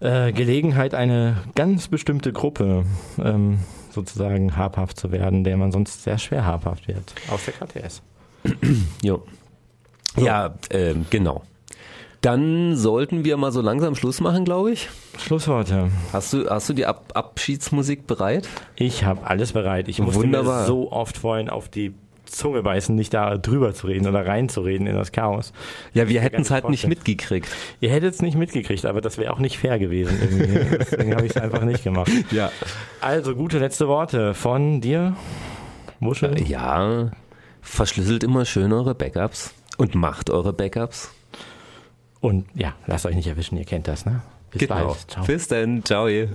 äh, 0.00 0.32
Gelegenheit, 0.32 0.94
eine 0.94 1.36
ganz 1.54 1.86
bestimmte 1.86 2.32
Gruppe 2.32 2.84
ähm, 3.22 3.58
sozusagen 3.92 4.56
habhaft 4.56 4.98
zu 4.98 5.12
werden, 5.12 5.44
der 5.44 5.56
man 5.56 5.72
sonst 5.72 6.02
sehr 6.02 6.18
schwer 6.18 6.44
habhaft 6.44 6.88
wird. 6.88 7.14
Aus 7.30 7.44
der 7.44 7.54
KTS. 7.54 8.02
Jo. 9.02 9.22
Ja, 10.16 10.54
ähm, 10.70 11.06
genau. 11.10 11.42
Dann 12.22 12.76
sollten 12.76 13.24
wir 13.24 13.36
mal 13.36 13.50
so 13.50 13.60
langsam 13.60 13.96
Schluss 13.96 14.20
machen, 14.20 14.44
glaube 14.44 14.70
ich. 14.70 14.88
Schlussworte. 15.18 15.90
Hast 16.12 16.32
du, 16.32 16.48
hast 16.48 16.68
du 16.68 16.72
die 16.72 16.86
Ab 16.86 17.10
Abschiedsmusik 17.14 18.06
bereit? 18.06 18.48
Ich 18.76 19.04
habe 19.04 19.26
alles 19.26 19.52
bereit. 19.52 19.88
Ich 19.88 19.98
musste 19.98 20.22
Wunderbar. 20.22 20.60
mir 20.60 20.66
so 20.66 20.92
oft 20.92 21.18
vorhin 21.18 21.50
auf 21.50 21.68
die 21.68 21.92
Zunge 22.32 22.62
beißen, 22.62 22.94
nicht 22.94 23.14
da 23.14 23.36
drüber 23.36 23.74
zu 23.74 23.86
reden 23.86 24.08
oder 24.08 24.26
reinzureden 24.26 24.86
in 24.86 24.96
das 24.96 25.12
Chaos. 25.12 25.52
Ja, 25.94 26.08
wir 26.08 26.20
hätten 26.20 26.42
es 26.42 26.50
halt 26.50 26.68
nicht 26.68 26.86
mitgekriegt. 26.86 27.48
Ihr 27.80 27.90
hättet 27.90 28.14
es 28.14 28.22
nicht 28.22 28.36
mitgekriegt, 28.36 28.84
aber 28.86 29.00
das 29.00 29.18
wäre 29.18 29.32
auch 29.32 29.38
nicht 29.38 29.58
fair 29.58 29.78
gewesen 29.78 30.18
irgendwie. 30.20 30.76
Deswegen 30.78 31.14
habe 31.14 31.26
ich 31.26 31.36
es 31.36 31.36
einfach 31.36 31.62
nicht 31.62 31.84
gemacht. 31.84 32.10
Ja. 32.30 32.50
Also, 33.00 33.34
gute 33.34 33.58
letzte 33.58 33.88
Worte 33.88 34.32
von 34.32 34.80
dir, 34.80 35.16
Muschel. 36.00 36.40
Ja, 36.48 37.10
verschlüsselt 37.60 38.24
immer 38.24 38.44
schön 38.44 38.72
eure 38.72 38.94
Backups 38.94 39.52
und 39.76 39.94
macht 39.94 40.30
eure 40.30 40.52
Backups. 40.52 41.12
Und 42.20 42.46
ja, 42.54 42.74
lasst 42.86 43.04
euch 43.04 43.16
nicht 43.16 43.26
erwischen, 43.26 43.58
ihr 43.58 43.64
kennt 43.64 43.88
das, 43.88 44.06
ne? 44.06 44.22
Bis 44.50 44.66
bald. 44.66 44.96
Ciao. 45.08 45.24
Bis 45.24 45.48
dann. 45.48 45.84
Ciao. 45.84 46.06
ihr. 46.08 46.28